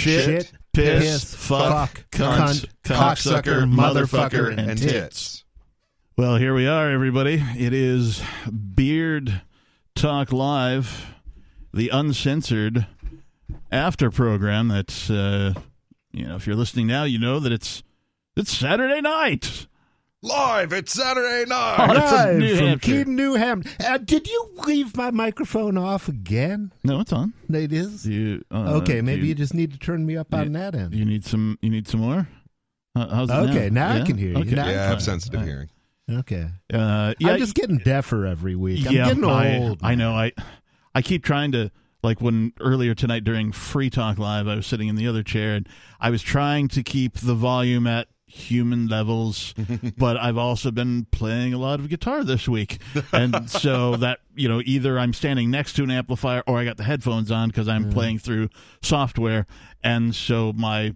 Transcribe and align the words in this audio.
shit, 0.00 0.52
piss, 0.72 1.34
fuck, 1.34 2.04
cunt, 2.10 2.66
cocksucker, 2.84 3.70
motherfucker, 3.70 4.56
and 4.56 4.78
tits. 4.78 5.44
Well, 6.16 6.36
here 6.36 6.54
we 6.54 6.66
are, 6.66 6.90
everybody. 6.90 7.42
It 7.56 7.72
is 7.72 8.22
Beard 8.74 9.42
Talk 9.94 10.32
Live, 10.32 11.14
the 11.72 11.90
uncensored 11.90 12.86
after 13.70 14.10
program. 14.10 14.68
That's 14.68 15.10
uh, 15.10 15.54
you 16.12 16.26
know, 16.26 16.36
if 16.36 16.46
you're 16.46 16.56
listening 16.56 16.86
now, 16.86 17.04
you 17.04 17.18
know 17.18 17.38
that 17.40 17.52
it's 17.52 17.82
it's 18.36 18.56
Saturday 18.56 19.00
night. 19.00 19.66
Live, 20.22 20.74
it's 20.74 20.92
Saturday 20.92 21.48
night. 21.48 21.76
Oh, 21.78 21.94
Live 21.94 22.36
New 22.36 22.56
from 22.56 22.66
Hampshire. 22.66 23.04
Keene, 23.04 23.16
New 23.16 23.34
Hampshire. 23.36 23.70
Uh, 23.80 23.96
did 23.98 24.28
you 24.28 24.50
leave 24.66 24.94
my 24.94 25.10
microphone 25.10 25.78
off 25.78 26.08
again? 26.08 26.72
No, 26.84 27.00
it's 27.00 27.12
on. 27.12 27.32
It 27.48 27.72
is. 27.72 28.06
You, 28.06 28.44
uh, 28.50 28.74
okay, 28.82 29.00
maybe 29.00 29.22
you, 29.22 29.28
you 29.28 29.34
just 29.34 29.54
need 29.54 29.72
to 29.72 29.78
turn 29.78 30.04
me 30.04 30.18
up 30.18 30.34
on 30.34 30.52
that 30.52 30.74
end. 30.74 30.94
you 30.94 31.06
need 31.06 31.24
some. 31.24 31.58
You 31.62 31.70
need 31.70 31.88
some 31.88 32.00
more. 32.00 32.28
How- 32.94 33.08
How's 33.08 33.30
it 33.30 33.34
Okay, 33.50 33.70
now 33.70 33.92
I 33.92 33.98
Yeah? 33.98 34.04
can 34.04 34.18
hear 34.18 34.30
you. 34.32 34.36
Okay. 34.38 34.50
Now- 34.50 34.68
Yeah, 34.68 34.82
I 34.84 34.86
have 34.88 35.02
sensitive 35.02 35.40
fine. 35.40 35.48
hearing. 35.48 35.68
Okay. 36.10 36.48
Uh, 36.72 37.14
yeah, 37.18 37.32
I'm 37.32 37.38
just 37.38 37.54
getting 37.54 37.78
deafer 37.78 38.26
every 38.26 38.56
week. 38.56 38.86
I'm 38.86 38.92
yeah, 38.92 39.06
getting 39.08 39.24
I, 39.24 39.56
old. 39.58 39.78
I 39.82 39.94
know. 39.94 40.12
I 40.12 40.32
I 40.94 41.00
keep 41.02 41.24
trying 41.24 41.52
to 41.52 41.70
like 42.02 42.20
when 42.20 42.52
earlier 42.60 42.94
tonight 42.94 43.24
during 43.24 43.52
Free 43.52 43.88
Talk 43.88 44.18
Live, 44.18 44.48
I 44.48 44.56
was 44.56 44.66
sitting 44.66 44.88
in 44.88 44.96
the 44.96 45.06
other 45.06 45.22
chair 45.22 45.54
and 45.54 45.66
I 46.00 46.10
was 46.10 46.20
trying 46.20 46.66
to 46.68 46.82
keep 46.82 47.18
the 47.18 47.34
volume 47.34 47.86
at 47.86 48.08
human 48.30 48.86
levels, 48.88 49.54
but 49.98 50.16
I've 50.16 50.38
also 50.38 50.70
been 50.70 51.06
playing 51.10 51.52
a 51.52 51.58
lot 51.58 51.80
of 51.80 51.88
guitar 51.88 52.24
this 52.24 52.48
week, 52.48 52.78
and 53.12 53.50
so 53.50 53.96
that 53.96 54.20
you 54.34 54.48
know 54.48 54.62
either 54.64 54.98
I'm 54.98 55.12
standing 55.12 55.50
next 55.50 55.74
to 55.74 55.82
an 55.82 55.90
amplifier 55.90 56.42
or 56.46 56.58
I 56.58 56.64
got 56.64 56.76
the 56.76 56.84
headphones 56.84 57.30
on 57.30 57.48
because 57.48 57.68
I'm 57.68 57.90
playing 57.90 58.18
through 58.20 58.48
software, 58.82 59.46
and 59.82 60.14
so 60.14 60.52
my 60.54 60.94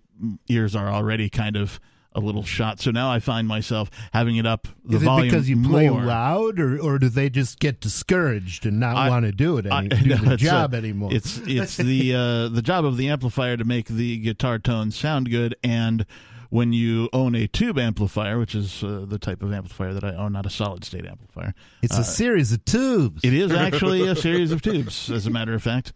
ears 0.48 0.74
are 0.76 0.88
already 0.88 1.28
kind 1.28 1.56
of. 1.56 1.80
A 2.16 2.20
little 2.20 2.44
shot, 2.44 2.78
so 2.78 2.92
now 2.92 3.10
I 3.10 3.18
find 3.18 3.48
myself 3.48 3.90
having 4.12 4.36
it 4.36 4.46
up 4.46 4.68
the 4.84 4.98
Is 4.98 5.02
it 5.02 5.04
volume 5.04 5.28
because 5.28 5.48
you 5.48 5.60
play 5.60 5.88
more. 5.90 6.04
loud, 6.04 6.60
or, 6.60 6.78
or 6.78 7.00
do 7.00 7.08
they 7.08 7.28
just 7.28 7.58
get 7.58 7.80
discouraged 7.80 8.66
and 8.66 8.78
not 8.78 8.94
I- 8.94 9.08
want 9.08 9.24
to 9.26 9.32
do 9.32 9.58
it, 9.58 9.66
I- 9.66 9.82
do 9.88 10.10
no, 10.10 10.16
the 10.18 10.34
it's 10.34 10.42
a- 10.44 10.46
job 10.46 10.74
anymore? 10.74 11.12
It's 11.12 11.38
it's 11.44 11.76
the 11.76 12.14
uh, 12.14 12.48
the 12.50 12.62
job 12.62 12.84
of 12.84 12.96
the 12.98 13.08
amplifier 13.08 13.56
to 13.56 13.64
make 13.64 13.88
the 13.88 14.18
guitar 14.18 14.60
tones 14.60 14.96
sound 14.96 15.28
good, 15.28 15.56
and 15.64 16.06
when 16.54 16.72
you 16.72 17.08
own 17.12 17.34
a 17.34 17.48
tube 17.48 17.80
amplifier, 17.80 18.38
which 18.38 18.54
is 18.54 18.84
uh, 18.84 19.04
the 19.08 19.18
type 19.18 19.42
of 19.42 19.52
amplifier 19.52 19.92
that 19.92 20.04
I 20.04 20.14
own, 20.14 20.34
not 20.34 20.46
a 20.46 20.50
solid 20.50 20.84
state 20.84 21.04
amplifier, 21.04 21.52
It's 21.82 21.98
a 21.98 22.04
series 22.04 22.52
of 22.52 22.64
tubes. 22.64 23.24
it 23.24 23.34
is 23.34 23.50
actually 23.66 24.06
a 24.06 24.14
series 24.14 24.52
of 24.52 24.62
tubes, 24.62 25.10
as 25.10 25.26
a 25.26 25.30
matter 25.30 25.52
of 25.52 25.64
fact. 25.64 25.92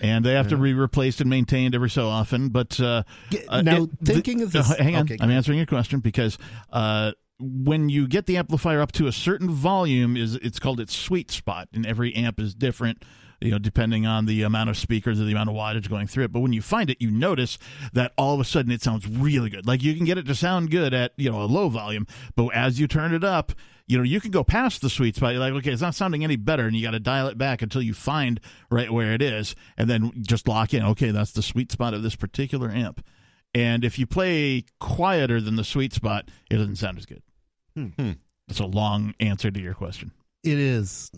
And 0.00 0.24
they 0.24 0.34
have 0.34 0.46
to 0.50 0.56
be 0.56 0.74
replaced 0.74 1.20
and 1.20 1.28
maintained 1.28 1.74
every 1.74 1.90
so 1.90 2.06
often. 2.06 2.50
But 2.50 2.78
uh, 2.78 3.02
uh, 3.48 3.62
now, 3.62 3.82
it- 3.84 3.90
thinking 4.04 4.42
of 4.42 4.52
this- 4.52 4.70
uh, 4.70 4.76
hang 4.80 4.94
on, 4.94 5.02
okay, 5.06 5.16
I'm 5.20 5.30
answering 5.32 5.58
your 5.58 5.66
question 5.66 5.98
because 5.98 6.38
uh, 6.72 7.10
when 7.40 7.88
you 7.88 8.06
get 8.06 8.26
the 8.26 8.36
amplifier 8.36 8.80
up 8.80 8.92
to 8.92 9.08
a 9.08 9.12
certain 9.12 9.50
volume, 9.50 10.16
is 10.16 10.36
it's 10.36 10.60
called 10.60 10.78
its 10.78 10.94
sweet 10.94 11.32
spot, 11.32 11.66
and 11.72 11.84
every 11.84 12.14
amp 12.14 12.38
is 12.38 12.54
different. 12.54 13.04
You 13.40 13.50
know, 13.50 13.58
depending 13.58 14.06
on 14.06 14.26
the 14.26 14.42
amount 14.42 14.70
of 14.70 14.76
speakers 14.76 15.20
or 15.20 15.24
the 15.24 15.32
amount 15.32 15.50
of 15.50 15.56
wattage 15.56 15.88
going 15.88 16.06
through 16.06 16.24
it. 16.24 16.32
But 16.32 16.40
when 16.40 16.52
you 16.52 16.62
find 16.62 16.88
it, 16.88 17.00
you 17.00 17.10
notice 17.10 17.58
that 17.92 18.12
all 18.16 18.34
of 18.34 18.40
a 18.40 18.44
sudden 18.44 18.72
it 18.72 18.82
sounds 18.82 19.06
really 19.06 19.50
good. 19.50 19.66
Like 19.66 19.82
you 19.82 19.94
can 19.94 20.04
get 20.04 20.18
it 20.18 20.26
to 20.26 20.34
sound 20.34 20.70
good 20.70 20.94
at 20.94 21.12
you 21.16 21.30
know 21.30 21.42
a 21.42 21.44
low 21.44 21.68
volume, 21.68 22.06
but 22.34 22.48
as 22.48 22.80
you 22.80 22.86
turn 22.86 23.14
it 23.14 23.24
up, 23.24 23.52
you 23.86 23.98
know 23.98 24.04
you 24.04 24.20
can 24.20 24.30
go 24.30 24.42
past 24.42 24.80
the 24.80 24.90
sweet 24.90 25.16
spot. 25.16 25.32
You're 25.32 25.40
like, 25.40 25.52
okay, 25.54 25.70
it's 25.70 25.82
not 25.82 25.94
sounding 25.94 26.24
any 26.24 26.36
better, 26.36 26.66
and 26.66 26.74
you 26.74 26.82
got 26.82 26.92
to 26.92 27.00
dial 27.00 27.28
it 27.28 27.38
back 27.38 27.62
until 27.62 27.82
you 27.82 27.94
find 27.94 28.40
right 28.70 28.90
where 28.90 29.12
it 29.12 29.22
is, 29.22 29.54
and 29.76 29.88
then 29.88 30.12
just 30.22 30.48
lock 30.48 30.72
in. 30.74 30.82
Okay, 30.82 31.10
that's 31.10 31.32
the 31.32 31.42
sweet 31.42 31.70
spot 31.70 31.94
of 31.94 32.02
this 32.02 32.16
particular 32.16 32.70
amp. 32.70 33.04
And 33.54 33.84
if 33.84 33.98
you 33.98 34.06
play 34.06 34.64
quieter 34.80 35.40
than 35.40 35.56
the 35.56 35.64
sweet 35.64 35.94
spot, 35.94 36.28
it 36.50 36.56
doesn't 36.56 36.76
sound 36.76 36.98
as 36.98 37.06
good. 37.06 37.22
Hmm. 37.74 38.12
That's 38.48 38.60
a 38.60 38.66
long 38.66 39.14
answer 39.18 39.50
to 39.50 39.60
your 39.60 39.74
question. 39.74 40.12
It 40.44 40.58
is. 40.58 41.10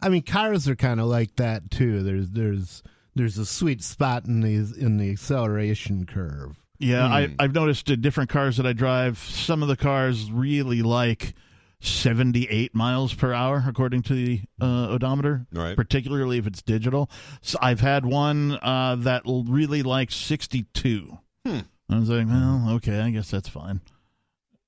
I 0.00 0.08
mean, 0.08 0.22
cars 0.22 0.68
are 0.68 0.76
kind 0.76 1.00
of 1.00 1.06
like 1.06 1.36
that 1.36 1.70
too. 1.70 2.02
There's 2.02 2.30
there's 2.30 2.82
there's 3.14 3.38
a 3.38 3.46
sweet 3.46 3.82
spot 3.82 4.26
in 4.26 4.40
the 4.40 4.54
in 4.78 4.96
the 4.98 5.10
acceleration 5.10 6.06
curve. 6.06 6.56
Yeah, 6.78 7.06
I, 7.06 7.26
Hmm. 7.26 7.34
I've 7.40 7.54
noticed 7.54 7.90
in 7.90 8.00
different 8.00 8.30
cars 8.30 8.56
that 8.58 8.66
I 8.66 8.72
drive, 8.72 9.18
some 9.18 9.62
of 9.62 9.68
the 9.68 9.76
cars 9.76 10.30
really 10.30 10.82
like 10.82 11.34
78 11.80 12.74
miles 12.74 13.14
per 13.14 13.32
hour, 13.32 13.64
according 13.66 14.02
to 14.02 14.14
the 14.14 14.40
uh, 14.60 14.88
odometer, 14.90 15.46
Right. 15.52 15.74
particularly 15.76 16.38
if 16.38 16.46
it's 16.46 16.62
digital. 16.62 17.10
So 17.40 17.58
I've 17.60 17.80
had 17.80 18.04
one 18.06 18.52
uh, 18.62 18.96
that 19.00 19.22
really 19.24 19.82
likes 19.82 20.14
62. 20.14 21.18
Hmm. 21.44 21.58
I 21.90 21.98
was 21.98 22.08
like, 22.10 22.26
well, 22.28 22.70
okay, 22.76 23.00
I 23.00 23.10
guess 23.10 23.30
that's 23.30 23.48
fine. 23.48 23.80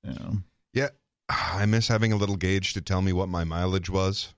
You 0.03 0.15
know. 0.15 0.33
Yeah, 0.73 0.89
I 1.29 1.67
miss 1.67 1.87
having 1.89 2.13
a 2.13 2.17
little 2.17 2.37
gauge 2.37 2.73
to 2.75 2.81
tell 2.81 3.03
me 3.03 3.13
what 3.13 3.29
my 3.29 3.45
mileage 3.45 3.91
was. 3.91 4.35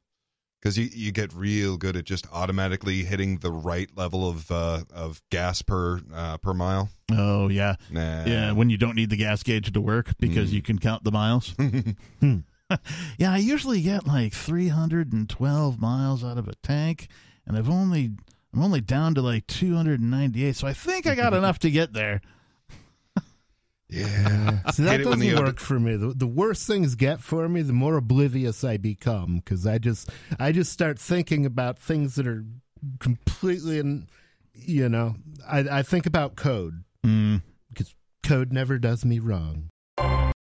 Because 0.62 0.78
you, 0.78 0.89
you 0.93 1.11
get 1.11 1.33
real 1.34 1.77
good 1.77 1.97
at 1.97 2.05
just 2.05 2.25
automatically 2.33 3.03
hitting 3.03 3.39
the 3.39 3.50
right 3.50 3.91
level 3.97 4.28
of 4.28 4.49
uh, 4.49 4.84
of 4.95 5.21
gas 5.28 5.61
per 5.61 6.00
uh, 6.15 6.37
per 6.39 6.55
mile. 6.55 6.89
Oh, 7.11 7.49
yeah. 7.49 7.75
Nah. 7.91 8.25
Yeah, 8.25 8.53
when 8.53 8.71
you 8.71 8.77
don't 8.77 8.95
need 8.95 9.11
the 9.11 9.17
gas 9.17 9.43
gauge 9.43 9.73
to 9.73 9.81
work 9.81 10.12
because 10.21 10.50
Mm. 10.50 10.53
you 10.55 10.62
can 10.62 10.78
count 10.78 11.03
the 11.03 11.11
miles. 11.11 11.55
yeah, 13.19 13.33
I 13.33 13.39
usually 13.39 13.83
get 13.83 14.06
like 14.06 14.33
312 14.33 15.81
miles 15.81 16.23
out 16.25 16.39
of 16.39 16.47
a 16.49 16.55
tank, 16.62 17.09
and 17.47 17.56
I've 17.56 17.69
only 17.69 18.12
I'm 18.55 18.62
only 18.62 18.81
down 18.81 19.15
to 19.17 19.21
like 19.23 19.47
298. 19.49 20.55
So 20.56 20.67
I 20.69 20.73
think 20.73 21.06
I 21.06 21.15
got 21.15 21.34
enough 21.34 21.59
to 21.61 21.71
get 21.71 21.93
there. 21.93 22.21
Yeah. 23.93 24.63
So 24.73 24.83
Hate 24.85 24.89
that 24.89 25.01
it 25.01 25.05
doesn't 25.05 25.21
the- 25.21 25.35
work 25.43 25.59
for 25.61 25.79
me. 25.79 25.97
The, 25.97 26.09
the 26.15 26.27
worse 26.27 26.65
things 26.67 26.95
get 26.95 27.21
for 27.21 27.49
me, 27.49 27.63
the 27.63 27.73
more 27.73 27.97
oblivious 27.97 28.65
I 28.65 28.77
become 28.79 29.37
because 29.37 29.67
I 29.67 29.79
just 29.79 30.09
I 30.41 30.51
just 30.53 30.73
start 30.73 30.99
thinking 30.99 31.45
about 31.47 31.79
things 31.79 32.15
that 32.15 32.27
are 32.27 32.45
completely, 32.99 33.79
in, 33.79 34.09
you 34.55 34.89
know, 34.89 35.15
I, 35.49 35.59
I 35.61 35.83
think 35.83 36.07
about 36.07 36.37
code 36.37 36.85
Mm. 37.05 37.43
because 37.69 37.95
code 38.23 38.53
never 38.53 38.79
does 38.79 39.05
me 39.05 39.19
wrong. 39.19 39.69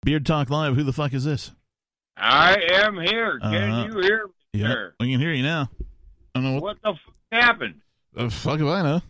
Beard 0.03 0.25
Talk 0.25 0.49
Live. 0.51 0.75
Who 0.75 0.83
the 0.83 0.93
fuck 0.93 1.13
is 1.13 1.23
this? 1.25 1.51
I 2.17 2.55
am 2.73 2.97
here. 2.99 3.39
Can 3.39 3.71
Uh, 3.71 3.85
you 3.87 3.99
hear 4.01 4.27
me, 4.27 4.33
Yeah, 4.53 4.67
sir? 4.67 4.93
we 4.99 5.11
can 5.11 5.19
hear 5.19 5.33
you 5.33 5.41
now. 5.43 5.69
I 6.33 6.39
don't 6.39 6.43
know 6.43 6.53
what 6.53 6.61
What 6.61 6.77
the 6.83 6.93
fuck 6.93 7.13
happened? 7.43 7.81
the 8.13 8.29
fuck 8.29 8.59
do 8.59 8.69
I 8.69 8.81
know. 8.83 9.01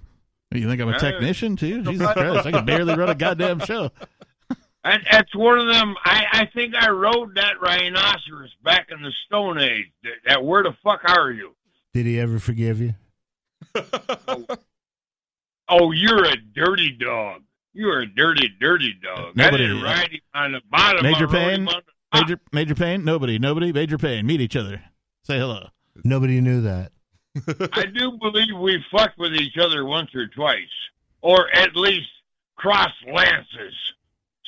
You 0.52 0.70
think 0.70 0.80
I'm 0.82 0.88
a 0.88 0.92
Uh, 0.94 1.00
technician 1.00 1.58
too? 1.58 1.84
Jesus 1.84 2.10
Christ! 2.14 2.46
I 2.46 2.52
can 2.52 2.66
barely 2.66 2.96
run 2.96 3.10
a 3.10 3.16
goddamn 3.16 3.60
show. 3.60 3.92
That, 4.86 5.02
that's 5.12 5.36
one 5.36 5.60
of 5.60 5.68
them. 5.68 5.96
I, 6.06 6.26
I 6.32 6.46
think 6.54 6.76
I 6.76 6.90
rode 6.92 7.36
that 7.36 7.60
rhinoceros 7.60 8.56
back 8.64 8.88
in 8.92 9.02
the 9.02 9.12
Stone 9.26 9.60
Age. 9.60 9.88
That, 10.04 10.12
that 10.28 10.46
where 10.46 10.64
the 10.64 10.74
fuck 10.84 11.02
are 11.06 11.32
you? 11.32 11.56
Did 11.94 12.06
he 12.06 12.20
ever 12.20 12.40
forgive 12.40 12.80
you? 12.80 12.94
Oh, 15.68 15.92
you're 15.92 16.26
a 16.26 16.36
dirty 16.54 16.92
dog. 16.92 17.42
You're 17.74 18.02
a 18.02 18.06
dirty, 18.06 18.50
dirty 18.60 18.94
dog. 19.04 19.36
Nobody- 19.36 19.64
I 19.64 19.68
didn't 19.68 19.82
ride 19.84 20.12
him 20.12 20.20
on 20.36 20.52
the 20.52 20.62
bottom. 20.70 21.04
Major 21.04 21.18
I 21.18 21.22
rode 21.24 21.32
Payne? 21.32 21.62
him 21.62 21.68
on 21.70 21.74
the 21.74 21.82
top. 22.20 22.28
Major 22.28 22.42
Major 22.54 22.76
Payne. 22.76 23.04
Nobody. 23.04 23.40
Nobody. 23.40 23.74
Major 23.74 23.98
Payne. 23.98 24.26
Meet 24.28 24.42
each 24.42 24.56
other. 24.56 24.80
Say 25.24 25.40
hello. 25.40 25.68
Nobody 26.04 26.40
knew 26.40 26.62
that. 26.62 26.92
I 27.74 27.86
do 27.88 28.12
believe 28.22 28.56
we 28.60 28.80
fucked 28.92 29.18
with 29.18 29.34
each 29.34 29.58
other 29.58 29.86
once 29.86 30.14
or 30.14 30.28
twice, 30.28 30.60
or 31.22 31.50
at 31.56 31.76
least 31.76 32.08
crossed 32.56 32.94
lances, 33.12 33.74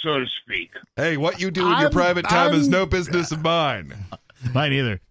so 0.03 0.19
to 0.19 0.25
speak. 0.43 0.71
hey, 0.95 1.17
what 1.17 1.39
you 1.39 1.51
do 1.51 1.61
in 1.61 1.67
your 1.67 1.77
I'm- 1.77 1.91
private 1.91 2.27
time 2.27 2.53
is 2.53 2.63
I'm- 2.63 2.71
no 2.71 2.85
business 2.85 3.31
of 3.31 3.41
mine. 3.41 3.93
Mine 4.53 4.73
either. 4.73 5.01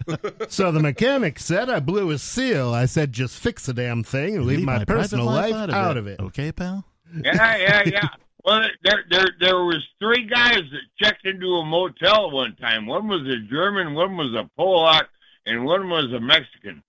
So 0.49 0.71
the 0.71 0.79
mechanic 0.79 1.41
said 1.41 1.69
I 1.69 1.81
blew 1.81 2.11
a 2.11 2.19
seal. 2.19 2.73
I 2.73 2.87
said 2.87 3.13
just 3.13 3.37
fix 3.39 3.67
the 3.67 3.75
damn 3.75 4.05
thing 4.05 4.37
and 4.37 4.47
leave, 4.47 4.63
my, 4.63 4.85
private 4.85 4.87
personal 4.87 5.27
life 5.27 5.53
out, 5.53 5.97
of, 5.97 6.07
it. 6.07 6.21
Okay, 6.21 6.53
pal. 6.53 6.85
Yeah, 7.25 7.57
yeah, 7.57 7.83
yeah. 7.87 8.09
Well, 8.45 8.69
there, 8.85 9.05
there, 9.11 9.27
there 9.41 9.65
was 9.65 9.85
three 9.99 10.25
guys 10.27 10.61
that 10.71 10.81
checked 11.03 11.27
into 11.27 11.47
a 11.57 11.65
motel 11.65 12.31
one 12.31 12.55
time. 12.55 12.87
One 12.87 13.09
was 13.09 13.23
a 13.23 13.39
German, 13.51 13.95
one 13.95 14.17
was 14.17 14.33
a 14.35 14.49
Polak, 14.57 15.07
and 15.45 15.65
one 15.65 15.91
was 15.91 16.13
a 16.13 16.21
Mexican. 16.21 16.85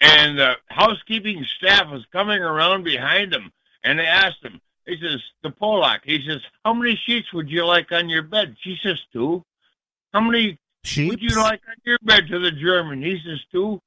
And 0.00 0.36
the 0.36 0.54
housekeeping 0.66 1.46
staff 1.56 1.88
was 1.90 2.04
coming 2.12 2.42
around 2.42 2.82
behind 2.82 3.32
them, 3.32 3.52
and 3.84 4.00
they 4.00 4.06
asked 4.06 4.42
him. 4.44 4.60
He 4.86 4.96
says, 5.00 5.20
"The 5.42 5.50
Polak." 5.50 6.00
He 6.04 6.24
says, 6.26 6.40
"How 6.64 6.72
many 6.72 6.96
sheets 7.06 7.32
would 7.32 7.50
you 7.50 7.64
like 7.66 7.90
on 7.92 8.08
your 8.08 8.22
bed?" 8.22 8.56
She 8.60 8.76
says, 8.82 8.98
two. 9.12 9.44
How 10.12 10.20
many 10.20 10.58
Sheep. 10.84 11.10
would 11.10 11.20
you 11.20 11.36
like 11.36 11.60
on 11.68 11.74
your 11.84 11.98
bed 12.02 12.28
to 12.28 12.38
the 12.38 12.52
German? 12.52 13.02
He 13.02 13.18
says, 13.24 13.40
two. 13.52 13.80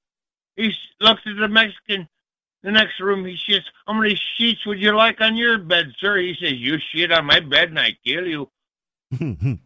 He 0.58 0.74
looks 1.00 1.22
at 1.26 1.38
the 1.40 1.48
Mexican. 1.48 2.08
The 2.62 2.72
next 2.72 3.00
room, 3.00 3.24
he 3.26 3.38
says, 3.50 3.62
how 3.88 3.94
many 3.94 4.20
sheets 4.38 4.66
would 4.66 4.82
you 4.82 4.92
like 4.94 5.22
on 5.22 5.38
your 5.38 5.58
bed, 5.60 5.94
sir? 5.98 6.18
He 6.18 6.36
says, 6.40 6.52
you 6.54 6.78
shit 6.92 7.10
on 7.10 7.24
my 7.26 7.40
bed 7.40 7.70
and 7.70 7.80
I 7.80 7.96
kill 8.06 8.28
you. 8.28 8.50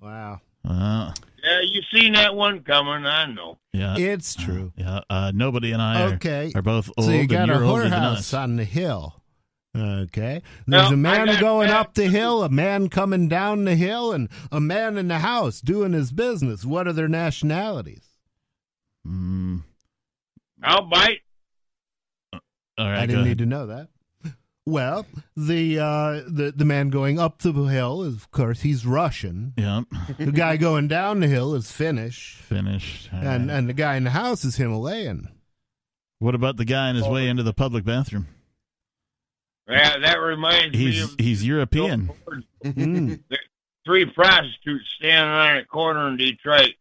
wow. 0.00 0.40
Uh, 0.68 1.12
Yeah, 1.42 1.60
you 1.62 1.80
seen 1.92 2.12
that 2.12 2.34
one 2.34 2.60
coming, 2.64 3.06
I 3.06 3.24
know. 3.32 3.58
yeah. 3.72 3.96
It's 3.96 4.34
true. 4.34 4.72
Yeah. 4.76 5.00
Uh, 5.08 5.32
nobody 5.34 5.72
and 5.72 5.80
I 5.80 6.02
are, 6.02 6.14
Okay. 6.16 6.52
are 6.54 6.60
both 6.62 6.90
old 6.98 7.06
So 7.06 7.12
you 7.12 7.26
got 7.26 7.44
and 7.44 7.52
a 7.52 7.54
you're 7.54 7.64
older 7.64 7.84
than 7.88 7.92
whorehouse 7.92 8.18
us. 8.18 8.34
on 8.34 8.56
the 8.56 8.64
hill. 8.64 9.19
Okay. 9.76 10.42
There's 10.66 10.82
Well, 10.84 10.92
a 10.94 10.96
man 10.96 11.28
I 11.28 11.32
got 11.34 11.40
going 11.40 11.68
that. 11.68 11.76
up 11.80 11.94
the 11.94 12.06
hill, 12.08 12.42
a 12.42 12.48
man 12.48 12.88
coming 12.88 13.28
down 13.28 13.64
the 13.64 13.76
hill, 13.76 14.12
and 14.12 14.28
a 14.50 14.60
man 14.60 14.96
in 14.98 15.08
the 15.08 15.20
house 15.20 15.60
doing 15.60 15.92
his 15.92 16.10
business. 16.12 16.64
What 16.64 16.88
are 16.88 16.92
their 16.92 17.08
nationalities? 17.08 18.04
Mm, 19.06 19.62
I'll 20.62 20.86
bite. 20.88 21.20
all 22.32 22.40
right, 22.78 22.98
I 23.00 23.06
didn't 23.06 23.24
need 23.24 23.38
to 23.38 23.46
know 23.46 23.66
that. 23.66 23.88
Well, 24.66 25.06
the 25.36 25.78
uh, 25.78 26.22
the 26.28 26.52
the 26.54 26.64
man 26.66 26.90
going 26.90 27.18
up 27.18 27.38
the 27.38 27.52
hill 27.52 28.02
is, 28.02 28.14
of 28.14 28.30
course, 28.30 28.60
he's 28.60 28.84
Russian. 28.84 29.54
Yeah, 29.56 29.82
The 30.18 30.32
guy 30.32 30.56
going 30.58 30.86
down 30.86 31.20
the 31.20 31.28
hill 31.28 31.54
is 31.54 31.72
Finnish, 31.72 32.36
Finnish. 32.42 33.08
All 33.12 33.18
and 33.20 33.48
right. 33.48 33.56
and 33.56 33.68
the 33.68 33.72
guy 33.72 33.96
in 33.96 34.04
the 34.04 34.10
house 34.10 34.44
is 34.44 34.56
Himalayan. 34.56 35.28
what 36.18 36.34
about 36.34 36.56
the 36.56 36.64
guy 36.66 36.88
on 36.90 36.96
his 36.96 37.08
way 37.08 37.26
into 37.28 37.42
the 37.42 37.54
public 37.54 37.84
bathroom? 37.84 38.26
Yeah, 39.70 39.98
that 39.98 40.16
reminds 40.16 40.76
me 40.76 40.78
He's 40.78 41.04
of 41.04 41.14
he's 41.18 41.44
European. 41.46 42.10
Mm. 42.64 43.20
three 43.84 44.06
prostitutes 44.06 44.88
standing 44.96 45.32
on 45.32 45.56
a 45.58 45.64
corner 45.64 46.08
in 46.08 46.16
Detroit. 46.16 46.74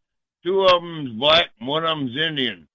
Two 0.44 0.64
of 0.64 0.82
them's 0.82 1.12
black, 1.12 1.50
and 1.60 1.68
one 1.68 1.84
of 1.86 1.98
them's 1.98 2.16
Indian. 2.16 2.68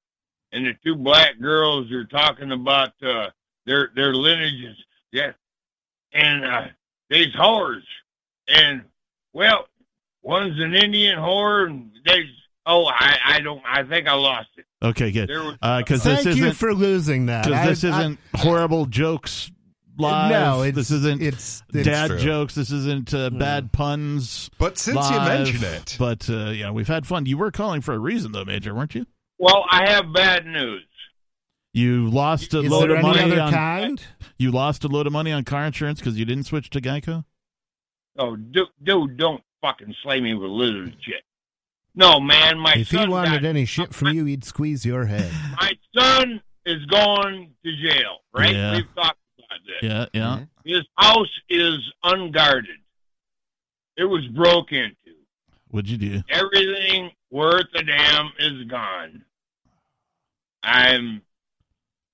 And 0.52 0.66
the 0.66 0.74
two 0.84 0.94
black 0.94 1.40
girls 1.40 1.90
are 1.90 2.04
talking 2.04 2.52
about 2.52 2.92
uh, 3.02 3.30
their 3.66 3.90
their 3.94 4.14
lineages. 4.14 4.76
Yeah, 5.12 5.32
and 6.12 6.44
uh, 6.44 6.66
they's 7.10 7.34
whores. 7.34 7.82
And 8.46 8.82
well, 9.32 9.66
one's 10.22 10.60
an 10.60 10.74
Indian 10.74 11.18
whore, 11.18 11.66
and 11.66 11.90
they's 12.04 12.30
oh, 12.66 12.86
I 12.86 13.18
I 13.24 13.40
don't 13.40 13.62
I 13.68 13.82
think 13.82 14.06
I 14.06 14.14
lost 14.14 14.50
it. 14.56 14.66
Okay, 14.82 15.10
good. 15.10 15.28
There 15.28 15.42
was 15.42 15.54
Because 15.78 16.04
this 16.04 16.22
Thank 16.24 16.36
you 16.36 16.44
isn't 16.44 16.54
for 16.54 16.74
losing 16.74 17.26
that. 17.26 17.44
because 17.44 17.80
this 17.80 17.84
isn't 17.84 18.18
horrible 18.34 18.86
jokes 18.86 19.50
live. 19.98 20.30
No, 20.30 20.62
it's, 20.62 20.76
this 20.76 20.90
isn't 20.90 21.22
It's, 21.22 21.62
it's 21.72 21.84
dad 21.86 22.08
true. 22.08 22.18
jokes. 22.18 22.54
This 22.54 22.70
isn't 22.70 23.12
uh, 23.14 23.30
bad 23.30 23.72
puns. 23.72 24.50
But 24.58 24.78
since 24.78 24.96
you 25.10 25.16
live. 25.16 25.46
mention 25.48 25.64
it, 25.64 25.96
but 25.98 26.28
uh, 26.30 26.50
yeah, 26.50 26.70
we've 26.70 26.88
had 26.88 27.06
fun. 27.06 27.26
You 27.26 27.38
were 27.38 27.50
calling 27.50 27.80
for 27.80 27.94
a 27.94 27.98
reason, 27.98 28.32
though, 28.32 28.44
Major, 28.44 28.74
weren't 28.74 28.94
you? 28.94 29.06
well, 29.38 29.64
I 29.70 29.90
have 29.90 30.12
bad 30.14 30.46
news. 30.46 30.84
You 31.72 32.08
lost 32.08 32.54
a 32.54 32.60
Is 32.60 32.70
load 32.70 32.88
there 32.88 32.98
of 32.98 33.04
any 33.04 33.08
money 33.08 33.32
other 33.32 33.40
on 33.40 33.52
kind? 33.52 34.02
you 34.38 34.52
lost 34.52 34.84
a 34.84 34.88
load 34.88 35.06
of 35.08 35.12
money 35.12 35.32
on 35.32 35.42
car 35.44 35.64
insurance 35.66 35.98
because 35.98 36.16
you 36.16 36.24
didn't 36.24 36.44
switch 36.44 36.70
to 36.70 36.80
Geico. 36.80 37.24
Oh, 38.16 38.36
dude, 38.36 38.68
dude, 38.82 39.16
don't 39.16 39.42
fucking 39.60 39.92
slay 40.04 40.20
me 40.20 40.34
with 40.34 40.50
lizard 40.50 40.94
shit. 41.00 41.24
No, 41.96 42.20
man, 42.20 42.58
my 42.60 42.74
If 42.76 42.90
he 42.90 43.06
wanted 43.08 43.42
got- 43.42 43.48
any 43.48 43.64
shit 43.64 43.92
from 43.92 44.08
you, 44.14 44.24
he'd 44.24 44.44
squeeze 44.44 44.84
your 44.86 45.06
head. 45.06 45.30
my 45.60 45.72
son 45.96 46.40
is 46.64 46.84
going 46.86 47.52
to 47.64 47.72
jail, 47.88 48.18
right? 48.32 48.54
Yeah. 48.54 48.76
We've 48.76 48.94
talked 48.94 48.98
about 48.98 49.16
this. 49.66 49.82
Yeah, 49.82 50.06
yeah. 50.12 50.38
Mhm. 50.40 50.48
His 50.64 50.82
house 50.96 51.40
is 51.48 51.78
unguarded. 52.02 52.78
It 53.96 54.04
was 54.04 54.26
broke 54.28 54.72
into. 54.72 54.96
What'd 55.70 55.88
you 55.90 55.98
do? 55.98 56.22
Everything 56.28 57.10
worth 57.30 57.66
a 57.74 57.82
damn 57.82 58.30
is 58.38 58.64
gone. 58.64 59.24
I'm. 60.62 61.22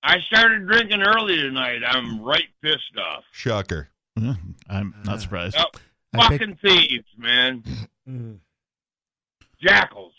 I 0.03 0.19
started 0.21 0.67
drinking 0.67 1.03
early 1.03 1.37
tonight. 1.37 1.83
I'm 1.87 2.23
right 2.23 2.49
pissed 2.63 2.97
off. 2.99 3.25
shocker. 3.33 3.89
Yeah, 4.17 4.35
I'm 4.69 4.95
not 5.05 5.21
surprised. 5.21 5.57
Yep. 5.57 5.67
I 6.15 6.29
pick- 6.29 6.41
Fucking 6.41 6.57
thieves, 6.57 7.07
man. 7.17 7.63
Jackals. 9.63 10.13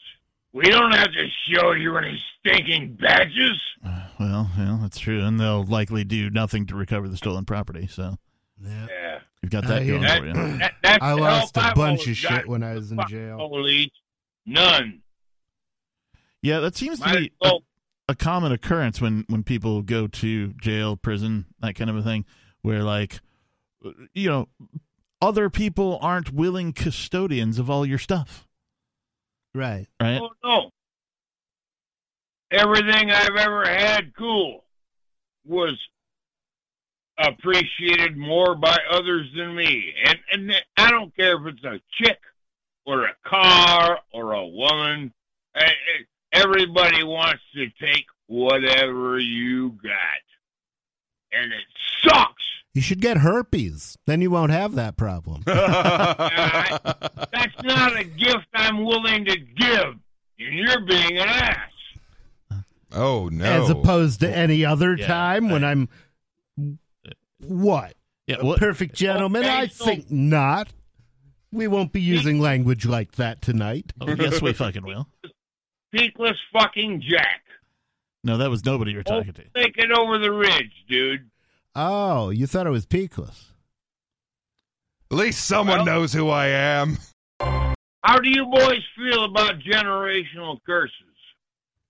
We 0.53 0.65
don't 0.65 0.91
have 0.91 1.11
to 1.13 1.27
show 1.49 1.71
you 1.71 1.95
any 1.97 2.21
stinking 2.39 2.97
badges. 2.99 3.59
Uh, 3.85 4.03
well, 4.19 4.49
yeah, 4.57 4.77
that's 4.81 4.99
true, 4.99 5.21
and 5.23 5.39
they'll 5.39 5.63
likely 5.63 6.03
do 6.03 6.29
nothing 6.29 6.65
to 6.67 6.75
recover 6.75 7.07
the 7.07 7.15
stolen 7.17 7.45
property. 7.45 7.87
So 7.87 8.15
Yeah. 8.61 8.87
Yeah. 8.89 9.19
you've 9.41 9.51
got 9.51 9.63
that 9.67 9.81
I 9.81 9.85
going 9.85 10.03
hear 10.03 10.17
for 10.17 10.25
you. 10.25 10.57
That, 10.57 10.73
that's 10.83 11.01
I 11.03 11.13
lost 11.13 11.55
a 11.57 11.71
bunch 11.73 12.07
of 12.07 12.17
shit 12.17 12.47
when 12.47 12.63
I 12.63 12.73
was 12.73 12.91
in 12.91 12.99
jail. 13.07 13.37
Police. 13.37 13.91
None. 14.45 15.01
Yeah, 16.41 16.59
that 16.59 16.75
seems 16.75 16.99
to 16.99 17.09
be 17.17 17.31
a, 17.41 17.51
a 18.09 18.15
common 18.15 18.51
occurrence 18.51 18.99
when 18.99 19.23
when 19.29 19.43
people 19.43 19.81
go 19.83 20.07
to 20.07 20.53
jail, 20.53 20.97
prison, 20.97 21.45
that 21.61 21.75
kind 21.75 21.89
of 21.89 21.95
a 21.95 22.01
thing, 22.01 22.25
where 22.61 22.83
like, 22.83 23.21
you 24.13 24.29
know, 24.29 24.49
other 25.21 25.49
people 25.49 25.97
aren't 26.01 26.33
willing 26.33 26.73
custodians 26.73 27.57
of 27.59 27.69
all 27.69 27.85
your 27.85 27.99
stuff, 27.99 28.47
Right. 29.53 29.87
right? 30.01 30.21
Oh 30.21 30.29
no. 30.43 30.69
Everything 32.51 33.11
I've 33.11 33.35
ever 33.37 33.65
had 33.65 34.13
cool 34.17 34.63
was 35.45 35.77
appreciated 37.17 38.17
more 38.17 38.55
by 38.55 38.77
others 38.91 39.27
than 39.35 39.55
me. 39.55 39.93
And 40.05 40.19
and 40.31 40.53
I 40.77 40.89
don't 40.89 41.15
care 41.15 41.35
if 41.35 41.53
it's 41.53 41.63
a 41.63 41.79
chick 42.01 42.19
or 42.85 43.05
a 43.05 43.15
car 43.25 43.99
or 44.13 44.33
a 44.33 44.45
woman. 44.45 45.13
Everybody 46.33 47.03
wants 47.03 47.41
to 47.55 47.67
take 47.81 48.05
whatever 48.27 49.19
you 49.19 49.71
got. 49.83 50.21
And 51.33 51.51
it 51.51 51.65
sucks. 52.03 52.50
You 52.73 52.81
should 52.81 53.01
get 53.01 53.17
herpes. 53.17 53.97
Then 54.07 54.21
you 54.21 54.31
won't 54.31 54.51
have 54.51 54.75
that 54.75 54.95
problem. 54.97 55.43
That's 55.45 55.55
not 57.63 57.97
a 57.99 58.03
gift 58.03 58.47
I'm 58.53 58.83
willing 58.85 59.25
to 59.25 59.37
give. 59.37 59.95
And 60.39 60.53
you're 60.57 60.81
being 60.85 61.17
an 61.17 61.27
ass. 61.27 61.69
oh 62.93 63.29
no! 63.29 63.45
As 63.45 63.69
opposed 63.69 64.21
to 64.21 64.29
any 64.35 64.63
other 64.65 64.95
Yeah, 64.95 65.07
time 65.07 65.49
when 65.49 65.63
I'm. 65.63 65.89
What? 67.39 67.95
Yeah, 68.27 68.37
A 68.39 68.57
perfect 68.57 68.95
gentleman? 68.95 69.43
Okay, 69.43 69.51
I 69.51 69.67
so- 69.67 69.85
think 69.85 70.09
not. 70.11 70.69
We 71.53 71.67
won't 71.67 71.91
be 71.91 71.99
using 71.99 72.39
language 72.39 72.85
like 72.85 73.13
that 73.17 73.41
tonight. 73.41 73.91
oh, 73.99 74.07
yes, 74.17 74.41
we 74.41 74.53
fucking 74.53 74.85
will. 74.85 75.09
Peakless 75.93 76.37
fucking 76.53 77.01
Jack. 77.05 77.41
No, 78.23 78.37
that 78.37 78.49
was 78.49 78.63
nobody 78.63 78.91
you're 78.93 79.03
talking 79.03 79.33
to. 79.33 79.43
Take 79.55 79.77
it 79.77 79.91
over 79.91 80.17
the 80.17 80.31
ridge, 80.31 80.71
dude. 80.87 81.29
Oh, 81.75 82.29
you 82.29 82.47
thought 82.47 82.67
it 82.67 82.71
was 82.71 82.85
peakless. 82.85 83.51
At 85.11 85.17
least 85.17 85.45
someone 85.45 85.77
Well- 85.79 85.85
knows 85.85 86.13
who 86.13 86.29
I 86.29 86.47
am. 86.47 86.97
How 87.39 88.17
do 88.21 88.29
you 88.29 88.45
boys 88.45 88.81
feel 88.95 89.25
about 89.25 89.59
generational 89.59 90.59
curses? 90.65 90.95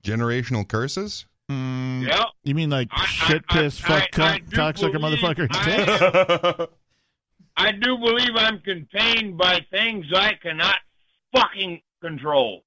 Generational 0.03 0.67
curses? 0.67 1.25
Mm, 1.49 2.07
Yeah. 2.07 2.25
You 2.43 2.55
mean 2.55 2.69
like 2.69 2.89
I- 2.91 3.05
shit, 3.05 3.43
I- 3.49 3.53
piss, 3.53 3.83
I- 3.83 3.87
fuck, 3.87 4.19
I 4.19 4.39
cunt, 4.39 4.49
do 4.49 4.55
cocksucker, 4.57 4.99
believe 4.99 5.19
motherfucker? 5.19 5.47
I- 5.51 6.57
dick? 6.57 6.69
I 7.57 7.71
do 7.73 7.97
believe 7.97 8.35
I'm 8.35 8.59
contained 8.59 9.37
by 9.37 9.59
things 9.71 10.05
I 10.15 10.33
cannot 10.35 10.77
fucking 11.35 11.81
control. 12.01 12.63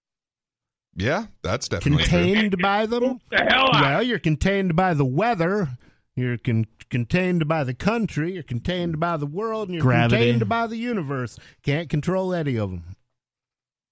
yeah, 0.96 1.26
that's 1.42 1.68
definitely 1.68 2.04
true. 2.04 2.18
Contained 2.18 2.58
by 2.62 2.86
them? 2.86 3.02
What 3.04 3.20
the 3.30 3.44
hell? 3.48 3.68
I- 3.72 3.80
Well, 3.82 4.02
you're 4.02 4.18
contained 4.20 4.76
by 4.76 4.94
the 4.94 5.04
weather. 5.04 5.68
You're 6.16 6.38
con- 6.38 6.66
contained 6.90 7.48
by 7.48 7.64
the 7.64 7.74
country. 7.74 8.34
You're 8.34 8.42
contained 8.44 9.00
by 9.00 9.16
the 9.16 9.26
world. 9.26 9.68
And 9.68 9.74
you're 9.76 9.82
Gravity. 9.82 10.16
contained 10.16 10.48
by 10.48 10.66
the 10.68 10.76
universe. 10.76 11.38
Can't 11.62 11.88
control 11.90 12.32
any 12.34 12.56
of 12.56 12.70
them. 12.70 12.96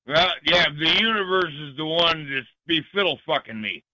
Well, 0.06 0.28
yeah, 0.44 0.66
the 0.76 0.88
universe 1.00 1.52
is 1.60 1.76
the 1.76 1.84
one 1.84 2.28
that's 2.32 2.46
be 2.66 2.80
fiddle 2.94 3.18
fucking 3.26 3.60
me. 3.60 3.84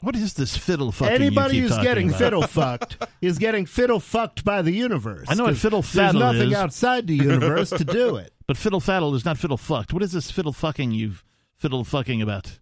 What 0.00 0.14
is 0.14 0.34
this 0.34 0.56
fiddle 0.56 0.92
fucking? 0.92 1.14
Anybody 1.14 1.56
you 1.56 1.62
keep 1.68 1.72
who's 1.76 1.82
getting 1.84 2.08
about? 2.08 2.18
fiddle 2.18 2.42
fucked 2.46 2.98
is 3.22 3.38
getting 3.38 3.64
fiddle 3.66 3.98
fucked 3.98 4.44
by 4.44 4.62
the 4.62 4.72
universe. 4.72 5.26
I 5.28 5.34
know 5.34 5.44
what 5.44 5.50
'Cause 5.54 5.62
fiddle 5.62 5.82
There's 5.82 6.12
faddle 6.12 6.18
nothing 6.20 6.50
is. 6.50 6.54
outside 6.56 7.06
the 7.06 7.14
universe 7.16 7.70
to 7.70 7.84
do 7.84 8.16
it. 8.16 8.32
But 8.46 8.56
fiddle 8.56 8.78
faddle 8.80 9.12
is 9.16 9.24
not 9.24 9.38
fiddle 9.38 9.56
fucked. 9.56 9.92
What 9.92 10.04
is 10.04 10.12
this 10.12 10.30
fiddle 10.30 10.52
fucking 10.52 10.92
you've 10.92 11.24
fiddle 11.56 11.82
fucking 11.82 12.22
about? 12.22 12.60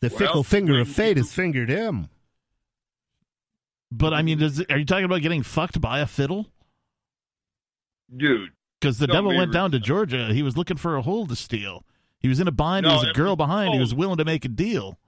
The 0.00 0.08
Well, 0.08 0.18
fickle 0.18 0.44
finger 0.44 0.78
of 0.78 0.88
fate 0.88 1.16
you- 1.16 1.22
has 1.24 1.32
fingered 1.32 1.68
him. 1.68 2.08
But 3.96 4.12
I 4.12 4.22
mean, 4.22 4.38
does 4.38 4.60
are 4.68 4.78
you 4.78 4.84
talking 4.84 5.04
about 5.04 5.22
getting 5.22 5.42
fucked 5.42 5.80
by 5.80 6.00
a 6.00 6.06
fiddle? 6.06 6.46
Dude. 8.14 8.50
Because 8.80 8.98
the 8.98 9.06
devil 9.06 9.34
went 9.34 9.52
down 9.52 9.70
to. 9.70 9.78
Georgia. 9.78 10.32
He 10.32 10.42
was 10.42 10.56
looking 10.56 10.76
for 10.76 10.96
a 10.96 11.02
hole 11.02 11.26
to 11.26 11.36
steal. 11.36 11.84
He 12.18 12.28
was 12.28 12.40
in 12.40 12.48
a 12.48 12.52
bind. 12.52 12.84
No, 12.84 12.90
there 12.90 12.98
was 12.98 13.08
a 13.08 13.12
girl 13.12 13.30
was- 13.30 13.46
behind. 13.46 13.72
He 13.72 13.78
oh. 13.78 13.80
was 13.80 13.94
willing 13.94 14.18
to 14.18 14.24
make 14.24 14.44
a 14.44 14.48
deal. 14.48 14.98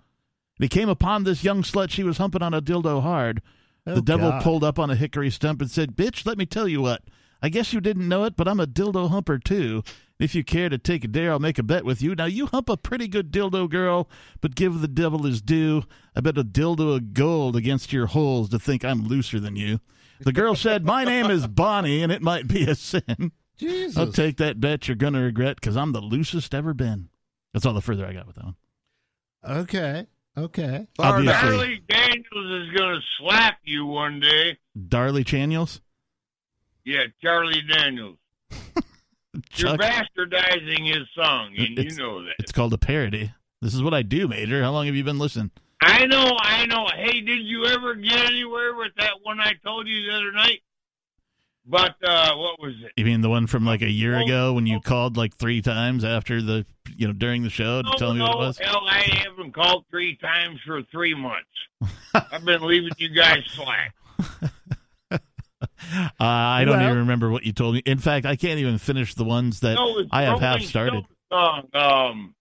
And 0.59 0.65
he 0.65 0.69
came 0.69 0.89
upon 0.89 1.25
this 1.25 1.45
young 1.45 1.63
slut. 1.63 1.91
She 1.91 2.03
was 2.03 2.19
humping 2.19 2.43
on 2.43 2.55
a 2.55 2.63
dildo 2.63 3.03
hard. 3.03 3.43
Oh, 3.87 3.97
the 3.97 4.03
devil 4.03 4.31
God. 4.31 4.43
pulled 4.43 4.65
up 4.65 4.79
on 4.79 4.91
a 4.91 4.97
hickory 4.97 5.31
stump 5.31 5.61
and 5.61 5.71
said, 5.71 5.97
Bitch, 5.97 6.25
let 6.25 6.39
me 6.39 6.47
tell 6.47 6.67
you 6.67 6.81
what. 6.81 7.03
I 7.43 7.49
guess 7.49 7.73
you 7.73 7.81
didn't 7.81 8.09
know 8.09 8.25
it, 8.25 8.37
but 8.37 8.49
I'm 8.49 8.61
a 8.61 8.67
dildo 8.67 9.11
humper 9.11 9.39
too. 9.39 9.83
If 10.19 10.35
you 10.35 10.43
care 10.45 10.71
to 10.71 10.79
take 10.79 11.05
a 11.05 11.09
dare, 11.09 11.31
I'll 11.33 11.39
make 11.39 11.59
a 11.59 11.63
bet 11.63 11.85
with 11.85 12.01
you. 12.01 12.15
Now, 12.15 12.25
you 12.25 12.47
hump 12.47 12.71
a 12.71 12.77
pretty 12.77 13.07
good 13.07 13.31
dildo, 13.31 13.69
girl, 13.69 14.09
but 14.41 14.55
give 14.55 14.81
the 14.81 14.89
devil 14.89 15.25
his 15.25 15.43
due. 15.43 15.85
I 16.15 16.21
bet 16.21 16.39
a 16.39 16.45
dildo 16.45 16.97
of 16.97 17.13
gold 17.13 17.55
against 17.55 17.93
your 17.93 18.07
holes 18.07 18.49
to 18.51 18.59
think 18.59 18.85
I'm 18.85 19.07
looser 19.07 19.39
than 19.39 19.57
you. 19.57 19.81
The 20.21 20.33
girl 20.33 20.55
said, 20.55 20.85
My 20.85 21.05
name 21.05 21.31
is 21.31 21.47
Bonnie, 21.47 22.03
and 22.03 22.11
it 22.11 22.23
might 22.23 22.49
be 22.49 22.65
a 22.65 22.75
sin. 22.75 23.33
Jesus. 23.59 23.97
I'll 23.97 24.13
take 24.13 24.39
that 24.39 24.61
bet 24.61 24.89
you're 24.89 24.97
going 24.97 25.13
to 25.15 25.21
regret 25.21 25.57
because 25.57 25.77
I'm 25.77 25.93
the 25.93 26.01
loosest 26.01 26.55
ever 26.55 26.73
been. 26.73 27.09
That's 27.53 27.67
all 27.67 27.75
the 27.75 27.83
further 27.83 28.07
I 28.07 28.13
got 28.13 28.27
with 28.27 28.37
that 28.37 28.45
one. 28.45 28.57
Okay. 29.45 30.07
Okay. 30.37 30.87
Obviously. 30.99 31.31
enough. 31.31 31.41
Charlie 31.41 31.83
Daniels 31.89 32.69
is 32.69 32.77
going 32.79 32.95
to 32.95 33.01
slap 33.19 33.59
you 33.65 33.87
one 33.87 34.21
day. 34.21 34.59
Darley 34.89 35.25
Chaniels. 35.25 35.81
Yeah, 36.85 37.05
Charlie 37.23 37.63
Daniels. 37.63 38.19
You're 39.57 39.77
bastardizing 39.77 40.87
his 40.87 41.07
song, 41.15 41.55
and 41.57 41.79
you 41.79 41.97
know 41.97 42.23
that. 42.25 42.35
it's 42.39 42.53
called 42.53 42.73
a 42.73 42.79
parody. 42.79 43.33
This 43.63 43.75
is 43.75 43.83
what 43.83 43.95
I 43.95 44.03
do, 44.03 44.29
Major. 44.29 44.63
How 44.63 44.71
long 44.73 44.87
have 44.87 44.95
you 44.95 45.05
been 45.05 45.19
listening? 45.19 45.51
I 45.81 46.07
know, 46.07 46.37
I 46.41 46.67
know. 46.67 46.87
Hey, 46.95 47.21
did 47.21 47.41
you 47.45 47.67
ever 47.67 47.95
get 47.95 48.19
anywhere 48.27 48.75
with 48.77 48.93
that 48.99 49.13
one 49.23 49.41
I 49.41 49.55
told 49.65 49.87
you 49.87 50.07
the 50.11 50.17
other 50.17 50.33
night? 50.33 50.61
But 51.69 51.97
uh, 52.05 52.35
what 52.37 52.61
was 52.61 52.75
it? 52.83 52.93
You 52.97 53.05
mean 53.05 53.23
the 53.23 53.29
one 53.29 53.47
from 53.49 53.65
like 53.67 53.83
a 53.83 53.91
year 53.91 54.17
Oh, 54.19 54.25
ago 54.25 54.53
when 54.53 54.67
you 54.67 54.77
oh. 54.77 54.81
called 54.81 55.17
like 55.17 55.37
three 55.37 55.61
times 55.63 56.05
after 56.05 56.41
the, 56.41 56.65
you 56.97 57.09
know, 57.09 57.13
during 57.13 57.43
the 57.43 57.51
show 57.51 57.83
to 57.83 57.89
No, 57.91 57.95
tell 57.97 58.15
me 58.15 58.21
what 58.21 58.31
it 58.33 58.39
was? 58.39 58.59
hell, 58.59 58.83
I 58.89 59.01
haven't 59.01 59.53
called 59.53 59.85
three 59.91 60.17
times 60.17 60.61
for 60.65 60.83
three 60.93 61.15
months. 61.15 61.49
I've 62.15 62.45
been 62.45 62.63
leaving 62.63 62.93
you 62.99 63.09
guys 63.09 63.43
slack. 63.49 63.95
Uh, 65.95 66.25
I 66.25 66.65
don't 66.65 66.77
Well- 66.79 66.87
even 66.87 66.99
remember 66.99 67.31
what 67.31 67.45
you 67.45 67.53
told 67.53 67.75
me. 67.75 67.83
In 67.87 67.99
fact, 67.99 68.25
I 68.27 68.37
can't 68.37 68.59
even 68.59 68.79
finish 68.79 69.15
the 69.15 69.25
ones 69.25 69.61
that 69.61 69.75
No, 69.75 70.05
I 70.11 70.23
have 70.23 70.41
half 70.41 70.63
started. 70.63 71.05
Song. 71.31 71.69
Um, 71.75 72.35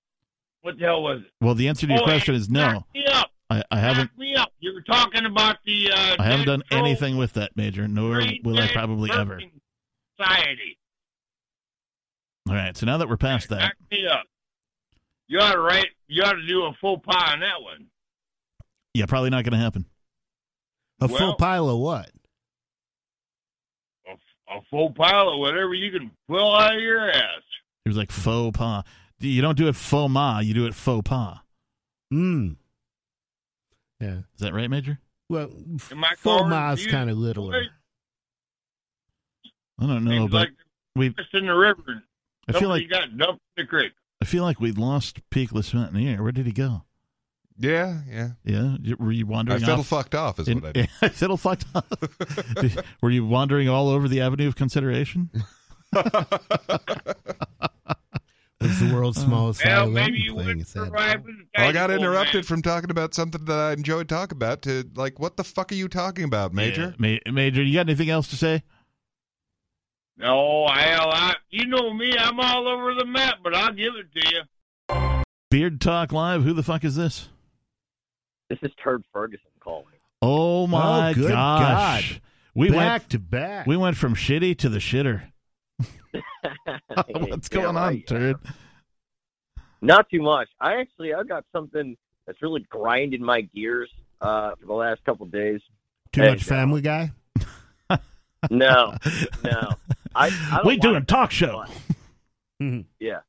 what 0.62 0.78
the 0.78 0.86
hell 0.86 1.02
was 1.04 1.22
it? 1.22 1.32
Well, 1.42 1.56
the 1.56 1.68
answer 1.68 1.86
to 1.88 1.94
your 1.94 2.02
Oh, 2.02 2.06
question 2.06 2.36
is 2.36 2.50
no. 2.50 2.86
Me 2.94 3.06
up. 3.12 3.32
I, 3.50 3.62
I 3.70 3.80
haven't. 3.80 4.18
Me 4.18 4.36
up. 4.36 4.52
You 4.60 4.74
were 4.74 4.82
talking 4.82 5.26
about 5.26 5.58
the. 5.66 5.92
Uh, 5.92 6.16
I 6.20 6.24
haven't 6.26 6.46
done 6.48 6.64
anything 6.72 7.18
with 7.18 7.34
that, 7.34 7.52
Major. 7.56 7.88
Nor 7.88 8.22
will 8.44 8.60
I 8.60 8.68
probably 8.72 9.12
ever. 9.12 9.40
Society. 10.20 10.78
All 12.50 12.56
right. 12.56 12.76
So 12.78 12.86
now 12.86 12.98
that 12.98 13.10
we're 13.10 13.18
past 13.18 13.50
that, 13.50 13.60
Knock 13.60 13.74
me 13.92 14.08
up. 14.08 14.24
You 15.28 15.40
ought 15.40 15.54
to 15.54 15.60
write. 15.60 15.88
You 16.08 16.24
ought 16.24 16.34
to 16.34 16.48
do 16.48 16.64
a 16.66 16.74
full 16.80 17.00
pas 17.00 17.34
on 17.34 17.40
that 17.42 17.62
one. 17.62 17.88
yeah, 18.94 19.06
probably 19.08 19.30
not 19.32 19.44
going 19.44 19.54
to 19.54 19.58
happen. 19.64 19.86
A 21.02 21.08
Well- 21.08 21.18
full 21.18 21.36
pile 21.36 21.70
of 21.70 21.80
what? 21.80 22.10
A, 24.50 24.58
a 24.58 24.62
faux 24.70 24.96
pas 24.98 25.26
or 25.26 25.40
whatever 25.40 25.74
you 25.74 25.92
can 25.92 26.12
pull 26.28 26.56
out 26.56 26.76
of 26.76 26.82
your 26.82 27.10
ass. 27.10 27.42
He 27.84 27.90
was 27.90 27.98
like 27.98 28.12
faux 28.12 28.58
pas. 28.58 28.84
You 29.20 29.42
don't 29.42 29.58
do 29.58 29.68
it 29.68 29.76
faux 29.76 30.12
ma. 30.12 30.40
You 30.40 30.54
do 30.54 30.66
it 30.66 30.74
faux 30.76 31.08
pas. 31.08 31.40
Mm. 32.14 32.56
Yeah. 34.00 34.18
Is 34.36 34.40
that 34.40 34.54
right, 34.54 34.70
Major? 34.70 35.00
Well, 35.30 35.50
Am 35.92 36.04
I 36.04 36.14
full 36.18 36.38
calling 36.40 36.50
ma's 36.50 36.86
kind 36.86 37.10
of 37.10 37.18
littler. 37.18 37.64
I 39.80 39.86
don't 39.88 40.04
know, 40.04 40.12
Things 40.12 40.32
but 40.32 40.38
like 40.38 40.50
we. 40.96 41.10
just 41.10 41.34
in 41.34 41.48
the 41.48 41.54
river. 41.56 42.04
I 42.48 42.52
feel 42.52 42.62
Somebody 42.62 42.84
like 42.84 42.90
got 42.92 43.18
dumped 43.18 43.42
in 43.58 43.64
the 43.64 43.68
creek. 43.68 43.92
I 44.22 44.26
feel 44.26 44.44
like 44.44 44.60
we 44.60 44.72
lost 44.72 45.20
Peakless 45.32 45.74
Mountaineer. 45.74 46.22
Where 46.24 46.32
did 46.32 46.46
he 46.46 46.52
go? 46.52 46.84
Yeah, 47.58 48.00
yeah. 48.10 48.30
Yeah, 48.44 48.76
were 49.00 49.12
you 49.12 49.26
wandering? 49.26 49.64
I 49.64 49.66
wandering 49.66 49.66
fiddle 49.66 49.80
off? 49.80 49.88
fucked 49.88 50.16
off 50.16 50.40
is 50.40 50.48
in- 50.50 50.60
what 50.60 50.70
I 50.70 50.72
did. 50.74 50.90
I 51.02 51.10
fiddle 51.10 51.38
fucked 51.38 51.66
up. 51.74 51.88
Did- 52.60 52.84
were 53.02 53.10
you 53.12 53.26
wandering 53.26 53.70
all 53.70 53.88
over 53.90 54.08
the 54.08 54.22
avenue 54.22 54.48
of 54.48 54.56
consideration? 54.56 55.30
It's 58.62 58.80
the 58.80 58.92
world's 58.94 59.22
smallest 59.22 59.64
Well, 59.64 59.88
maybe 59.90 60.18
you 60.18 60.34
playing 60.34 60.48
wouldn't 60.48 60.66
a 60.66 60.70
sad 60.70 60.86
survive 60.86 61.12
song. 61.18 61.24
with 61.26 61.36
the 61.38 61.46
Well, 61.58 61.70
I 61.70 61.72
got 61.72 61.92
interrupted 61.92 62.34
man. 62.36 62.44
from 62.44 62.62
talking 62.64 62.90
about 62.90 63.14
something 63.14 63.46
that 63.46 63.60
I 63.60 63.74
enjoyed 63.74 64.10
talking 64.10 64.36
about 64.38 64.62
to 64.64 64.90
like, 64.96 65.20
what 65.20 65.38
the 65.38 65.44
fuck 65.44 65.72
are 65.72 65.76
you 65.76 65.88
talking 65.88 66.24
about, 66.24 66.52
Major? 66.54 66.96
Yeah. 67.00 67.20
Ma- 67.26 67.32
Major, 67.32 67.62
you 67.62 67.74
got 67.76 67.82
anything 67.82 68.10
else 68.10 68.28
to 68.30 68.36
say? 68.38 68.64
No, 70.18 70.68
hell, 70.68 71.10
I, 71.12 71.36
you 71.52 71.68
know 71.68 71.94
me. 71.94 72.16
I'm 72.18 72.40
all 72.40 72.68
over 72.68 72.94
the 72.96 73.06
map, 73.06 73.40
but 73.44 73.54
I'll 73.54 73.74
give 73.74 73.94
it 73.96 74.08
to 74.20 74.34
you. 74.34 75.24
Beard 75.52 75.80
Talk 75.82 76.12
Live. 76.12 76.44
Who 76.44 76.54
the 76.54 76.64
fuck 76.64 76.84
is 76.86 76.96
this? 76.96 77.28
This 78.50 78.60
is 78.62 78.72
Turd 78.84 79.04
Ferguson 79.12 79.50
calling. 79.60 79.86
Oh 80.22 80.68
my 80.68 81.12
Oh, 81.12 81.14
good 81.14 81.30
gosh! 81.30 82.14
God. 82.14 82.22
We 82.54 82.70
back 82.70 83.02
went 83.02 83.10
to 83.12 83.20
back. 83.20 83.68
we 83.68 83.76
went 83.78 83.98
from 83.98 84.16
shitty 84.16 84.58
to 84.60 84.70
the 84.70 84.80
shitter. 84.80 85.24
What's 87.08 87.50
Yeah, 87.52 87.62
going 87.62 87.66
on, 87.66 87.74
right. 87.76 88.08
turd? 88.08 88.38
Not 89.82 90.10
too 90.10 90.22
much. 90.22 90.48
I 90.60 90.76
actually 90.80 91.14
I 91.14 91.24
got 91.24 91.44
something 91.52 91.98
that's 92.26 92.42
really 92.42 92.66
grinding 92.70 93.22
my 93.24 93.42
gears 93.42 93.90
uh, 94.22 94.52
for 94.60 94.66
the 94.66 94.74
last 94.74 95.04
couple 95.06 95.26
of 95.26 95.32
days. 95.32 95.62
Too 96.12 96.22
Hey, 96.22 96.30
much 96.30 96.44
Family 96.44 96.82
Guy. 96.82 97.12
No, 98.52 98.94
no. 99.44 99.72
I, 100.14 100.28
I 100.28 100.30
don't 100.58 100.66
we 100.68 100.74
like 100.74 100.82
doing 100.82 100.96
it, 100.98 101.08
talk 101.08 101.32
show. 101.32 101.66
yeah, 103.00 103.22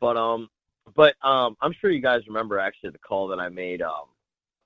but 0.00 0.16
um, 0.16 0.48
but 0.94 1.14
um, 1.24 1.56
I'm 1.60 1.72
sure 1.80 1.90
you 1.90 2.00
guys 2.00 2.20
remember 2.28 2.60
actually 2.60 2.90
the 2.90 2.98
call 2.98 3.26
that 3.28 3.40
I 3.40 3.48
made 3.48 3.82
um 3.82 4.04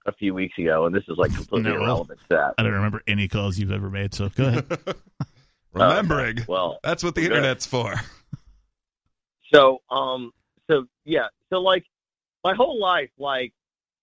a 0.06 0.12
few 0.12 0.34
weeks 0.34 0.56
ago, 0.58 0.87
and 0.87 0.94
this 0.94 1.02
is 1.08 1.16
like 1.16 1.34
completely 1.34 1.70
No. 1.70 1.82
irrelevant 1.82 2.20
to 2.20 2.26
that. 2.30 2.54
I 2.58 2.62
don't 2.62 2.73
remember 2.73 3.02
any 3.06 3.28
calls 3.28 3.58
you've 3.58 3.73
ever 3.73 3.90
made, 3.90 4.14
so 4.14 4.28
go 4.28 4.46
ahead. 4.46 4.66
Remembering. 5.73 6.38
Well, 6.46 6.78
That's 6.82 7.02
what 7.02 7.14
the 7.14 7.23
Good. 7.23 7.32
internet's 7.32 7.66
for. 7.66 7.94
So, 9.52 9.78
um, 9.90 10.32
so 10.70 10.87
yeah, 11.04 11.26
so 11.50 11.61
like 11.61 11.84
my 12.44 12.54
whole 12.54 12.80
life, 12.80 13.11
like, 13.18 13.52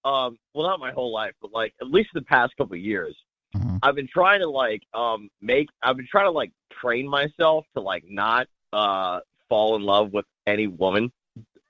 um, 0.04 0.38
well, 0.54 0.68
not 0.68 0.80
my 0.80 0.92
whole 0.92 1.14
life, 1.14 1.34
but 1.42 1.52
like 1.52 1.74
at 1.82 1.88
least 1.88 2.10
the 2.14 2.22
past 2.24 2.54
couple 2.58 2.74
of 2.76 2.80
years, 2.82 3.16
Mhm. 3.56 3.80
I've 3.84 3.96
been 3.96 4.08
trying 4.08 4.40
to 4.40 4.50
like, 4.50 4.82
um, 4.94 5.30
make, 5.42 5.68
I've 5.84 5.98
been 5.98 6.08
trying 6.10 6.26
to 6.26 6.32
like 6.32 6.52
train 6.72 7.08
myself 7.08 7.66
to 7.76 7.82
like 7.82 8.04
not, 8.08 8.48
uh, 8.74 9.20
fall 9.50 9.76
in 9.76 9.82
love 9.82 10.14
with 10.14 10.26
any 10.48 10.68
woman, 10.68 11.12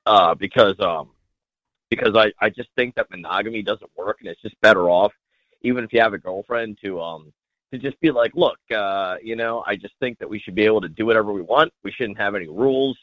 uh, 0.05 0.35
because, 0.35 0.79
um, 0.79 1.09
because 1.91 2.15
I, 2.15 2.31
I 2.43 2.49
just 2.49 2.69
think 2.75 2.95
that 2.95 3.11
monogamy 3.11 3.61
doesn't 3.61 3.91
work 3.95 4.17
and 4.21 4.29
it's 4.29 4.41
just 4.41 4.59
better 4.61 4.89
off, 4.89 5.11
even 5.61 5.83
if 5.83 5.93
you 5.93 6.01
have 6.01 6.13
a 6.13 6.17
girlfriend 6.17 6.79
to, 6.83 6.99
um, 6.99 7.31
to 7.71 7.77
just 7.77 7.99
be 7.99 8.09
like, 8.11 8.31
look, 8.33 8.57
uh, 8.75 9.17
you 9.21 9.35
know, 9.35 9.63
I 9.67 9.75
just 9.75 9.93
think 9.99 10.17
that 10.19 10.29
we 10.29 10.39
should 10.39 10.55
be 10.55 10.63
able 10.65 10.81
to 10.81 10.89
do 10.89 11.05
whatever 11.05 11.31
we 11.31 11.41
want. 11.41 11.71
We 11.83 11.91
shouldn't 11.91 12.17
have 12.17 12.33
any 12.33 12.47
rules. 12.47 12.97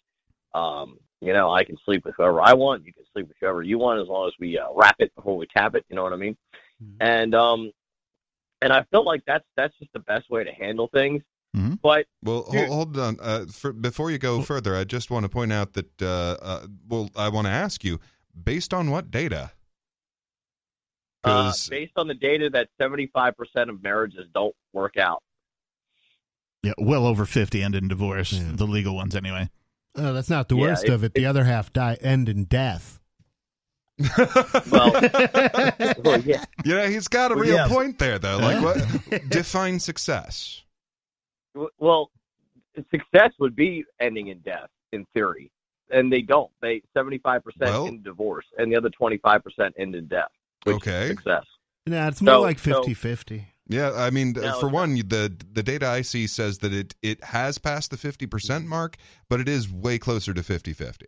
Um, 0.54 0.98
you 1.20 1.32
know, 1.32 1.50
I 1.52 1.64
can 1.64 1.76
sleep 1.84 2.04
with 2.04 2.14
whoever 2.16 2.40
I 2.40 2.54
want. 2.54 2.84
You 2.86 2.92
can 2.92 3.04
sleep 3.12 3.28
with 3.28 3.36
whoever 3.40 3.62
you 3.62 3.78
want, 3.78 4.00
as 4.00 4.08
long 4.08 4.26
as 4.26 4.34
we 4.40 4.58
uh, 4.58 4.68
wrap 4.74 4.96
it 4.98 5.14
before 5.14 5.36
we 5.36 5.46
tap 5.46 5.74
it. 5.74 5.84
You 5.90 5.96
know 5.96 6.02
what 6.02 6.12
I 6.12 6.16
mean? 6.16 6.36
Mhm. 6.82 6.96
And 7.00 7.34
um, 7.34 7.72
and 8.62 8.72
I 8.72 8.84
felt 8.90 9.04
like 9.04 9.22
that's 9.26 9.44
that's 9.56 9.76
just 9.78 9.92
the 9.92 10.00
best 10.00 10.30
way 10.30 10.44
to 10.44 10.52
handle 10.52 10.88
things. 10.94 11.22
Mhm. 11.56 11.80
But 11.82 12.06
Well, 12.22 12.46
Here- 12.52 12.66
hold, 12.66 12.96
hold 12.96 12.98
on. 12.98 13.16
Uh, 13.20 13.46
for, 13.50 13.72
before 13.72 14.10
you 14.10 14.18
go 14.18 14.42
further, 14.42 14.76
I 14.76 14.84
just 14.84 15.10
want 15.10 15.24
to 15.24 15.28
point 15.28 15.52
out 15.52 15.72
that, 15.72 16.02
uh, 16.02 16.36
uh, 16.40 16.66
well, 16.86 17.10
I 17.16 17.30
want 17.30 17.46
to 17.46 17.50
ask 17.52 17.82
you, 17.84 17.98
based 18.44 18.72
on 18.74 18.90
what 18.90 19.10
data? 19.10 19.52
uh, 21.24 21.50
'Cause- 21.50 21.68
based 21.68 21.92
on 21.96 22.06
the 22.08 22.14
data, 22.14 22.48
that 22.50 22.68
seventy 22.80 23.08
five 23.08 23.36
percent 23.36 23.70
of 23.70 23.82
marriages 23.82 24.26
don't 24.32 24.54
work 24.72 24.96
out. 24.96 25.22
Yeah, 26.62 26.74
well 26.78 27.06
over 27.06 27.24
fifty 27.26 27.62
end 27.62 27.74
in 27.74 27.88
divorce. 27.88 28.32
Yeah. 28.32 28.52
The 28.52 28.66
legal 28.66 28.94
ones, 28.94 29.14
anyway. 29.16 29.50
Oh, 29.96 30.12
that's 30.12 30.30
not 30.30 30.48
the 30.48 30.56
Yeah, 30.56 30.62
worst 30.62 30.84
it- 30.84 30.90
of 30.90 31.02
it. 31.04 31.14
The 31.14 31.26
other 31.26 31.44
half 31.44 31.72
die 31.72 31.94
end 32.00 32.28
in 32.28 32.44
death. 32.44 33.00
Well, 34.70 34.92
well 36.04 36.20
yeah, 36.20 36.44
yeah, 36.64 36.86
he's 36.88 37.08
got 37.08 37.32
a 37.32 37.34
Well, 37.34 37.44
real 37.44 37.54
yeah. 37.56 37.68
point 37.68 37.98
there, 37.98 38.18
though. 38.20 38.38
Like, 38.38 38.62
what 38.62 38.78
define 39.28 39.80
success? 39.80 40.62
Well, 41.78 42.10
success 42.92 43.32
would 43.40 43.56
be 43.56 43.84
ending 44.00 44.28
in 44.28 44.38
death 44.40 44.68
in 44.92 45.04
theory, 45.14 45.50
and 45.90 46.12
they 46.12 46.22
don't. 46.22 46.50
They 46.60 46.82
seventy 46.94 47.18
five 47.18 47.42
percent 47.44 47.88
in 47.88 48.02
divorce, 48.02 48.46
and 48.58 48.70
the 48.70 48.76
other 48.76 48.90
twenty 48.90 49.18
five 49.18 49.42
percent 49.44 49.74
end 49.78 49.94
in 49.94 50.06
death. 50.06 50.30
which 50.64 50.74
is 50.76 50.82
Okay. 50.82 51.08
success. 51.08 51.44
Nah, 51.86 52.08
it's 52.08 52.20
more 52.20 52.34
So- 52.34 52.40
like 52.42 52.58
so- 52.58 52.82
50-50. 52.82 53.44
Yeah, 53.70 53.92
I 53.94 54.10
mean, 54.10 54.36
uh, 54.36 54.40
No, 54.40 54.60
for 54.60 54.66
it's 54.66 54.72
one, 54.74 54.94
the 54.96 55.32
the 55.52 55.62
data 55.62 55.86
I 55.86 56.00
see 56.02 56.26
says 56.26 56.58
that 56.58 56.72
it 56.72 56.94
it 57.02 57.22
has 57.22 57.58
passed 57.58 57.90
the 57.90 57.96
fifty 57.96 58.26
percent 58.26 58.66
mark, 58.66 58.96
but 59.28 59.40
it 59.40 59.48
is 59.48 59.70
way 59.70 59.98
closer 59.98 60.32
to 60.34 60.42
50-50. 60.42 61.04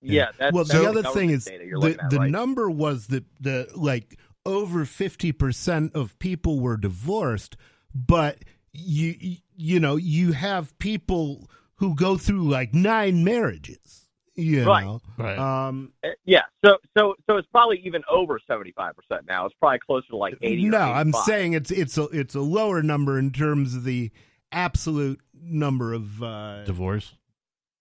Yeah, 0.00 0.30
that's 0.38 0.52
well, 0.54 0.64
that's 0.64 0.78
the 0.78 0.88
other 0.88 1.02
thing 1.02 1.30
is 1.30 1.44
the, 1.44 1.96
at, 2.00 2.10
the 2.10 2.18
right? 2.18 2.30
number 2.30 2.70
was 2.70 3.08
that 3.08 3.24
the 3.40 3.68
like 3.76 4.18
over 4.46 4.84
50% 4.84 5.94
of 5.94 6.18
people 6.18 6.58
were 6.60 6.76
divorced, 6.76 7.56
but 7.94 8.38
you 8.72 9.14
you- 9.20 9.36
you 9.54 9.78
know, 9.80 9.96
you 9.96 10.32
have 10.32 10.76
people 10.78 11.48
who 11.76 11.94
go 11.94 12.16
through 12.16 12.48
like 12.48 12.72
nine 12.74 13.24
marriages, 13.24 14.06
you 14.34 14.64
Right. 14.64 14.84
know. 14.84 15.00
Right. 15.18 15.38
Um 15.38 15.92
Uh, 16.04 16.08
yeah, 16.24 16.42
so 16.64 16.78
so 16.96 17.14
so 17.28 17.36
it's 17.36 17.48
probably 17.48 17.80
even 17.84 18.02
over 18.10 18.38
seventy 18.46 18.72
five 18.72 18.94
percent 18.96 19.26
now. 19.26 19.46
It's 19.46 19.54
probably 19.58 19.78
closer 19.80 20.06
to 20.08 20.16
like 20.16 20.34
eighty. 20.42 20.64
no, 20.64 20.78
or 20.78 20.94
I'm 20.94 21.12
saying 21.12 21.52
it's 21.54 21.70
it's 21.70 21.98
a 21.98 22.04
it's 22.04 22.34
a 22.34 22.40
lower 22.40 22.82
number 22.82 23.18
in 23.18 23.30
terms 23.32 23.74
of 23.74 23.84
the 23.84 24.10
absolute 24.52 25.20
number 25.34 25.92
of 25.92 26.22
uh 26.22 26.64
divorce. 26.64 27.14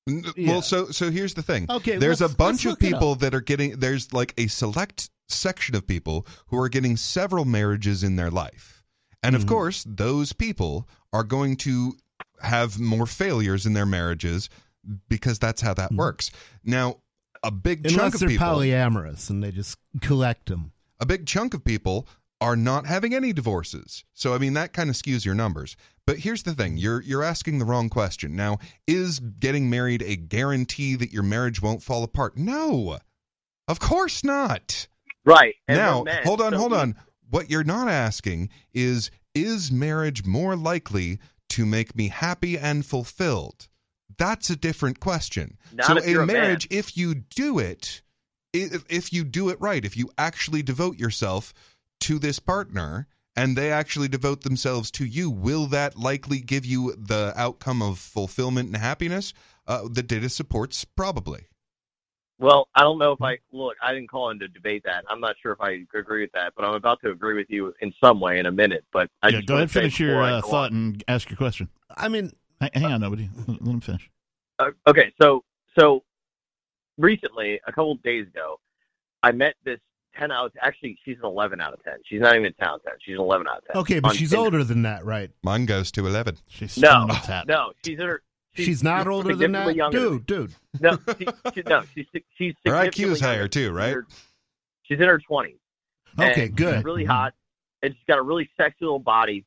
N- 0.10 0.24
Yeah. 0.36 0.52
Well, 0.54 0.62
so 0.62 0.88
so 0.88 1.12
here's 1.12 1.34
the 1.36 1.44
thing. 1.44 1.68
Okay, 1.70 1.98
there's 1.98 2.22
a 2.22 2.30
bunch 2.30 2.66
of 2.66 2.80
people 2.80 3.16
that 3.16 3.34
are 3.36 3.42
getting. 3.42 3.80
There's 3.80 4.12
like 4.14 4.34
a 4.38 4.48
select 4.48 5.10
section 5.30 5.76
of 5.76 5.86
people 5.88 6.26
who 6.48 6.58
are 6.60 6.70
getting 6.70 6.98
several 6.98 7.46
marriages 7.46 8.04
in 8.04 8.16
their 8.16 8.32
life, 8.32 8.84
and 9.24 9.36
of 9.36 9.44
Mhm. 9.46 9.50
course, 9.50 9.86
those 9.88 10.34
people 10.34 10.90
are 11.14 11.24
going 11.24 11.56
to 11.58 11.96
have 12.44 12.80
more 12.80 13.06
failures 13.06 13.66
in 13.66 13.74
their 13.74 13.86
marriages 13.86 14.50
because 15.10 15.40
that's 15.40 15.62
how 15.62 15.74
that 15.76 15.92
Mhm. 15.92 15.98
works. 15.98 16.32
Now, 16.64 16.98
a 17.44 17.52
big 17.52 17.84
chunk 17.84 17.98
unless 17.98 18.14
of 18.16 18.20
they're 18.22 18.30
people. 18.30 18.48
polyamorous 18.48 19.30
and 19.30 19.44
they 19.44 19.52
just 19.52 19.78
collect 20.02 20.48
them. 20.48 20.72
a 21.00 21.06
big 21.06 21.26
chunk 21.26 21.54
of 21.56 21.64
people 21.66 22.08
are 22.40 22.56
not 22.56 22.86
having 22.88 23.14
any 23.14 23.34
divorces. 23.34 24.04
So 24.14 24.34
I 24.34 24.38
mean 24.40 24.54
that 24.54 24.74
kind 24.74 24.90
of 24.90 24.96
skews 24.96 25.26
your 25.26 25.36
numbers. 25.36 25.76
But 26.08 26.18
here's 26.20 26.44
the 26.44 26.54
thing, 26.56 26.78
you're 26.78 27.02
you're 27.02 27.24
asking 27.24 27.60
the 27.60 27.66
wrong 27.66 27.90
question. 27.90 28.36
Now, 28.36 28.58
is 28.88 29.20
getting 29.20 29.70
married 29.70 30.02
a 30.04 30.16
guarantee 30.16 30.96
that 30.96 31.12
your 31.12 31.24
marriage 31.24 31.62
won't 31.62 31.84
fall 31.84 32.04
apart? 32.04 32.38
No. 32.38 32.98
Of 33.68 33.80
course 33.80 34.24
not. 34.24 34.88
Right. 35.26 35.56
And 35.68 35.78
now, 35.78 36.04
men, 36.04 36.24
hold 36.24 36.42
on, 36.42 36.52
so 36.54 36.58
hold 36.58 36.74
on. 36.74 36.96
What 37.30 37.50
you're 37.50 37.64
not 37.64 37.88
asking 37.88 38.50
is 38.74 39.12
is 39.34 39.72
marriage 39.72 40.26
more 40.26 40.56
likely 40.56 41.20
to 41.52 41.66
make 41.66 41.96
me 41.96 42.10
happy 42.10 42.58
and 42.58 42.86
fulfilled? 42.86 43.68
That's 44.18 44.50
a 44.50 44.56
different 44.56 45.00
question. 45.00 45.58
Not 45.74 45.86
so 45.86 45.98
a 45.98 46.24
a 46.24 46.26
man. 46.26 46.28
marriage 46.28 46.68
if 46.70 46.98
you 46.98 47.16
do 47.16 47.60
it 47.60 48.02
if, 48.54 48.86
if 48.90 49.14
you 49.14 49.24
do 49.24 49.50
it 49.50 49.60
right, 49.62 49.84
if 49.84 49.96
you 49.96 50.10
actually 50.18 50.62
devote 50.62 51.00
yourself 51.00 51.54
to 52.02 52.20
this 52.20 52.40
partner 52.40 53.08
and 53.36 53.56
they 53.56 53.72
actually 53.72 54.08
devote 54.08 54.42
themselves 54.42 54.92
to 54.92 55.06
you, 55.06 55.30
will 55.30 55.68
that 55.68 55.98
likely 55.98 56.40
give 56.40 56.66
you 56.66 56.94
the 56.98 57.34
outcome 57.36 57.82
of 57.82 57.98
fulfillment 57.98 58.68
and 58.68 58.78
happiness? 58.78 59.34
Uh, 59.68 59.88
the 59.90 60.04
data 60.04 60.28
supports 60.28 60.84
probably. 60.84 61.46
Well, 62.42 62.68
I 62.76 62.82
don't 62.82 62.98
know 62.98 63.12
if 63.12 63.22
I 63.22 63.38
look. 63.52 63.76
I 63.84 63.94
didn't 63.94 64.10
call 64.10 64.32
in 64.32 64.40
to 64.40 64.48
debate 64.48 64.84
that. 64.86 65.06
I'm 65.08 65.20
not 65.20 65.36
sure 65.42 65.52
if 65.52 65.62
I 65.62 65.86
agree 65.96 66.22
with 66.22 66.32
that, 66.34 66.54
but 66.58 66.66
I'm 66.66 66.74
about 66.74 67.00
to 67.02 67.12
agree 67.12 67.36
with 67.36 67.50
you 67.50 67.72
in 67.82 67.94
some 68.04 68.20
way 68.20 68.40
in 68.40 68.48
a 68.48 68.52
minute. 68.52 68.84
But 68.92 69.10
I 69.22 69.28
yeah, 69.30 69.38
just 69.38 69.48
go 69.48 69.56
ahead, 69.58 69.70
say 69.70 69.82
finish 69.82 70.00
your 70.00 70.22
uh, 70.22 70.42
thought 70.42 70.72
on. 70.72 70.78
and 70.78 71.04
ask 71.08 71.30
your 71.30 71.38
question. 71.38 71.70
I 71.96 72.08
mean, 72.10 72.32
Hang, 72.60 72.70
hang 72.74 72.86
on, 72.94 73.02
nobody. 73.02 73.30
Let 73.48 73.60
him 73.62 73.80
finish. 73.80 74.10
Uh, 74.60 74.72
okay, 74.88 75.14
so 75.22 75.44
so 75.78 76.04
recently, 76.98 77.60
a 77.68 77.72
couple 77.72 77.92
of 77.94 78.02
days 78.04 78.28
ago, 78.28 78.60
I 79.24 79.32
met 79.32 79.54
this 79.64 79.80
ten 80.18 80.32
out. 80.32 80.52
Actually, 80.62 80.98
she's 81.06 81.18
an 81.20 81.26
eleven 81.26 81.62
out 81.62 81.74
of 81.74 81.84
ten. 81.84 81.96
She's 82.06 82.22
not 82.22 82.34
even 82.36 82.46
a 82.48 82.52
ten 82.54 82.68
out 82.70 82.76
of 82.76 82.84
ten. 82.84 82.94
She's 83.06 83.16
an 83.16 83.22
eleven 83.22 83.48
out 83.48 83.58
of 83.60 83.64
ten. 83.66 83.78
okay, 83.82 84.00
but 84.00 84.10
on 84.10 84.16
she's 84.16 84.32
Tinder. 84.32 84.46
older 84.46 84.64
than 84.64 84.82
that, 84.84 85.06
right? 85.06 85.30
Mine 85.44 85.66
goes 85.66 85.92
to 85.94 86.06
11. 86.08 86.38
She's 86.48 86.78
No, 86.78 86.88
still 86.90 87.02
on 87.02 87.08
the 87.08 87.44
no, 87.48 87.72
she's 87.86 88.00
in 88.00 88.08
her. 88.08 88.22
She's, 88.54 88.84
not 88.84 89.08
older 89.08 89.36
than 89.36 89.54
that, 89.54 89.76
younger 89.76 89.98
dude. 89.98 90.26
Dude, 90.26 90.56
No, 90.80 90.98
she, 91.18 91.28
she, 91.54 91.62
no, 91.66 91.84
she's 91.96 92.06
she's 92.38 92.54
Her 92.66 92.72
IQ 92.72 93.12
is 93.12 93.20
higher 93.22 93.48
too, 93.48 93.72
right? 93.72 93.96
She's 94.84 95.00
in 95.00 95.08
her- 95.08 95.20
She's 95.20 95.26
twenties. 95.26 95.58
Okay, 96.20 96.50
good. 96.50 96.76
She's 96.76 96.84
really 96.84 97.04
mm-hmm. 97.04 97.12
hot, 97.12 97.34
and 97.82 97.94
she's 97.94 98.04
got 98.08 98.18
a 98.18 98.22
really 98.22 98.50
sexy 98.58 98.78
little 98.82 99.00
body. 99.00 99.46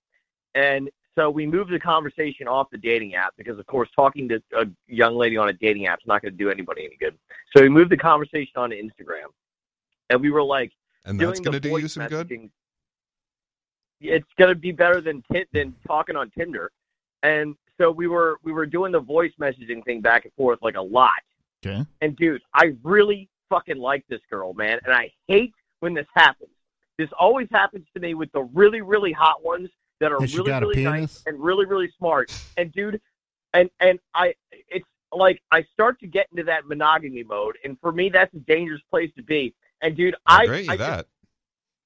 And 0.54 0.88
so 1.14 1.30
we 1.30 1.46
moved 1.46 1.70
the 1.70 1.78
conversation 1.78 2.49
off 2.49 2.70
the 2.70 2.78
dating 2.78 3.14
app 3.14 3.34
because, 3.37 3.58
of 3.58 3.66
course, 3.66 3.88
talking 3.94 4.28
to 4.28 4.42
a 4.56 4.66
young 4.88 5.16
lady 5.16 5.37
on 5.37 5.49
a 5.49 5.52
dating 5.52 5.87
app 5.87 5.99
is 5.99 6.06
not 6.06 6.23
going 6.23 6.32
to 6.32 6.38
do 6.38 6.50
anybody 6.50 6.84
any 6.84 6.96
good. 6.96 7.16
So 7.54 7.62
we 7.62 7.68
moved 7.68 7.90
the 7.90 7.96
conversation 7.96 8.52
on 8.56 8.70
to 8.70 8.76
Instagram, 8.76 9.26
and 10.11 10.20
we 10.20 10.30
were 10.30 10.42
like 10.42 10.73
And 11.04 11.20
that's 11.20 11.40
going 11.40 11.52
to 11.52 11.61
do 11.61 11.78
you 11.78 11.88
some 11.88 12.08
good? 12.08 12.50
It's 14.00 14.28
going 14.38 14.49
to 14.49 14.58
be 14.58 14.73
better 14.73 15.00
than 15.00 15.23
Tin 15.30 15.44
than 15.52 15.75
talking 15.87 16.16
on 16.16 16.30
Tinder, 16.30 16.70
and 17.23 17.54
so 17.78 17.90
we 17.90 18.07
were 18.07 18.38
we 18.43 18.52
were 18.52 18.66
doing 18.66 18.93
the 18.93 19.00
voice 19.00 19.33
messaging 19.40 19.85
thing 19.85 20.00
back 20.00 20.25
and 20.25 20.33
forth 20.35 20.59
like 20.62 20.76
a 20.76 20.83
lot. 20.83 21.12
Okay. 21.64 21.85
And 22.00 22.16
dude, 22.16 22.43
I 22.52 22.75
really 22.83 23.28
fucking 23.49 23.78
like 23.78 24.04
this 24.09 24.21
girl, 24.31 24.52
man. 24.54 24.81
And 24.85 24.95
I 24.95 25.11
hate 25.28 25.54
when 25.81 25.95
this 25.95 26.07
happens. 26.14 26.50
This 26.99 27.09
always 27.19 27.49
happens 27.50 27.87
to 27.95 28.00
me 28.00 28.14
with 28.14 28.31
the 28.33 28.43
really, 28.43 28.81
really 28.81 29.12
hot 29.12 29.45
ones 29.45 29.69
that 30.00 30.12
are 30.12 30.21
Has 30.21 30.31
she 30.31 30.38
really, 30.38 30.49
got 30.50 30.62
a 30.62 30.66
really 30.66 30.85
nice 30.85 31.23
and 31.26 31.43
really, 31.43 31.66
really 31.66 31.90
smart. 31.99 32.33
And 32.57 32.73
dude, 32.73 33.00
and 33.52 33.71
and 33.81 33.99
I, 34.14 34.35
it's 34.69 34.87
like 35.12 35.43
I 35.50 35.64
start 35.73 35.99
to 36.00 36.07
get 36.07 36.28
into 36.31 36.45
that 36.45 36.66
monogamy 36.66 37.23
mode, 37.23 37.57
and 37.64 37.78
for 37.81 37.93
me, 37.93 38.11
that's 38.11 38.33
a 38.35 38.40
dangerous 38.40 38.83
place 38.90 39.11
to 39.16 39.23
be. 39.23 39.54
And 39.81 39.97
dude, 39.97 40.14
I 40.26 40.43
I, 40.43 40.47
grant 40.47 40.64
you 40.66 40.73
I 40.73 40.76
just- 40.76 40.90
that. 40.90 41.07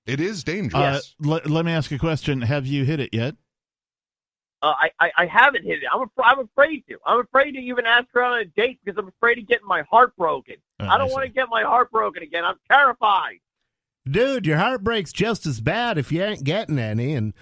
It 0.06 0.20
is 0.20 0.42
dangerous. 0.42 1.14
Uh, 1.22 1.28
let, 1.28 1.50
let 1.50 1.64
me 1.66 1.72
ask 1.72 1.92
a 1.92 1.98
question. 1.98 2.40
Have 2.40 2.66
you 2.66 2.86
hit 2.86 2.98
it 2.98 3.10
yet? 3.12 3.36
Uh, 4.62 4.74
I, 4.78 4.90
I, 5.00 5.10
I 5.18 5.26
haven't 5.26 5.64
hit 5.64 5.78
it. 5.82 5.88
I'm, 5.92 6.02
af- 6.02 6.08
I'm 6.24 6.40
afraid 6.40 6.84
to. 6.88 6.98
I'm 7.06 7.20
afraid 7.20 7.52
to 7.52 7.58
even 7.60 7.86
ask 7.86 8.06
her 8.14 8.22
on 8.24 8.38
a 8.40 8.44
date 8.44 8.78
because 8.84 8.98
I'm 8.98 9.08
afraid 9.08 9.38
of 9.38 9.46
getting 9.46 9.66
my 9.66 9.82
heart 9.90 10.16
broken. 10.16 10.56
Oh, 10.80 10.86
I 10.86 10.98
don't 10.98 11.10
want 11.12 11.24
to 11.24 11.30
get 11.30 11.48
my 11.50 11.62
heart 11.62 11.90
broken 11.90 12.22
again. 12.22 12.44
I'm 12.44 12.56
terrified. 12.70 13.38
dude, 14.08 14.46
your 14.46 14.56
heartbreak's 14.58 15.12
just 15.12 15.46
as 15.46 15.60
bad 15.60 15.98
if 15.98 16.10
you 16.12 16.22
ain't 16.22 16.44
getting 16.44 16.78
any. 16.78 17.14
And 17.14 17.34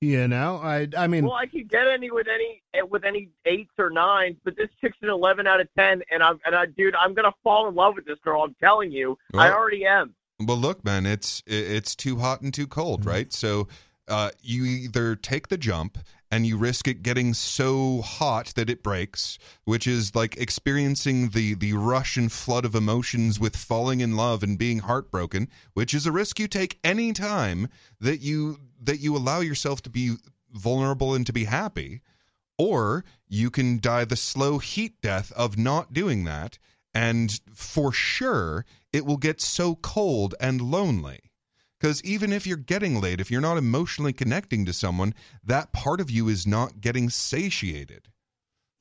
you 0.00 0.28
know, 0.28 0.56
I, 0.62 0.88
I 0.96 1.06
mean, 1.06 1.24
Well, 1.24 1.34
I 1.34 1.46
could 1.46 1.70
get 1.70 1.86
any 1.88 2.10
with 2.10 2.26
any 2.28 2.62
eh, 2.74 2.82
with 2.82 3.04
any 3.04 3.30
eights 3.46 3.72
or 3.78 3.90
nines, 3.90 4.36
but 4.44 4.56
this 4.56 4.68
chick's 4.80 4.98
an 5.02 5.08
eleven 5.08 5.46
out 5.46 5.60
of 5.60 5.68
ten, 5.76 6.02
and 6.10 6.22
I'm 6.22 6.38
and 6.44 6.54
I, 6.54 6.66
dude, 6.66 6.94
I'm 6.94 7.14
gonna 7.14 7.32
fall 7.42 7.68
in 7.68 7.74
love 7.74 7.94
with 7.96 8.04
this 8.06 8.18
girl. 8.22 8.42
I'm 8.42 8.54
telling 8.60 8.90
you, 8.92 9.16
I 9.34 9.50
already 9.50 9.86
am. 9.86 10.14
Well, 10.38 10.58
look, 10.58 10.84
man, 10.84 11.06
it's 11.06 11.42
it's 11.46 11.96
too 11.96 12.18
hot 12.18 12.42
and 12.42 12.52
too 12.52 12.66
cold, 12.66 13.00
Mm-hmm. 13.00 13.08
right? 13.08 13.32
So 13.32 13.68
uh, 14.08 14.30
you 14.42 14.64
either 14.64 15.16
take 15.16 15.48
the 15.48 15.56
jump 15.56 15.96
and 16.30 16.46
you 16.46 16.56
risk 16.56 16.88
it 16.88 17.02
getting 17.02 17.34
so 17.34 18.00
hot 18.00 18.52
that 18.56 18.70
it 18.70 18.82
breaks, 18.82 19.38
which 19.64 19.86
is 19.86 20.14
like 20.14 20.36
experiencing 20.36 21.30
the 21.30 21.54
the 21.54 21.72
rush 21.72 22.16
and 22.16 22.32
flood 22.32 22.64
of 22.64 22.74
emotions 22.74 23.38
with 23.38 23.56
falling 23.56 24.00
in 24.00 24.16
love 24.16 24.42
and 24.42 24.58
being 24.58 24.80
heartbroken, 24.80 25.48
which 25.74 25.94
is 25.94 26.06
a 26.06 26.12
risk 26.12 26.38
you 26.38 26.48
take 26.48 26.78
any 26.82 27.12
time 27.12 27.68
that 28.00 28.20
you 28.20 28.58
that 28.80 29.00
you 29.00 29.16
allow 29.16 29.40
yourself 29.40 29.82
to 29.82 29.90
be 29.90 30.16
vulnerable 30.52 31.14
and 31.14 31.26
to 31.26 31.32
be 31.32 31.44
happy, 31.44 32.00
or 32.58 33.04
you 33.28 33.50
can 33.50 33.78
die 33.78 34.04
the 34.04 34.16
slow 34.16 34.58
heat 34.58 35.00
death 35.00 35.32
of 35.32 35.56
not 35.58 35.92
doing 35.92 36.24
that. 36.24 36.58
And 36.94 37.38
for 37.52 37.92
sure, 37.92 38.64
it 38.92 39.04
will 39.04 39.18
get 39.18 39.40
so 39.42 39.74
cold 39.74 40.34
and 40.40 40.62
lonely. 40.62 41.25
Because 41.78 42.02
even 42.04 42.32
if 42.32 42.46
you're 42.46 42.56
getting 42.56 43.00
laid, 43.00 43.20
if 43.20 43.30
you're 43.30 43.40
not 43.40 43.58
emotionally 43.58 44.12
connecting 44.12 44.64
to 44.64 44.72
someone, 44.72 45.14
that 45.44 45.72
part 45.72 46.00
of 46.00 46.10
you 46.10 46.28
is 46.28 46.46
not 46.46 46.80
getting 46.80 47.10
satiated. 47.10 48.08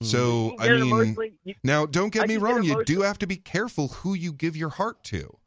So, 0.02 0.56
I 0.60 0.70
mean, 0.70 1.36
you- 1.44 1.56
now 1.64 1.86
don't 1.86 2.12
get 2.12 2.24
I 2.24 2.28
me 2.28 2.36
can 2.36 2.44
get 2.44 2.50
wrong, 2.50 2.64
you 2.64 2.84
do 2.86 3.02
have 3.02 3.18
to 3.20 3.28
be 3.28 3.38
careful 3.38 3.88
who 3.90 4.14
you 4.14 4.34
give 4.34 4.56
your 4.56 4.70
heart 4.70 5.04
to. 5.06 5.38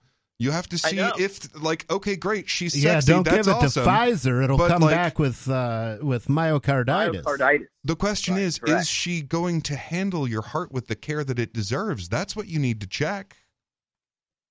You 0.40 0.52
have 0.52 0.68
to 0.68 0.78
see 0.78 0.98
if, 0.98 1.60
like, 1.60 1.84
okay, 1.90 2.14
great, 2.14 2.48
she's 2.48 2.76
yeah, 2.80 2.94
sexy, 3.00 3.12
don't 3.12 3.24
that's 3.24 3.46
give 3.46 3.48
it 3.48 3.56
awesome. 3.56 3.84
to 3.84 3.90
Pfizer. 3.90 4.44
It'll 4.44 4.56
but, 4.56 4.68
come 4.68 4.82
like- 4.82 4.94
back 4.94 5.18
with 5.18 5.48
uh, 5.50 5.98
with 6.00 6.28
myocarditis. 6.28 7.22
myocarditis. 7.24 7.66
The 7.84 7.96
question 7.96 8.34
Right, 8.34 8.44
is, 8.44 8.58
correct. 8.58 8.82
is 8.82 8.88
she 8.88 9.20
going 9.20 9.62
to 9.62 9.74
handle 9.76 10.28
your 10.28 10.42
heart 10.42 10.70
with 10.70 10.86
the 10.86 10.94
care 10.96 11.24
that 11.24 11.38
it 11.40 11.52
deserves? 11.52 12.08
That's 12.08 12.36
what 12.36 12.46
you 12.46 12.58
need 12.60 12.80
to 12.82 12.86
check. 12.86 13.36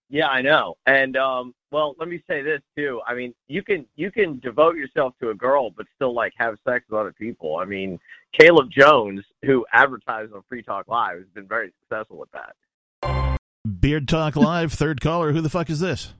Yeah, 0.09 0.27
I 0.27 0.41
know. 0.41 0.75
And 0.85 1.15
um, 1.17 1.53
well, 1.71 1.95
let 1.99 2.07
me 2.07 2.21
say 2.27 2.41
this 2.41 2.61
too. 2.77 3.01
I 3.05 3.13
mean, 3.13 3.33
you 3.47 3.63
can 3.63 3.85
you 3.95 4.11
can 4.11 4.39
devote 4.39 4.75
yourself 4.75 5.13
to 5.21 5.29
a 5.29 5.35
girl, 5.35 5.71
but 5.71 5.85
still 5.95 6.13
like 6.13 6.33
have 6.37 6.55
sex 6.67 6.85
with 6.89 6.99
other 6.99 7.13
people. 7.13 7.57
I 7.57 7.65
mean, 7.65 7.99
Caleb 8.39 8.69
Jones, 8.71 9.23
who 9.43 9.65
advertised 9.73 10.33
on 10.33 10.43
Free 10.47 10.63
Talk 10.63 10.87
Live, 10.87 11.17
has 11.17 11.27
been 11.33 11.47
very 11.47 11.73
successful 11.81 12.17
with 12.17 12.29
that. 12.31 13.37
Beard 13.79 14.07
Talk 14.07 14.35
Live, 14.35 14.71
third 14.73 15.01
caller. 15.01 15.33
Who 15.33 15.41
the 15.41 15.49
fuck 15.49 15.69
is 15.69 15.79
this? 15.79 16.13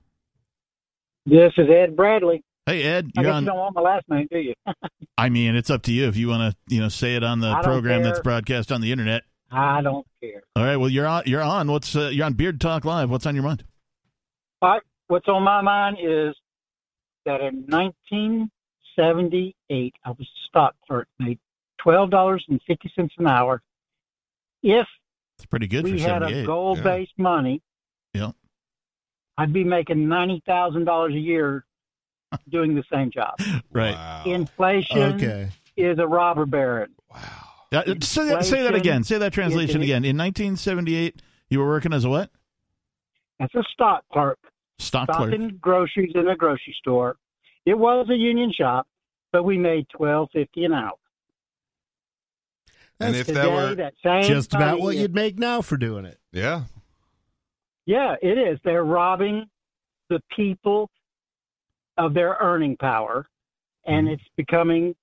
This 1.26 1.54
is 1.58 1.68
Ed 1.70 1.96
Bradley. 1.96 2.44
Hey 2.66 2.84
Ed, 2.84 3.12
you're 3.16 3.24
guess 3.24 3.34
on. 3.34 3.44
you 3.44 3.48
don't 3.48 3.58
want 3.58 3.76
my 3.76 3.82
last 3.82 4.10
name, 4.10 4.28
do 4.30 4.40
you? 4.40 4.54
I 5.18 5.30
mean, 5.30 5.56
it's 5.56 5.70
up 5.70 5.84
to 5.84 5.94
you 5.94 6.08
if 6.10 6.18
you 6.18 6.28
want 6.28 6.54
to, 6.54 6.76
you 6.76 6.82
know, 6.82 6.90
say 6.90 7.16
it 7.16 7.24
on 7.24 7.40
the 7.40 7.48
I 7.48 7.54
don't 7.54 7.64
program 7.64 8.04
that's 8.04 8.20
broadcast 8.20 8.72
on 8.72 8.82
the 8.82 8.92
internet. 8.92 9.24
I 9.50 9.82
don't 9.82 10.06
care. 10.22 10.44
All 10.58 10.64
right. 10.64 10.76
Well, 10.76 10.90
you're 10.90 11.08
on. 11.08 11.24
You're 11.26 11.42
on. 11.42 11.72
What's 11.72 11.96
uh, 11.96 12.10
you're 12.10 12.26
on 12.26 12.34
Beard 12.34 12.60
Talk 12.60 12.84
Live? 12.84 13.10
What's 13.10 13.26
on 13.26 13.36
your 13.36 13.46
mind? 13.46 13.64
What's 15.08 15.28
on 15.28 15.44
my 15.44 15.62
mind 15.62 15.98
is 16.02 16.36
that 17.26 17.42
in 17.42 17.66
1978, 17.68 19.96
I 20.04 20.10
was 20.10 20.20
a 20.22 20.26
stock 20.50 20.76
clerk, 20.86 21.08
made 21.20 21.40
twelve 21.82 22.10
dollars 22.10 22.44
and 22.50 22.60
fifty 22.68 22.92
cents 22.96 23.14
an 23.18 23.28
hour. 23.28 23.62
If 24.64 24.88
It's 25.38 25.46
pretty 25.46 25.68
good 25.68 25.84
we 25.84 26.02
for 26.02 26.10
had 26.10 26.24
a 26.24 26.44
gold-based 26.46 27.14
money, 27.18 27.62
Yeah. 28.14 28.32
I'd 29.38 29.54
be 29.54 29.64
making 29.64 30.08
ninety 30.10 30.42
thousand 30.46 30.86
dollars 30.86 31.14
a 31.14 31.20
year 31.20 31.64
doing 32.50 32.76
the 32.76 32.84
same 32.92 33.12
job. 33.12 33.36
Right. 33.72 33.94
Wow. 33.96 34.24
Inflation 34.26 35.14
Okay. 35.16 35.50
is 35.78 36.00
a 36.00 36.08
robber 36.08 36.46
baron. 36.46 36.94
wow. 37.10 37.20
Uh, 37.72 37.84
say, 38.02 38.28
that, 38.30 38.46
say 38.46 38.62
that 38.64 38.76
again. 38.76 39.04
Say 39.04 39.18
that 39.18 39.34
translation 39.34 39.82
again. 39.82 40.06
In 40.06 40.18
1978, 40.18 41.22
you 41.50 41.60
were 41.60 41.68
working 41.68 41.92
as 41.92 42.06
a 42.06 42.10
what? 42.10 42.30
As 43.42 43.50
a 43.56 43.64
stock 43.74 44.06
clerk. 44.12 44.40
Stock 44.80 45.08
clerk. 45.10 45.30
stocking 45.30 45.58
groceries 45.60 46.12
in 46.16 46.28
a 46.28 46.36
grocery 46.36 46.76
store. 46.80 47.18
It 47.66 47.78
was 47.78 48.08
a 48.10 48.16
union 48.16 48.52
shop, 48.54 48.88
but 49.32 49.44
we 49.44 49.58
made 49.58 49.88
twelve 49.90 50.30
fifty 50.32 50.66
an 50.66 50.74
hour. 50.74 50.94
And 53.00 53.16
if 53.16 53.28
Today, 53.28 53.42
that 53.42 53.52
were, 53.52 53.76
that 53.76 53.94
same 54.04 54.24
Just 54.24 54.54
about 54.54 54.72
money 54.72 54.82
what 54.82 54.96
is- 54.96 55.02
you'd 55.02 55.14
make 55.16 55.38
now 55.38 55.62
for 55.62 55.78
doing 55.78 56.06
it. 56.06 56.20
yeah, 56.32 56.64
Yeah, 57.86 58.16
it 58.22 58.38
is. 58.38 58.60
They're 58.64 58.84
robbing 58.84 59.46
the 60.10 60.20
people 60.36 60.90
of 61.98 62.14
their 62.14 62.38
earning 62.40 62.76
power, 62.78 63.28
and 63.86 64.06
Mm-hmm. 64.08 64.14
it's 64.14 64.24
becoming 64.36 64.96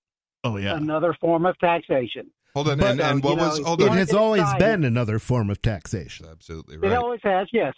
Oh 0.42 0.56
yeah. 0.56 0.76
another 0.76 1.14
form 1.20 1.46
of 1.46 1.56
taxation. 1.58 2.30
hold 2.54 2.68
on. 2.68 2.78
But, 2.78 2.90
and, 2.92 3.00
uh, 3.00 3.04
and 3.04 3.22
what 3.24 3.30
you 3.30 3.37
know, 3.37 3.48
was? 3.48 3.58
Hold 3.60 3.80
It 3.82 3.88
on. 3.90 3.96
has 3.96 4.08
it's 4.08 4.14
always 4.16 4.42
exciting. 4.42 4.58
been 4.66 4.84
another 4.84 5.18
form 5.18 5.48
of 5.50 5.60
taxation. 5.62 6.26
Absolutely 6.30 6.76
It 6.76 6.80
right. 6.82 6.92
always 6.96 7.20
has, 7.22 7.48
yes. 7.52 7.74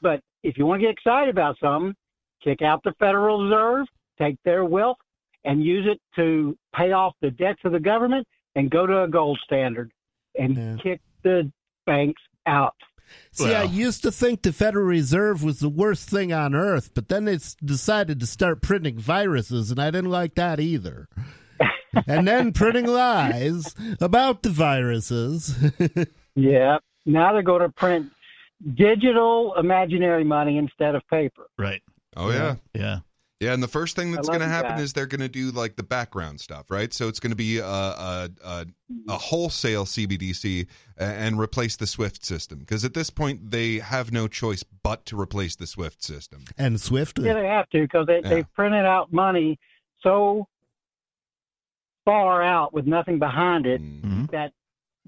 But 0.00 0.22
if 0.42 0.56
you 0.58 0.66
want 0.66 0.80
to 0.80 0.86
get 0.86 0.92
excited 0.92 1.30
about 1.30 1.56
something, 1.60 1.94
kick 2.42 2.62
out 2.62 2.82
the 2.84 2.92
Federal 2.98 3.44
Reserve, 3.44 3.86
take 4.18 4.36
their 4.44 4.64
wealth, 4.64 4.98
and 5.44 5.62
use 5.64 5.86
it 5.90 6.00
to 6.16 6.56
pay 6.74 6.92
off 6.92 7.14
the 7.20 7.30
debts 7.30 7.60
of 7.64 7.72
the 7.72 7.80
government, 7.80 8.26
and 8.54 8.70
go 8.70 8.86
to 8.86 9.02
a 9.04 9.08
gold 9.08 9.38
standard 9.44 9.90
and 10.38 10.56
Yeah. 10.56 10.76
kick 10.82 11.00
the 11.22 11.50
banks 11.86 12.20
out. 12.46 12.74
See, 13.32 13.54
I 13.54 13.62
used 13.62 14.02
to 14.02 14.12
think 14.12 14.42
the 14.42 14.52
Federal 14.52 14.84
Reserve 14.84 15.42
was 15.42 15.60
the 15.60 15.68
worst 15.68 16.10
thing 16.10 16.30
on 16.32 16.54
earth, 16.54 16.90
but 16.94 17.08
then 17.08 17.24
they 17.24 17.38
decided 17.64 18.20
to 18.20 18.26
start 18.26 18.60
printing 18.60 18.98
viruses, 18.98 19.70
and 19.70 19.80
I 19.80 19.90
didn't 19.90 20.10
like 20.10 20.34
that 20.34 20.60
either. 20.60 21.08
and 22.06 22.28
then 22.28 22.52
printing 22.52 22.86
lies 22.86 23.74
about 24.00 24.42
the 24.42 24.50
viruses. 24.50 25.56
Yeah. 26.34 26.78
Now 27.04 27.32
they're 27.32 27.42
going 27.42 27.62
to 27.62 27.68
print 27.68 28.12
digital 28.74 29.54
imaginary 29.56 30.24
money 30.24 30.56
instead 30.58 30.94
of 30.94 31.02
paper. 31.08 31.46
Right. 31.58 31.82
Oh 32.16 32.30
yeah. 32.30 32.56
Yeah. 32.74 32.98
Yeah, 33.40 33.52
and 33.52 33.62
the 33.62 33.68
first 33.68 33.94
thing 33.94 34.10
that's 34.10 34.26
going 34.26 34.40
to 34.40 34.48
happen 34.48 34.72
guys. 34.72 34.80
is 34.82 34.92
they're 34.94 35.06
going 35.06 35.20
to 35.20 35.28
do 35.28 35.52
like 35.52 35.76
the 35.76 35.84
background 35.84 36.40
stuff, 36.40 36.72
right? 36.72 36.92
So 36.92 37.06
it's 37.06 37.20
going 37.20 37.30
to 37.30 37.36
be 37.36 37.58
a, 37.58 37.64
a, 37.64 38.28
a, 38.44 38.66
a 39.08 39.12
wholesale 39.16 39.84
CBDC 39.84 40.66
and 40.96 41.38
replace 41.38 41.76
the 41.76 41.86
SWIFT 41.86 42.24
system 42.26 42.58
because 42.58 42.84
at 42.84 42.94
this 42.94 43.10
point 43.10 43.52
they 43.52 43.78
have 43.78 44.10
no 44.10 44.26
choice 44.26 44.64
but 44.82 45.06
to 45.06 45.20
replace 45.20 45.54
the 45.54 45.68
SWIFT 45.68 46.02
system. 46.02 46.46
and 46.58 46.80
Swift. 46.80 47.20
Yeah, 47.20 47.34
they 47.34 47.46
have 47.46 47.68
to 47.70 47.80
because 47.82 48.08
they, 48.08 48.22
Yeah. 48.24 48.28
they've 48.28 48.52
printed 48.54 48.84
out 48.84 49.12
money 49.12 49.60
so 50.00 50.48
far 52.04 52.42
out 52.42 52.72
with 52.74 52.86
nothing 52.86 53.20
behind 53.20 53.66
it 53.66 53.80
Mm. 53.80 54.00
hmm 54.02 54.24
that 54.32 54.52